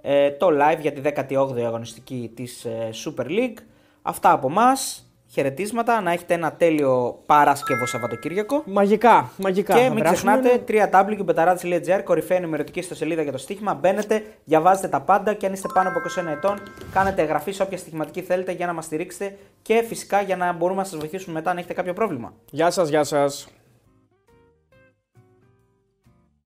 ε, 0.00 0.30
το 0.30 0.46
live 0.46 0.80
για 0.80 0.92
τη 0.92 1.00
18η 1.04 1.60
αγωνιστική 1.60 2.30
της 2.34 2.64
ε, 2.64 2.90
Super 3.04 3.26
League. 3.26 3.62
Αυτά 4.02 4.32
από 4.32 4.50
μας. 4.50 5.07
Χαιρετίσματα, 5.38 6.00
να 6.00 6.12
έχετε 6.12 6.34
ένα 6.34 6.52
τέλειο 6.52 7.22
Παρασκευό 7.26 7.86
Σαββατοκύριακο. 7.86 8.62
Μαγικά, 8.66 9.30
μαγικά. 9.36 9.74
Και 9.74 9.80
Θα 9.80 9.86
μην 9.86 10.02
περάσουμε. 10.02 10.40
ξεχνάτε 10.40 11.18
www.betarades.gr, 11.26 12.00
κορυφαία 12.04 12.36
ενημερωτική 12.36 12.78
ιστοσελίδα 12.78 13.22
για 13.22 13.32
το 13.32 13.38
στοίχημα. 13.38 13.74
Μπαίνετε, 13.74 14.22
διαβάζετε 14.44 14.88
τα 14.88 15.00
πάντα 15.00 15.34
και 15.34 15.46
αν 15.46 15.52
είστε 15.52 15.68
πάνω 15.74 15.88
από 15.88 15.98
21 15.98 16.26
ετών, 16.32 16.62
κάνετε 16.92 17.22
εγγραφή 17.22 17.52
σε 17.52 17.62
όποια 17.62 17.78
στοιχηματική 17.78 18.22
θέλετε 18.22 18.52
για 18.52 18.66
να 18.66 18.72
μας 18.72 18.84
στηρίξετε 18.84 19.36
και 19.62 19.84
φυσικά 19.88 20.20
για 20.20 20.36
να 20.36 20.52
μπορούμε 20.52 20.80
να 20.80 20.86
σας 20.86 20.98
βοηθήσουμε 20.98 21.34
μετά 21.34 21.50
αν 21.50 21.56
έχετε 21.56 21.72
κάποιο 21.72 21.92
πρόβλημα. 21.92 22.32
Γεια 22.50 22.70
σας, 22.70 22.88
γεια 22.88 23.04
σας. 23.04 23.48